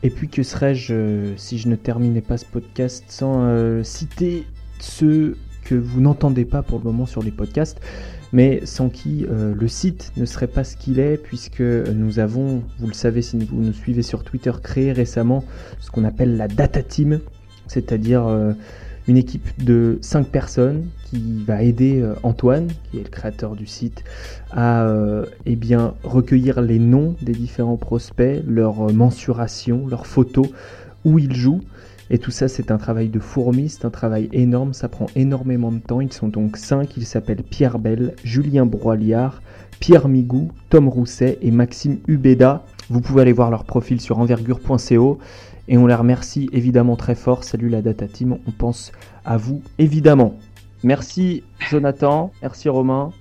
Et 0.08 0.10
puis 0.10 0.30
que 0.30 0.42
serais-je 0.42 0.94
euh, 0.94 1.34
si 1.36 1.58
je 1.58 1.68
ne 1.68 1.76
terminais 1.76 2.22
pas 2.22 2.38
ce 2.38 2.46
podcast 2.46 3.04
sans 3.10 3.42
euh, 3.44 3.84
citer 3.84 4.46
ceux 4.80 5.36
que 5.66 5.76
vous 5.76 6.00
n'entendez 6.00 6.46
pas 6.46 6.64
pour 6.64 6.78
le 6.78 6.86
moment 6.86 7.06
sur 7.06 7.22
les 7.22 7.32
podcasts, 7.32 7.82
mais 8.32 8.66
sans 8.66 8.88
qui 8.88 9.26
euh, 9.30 9.54
le 9.54 9.68
site 9.68 10.14
ne 10.16 10.24
serait 10.24 10.48
pas 10.48 10.64
ce 10.64 10.78
qu'il 10.78 11.00
est, 11.00 11.18
puisque 11.18 11.60
nous 11.60 12.20
avons, 12.20 12.64
vous 12.80 12.88
le 12.88 12.94
savez 12.94 13.22
si 13.22 13.38
vous 13.38 13.62
nous 13.62 13.74
suivez 13.74 14.02
sur 14.02 14.24
Twitter, 14.24 14.54
créé 14.64 14.94
récemment 14.94 15.44
ce 15.82 15.92
qu'on 15.92 16.06
appelle 16.06 16.38
la 16.38 16.48
Data 16.48 16.82
Team, 16.84 17.20
c'est-à-dire 17.68 18.56
une 19.10 19.18
équipe 19.18 19.62
de 19.62 20.00
5 20.00 20.30
personnes 20.30 20.86
qui 21.10 21.44
va 21.46 21.64
aider 21.64 22.02
euh, 22.02 22.16
Antoine, 22.24 22.68
qui 22.92 22.98
est 22.98 23.04
le 23.04 23.10
créateur 23.10 23.56
du 23.56 23.66
site, 23.66 24.04
à 24.52 24.84
euh, 24.84 25.26
eh 25.46 25.56
bien, 25.56 25.94
recueillir 26.04 26.62
les 26.62 26.80
noms 26.80 27.16
des 27.22 27.34
différents 27.34 27.78
prospects, 27.78 28.42
leur 28.46 28.90
euh, 28.90 28.94
mensuration, 28.94 29.88
leurs 29.88 30.08
photos, 30.08 30.48
où 31.06 31.20
ils 31.20 31.36
jouent. 31.36 31.62
Et 32.10 32.20
tout 32.20 32.32
ça, 32.32 32.48
c'est 32.48 32.72
un 32.72 32.78
travail 32.78 33.10
de 33.10 33.20
fourmi, 33.20 33.70
c'est 33.70 33.86
un 33.86 33.90
travail 33.90 34.30
énorme, 34.32 34.74
ça 34.74 34.88
prend 34.88 35.08
énormément 35.16 35.72
de 35.72 35.80
temps. 35.80 36.00
Ils 36.00 36.14
sont 36.14 36.30
donc 36.30 36.58
5, 36.58 36.96
ils 36.96 37.06
s'appellent 37.06 37.44
Pierre 37.44 37.80
Bell, 37.80 38.14
Julien 38.24 38.66
Broiliard, 38.66 39.42
Pierre 39.80 40.08
Migou, 40.08 40.52
Tom 40.70 40.88
Rousset 40.88 41.38
et 41.42 41.52
Maxime 41.52 41.98
Ubeda. 42.08 42.64
Vous 42.90 43.02
pouvez 43.02 43.24
aller 43.24 43.34
voir 43.34 43.52
leur 43.52 43.66
profil 43.66 44.00
sur 44.00 44.20
envergure.co 44.20 45.20
et 45.68 45.78
on 45.78 45.86
les 45.86 45.96
remercie 45.96 46.50
évidemment 46.54 46.96
très 46.96 47.16
fort. 47.16 47.44
Salut 47.44 47.68
la 47.68 47.82
Data 47.82 48.08
Team, 48.08 48.38
on 48.48 48.52
pense 48.52 48.94
à 49.26 49.36
vous 49.36 49.62
évidemment. 49.78 50.38
Merci 50.84 51.44
Jonathan, 51.70 52.32
merci 52.42 52.70
Romain. 52.70 53.12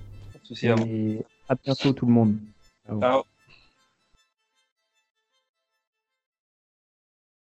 et 0.51 1.23
à 1.49 1.55
bientôt 1.55 1.93
tout 1.93 2.05
le 2.05 2.11
monde. 2.13 2.35
Ciao. 2.99 3.23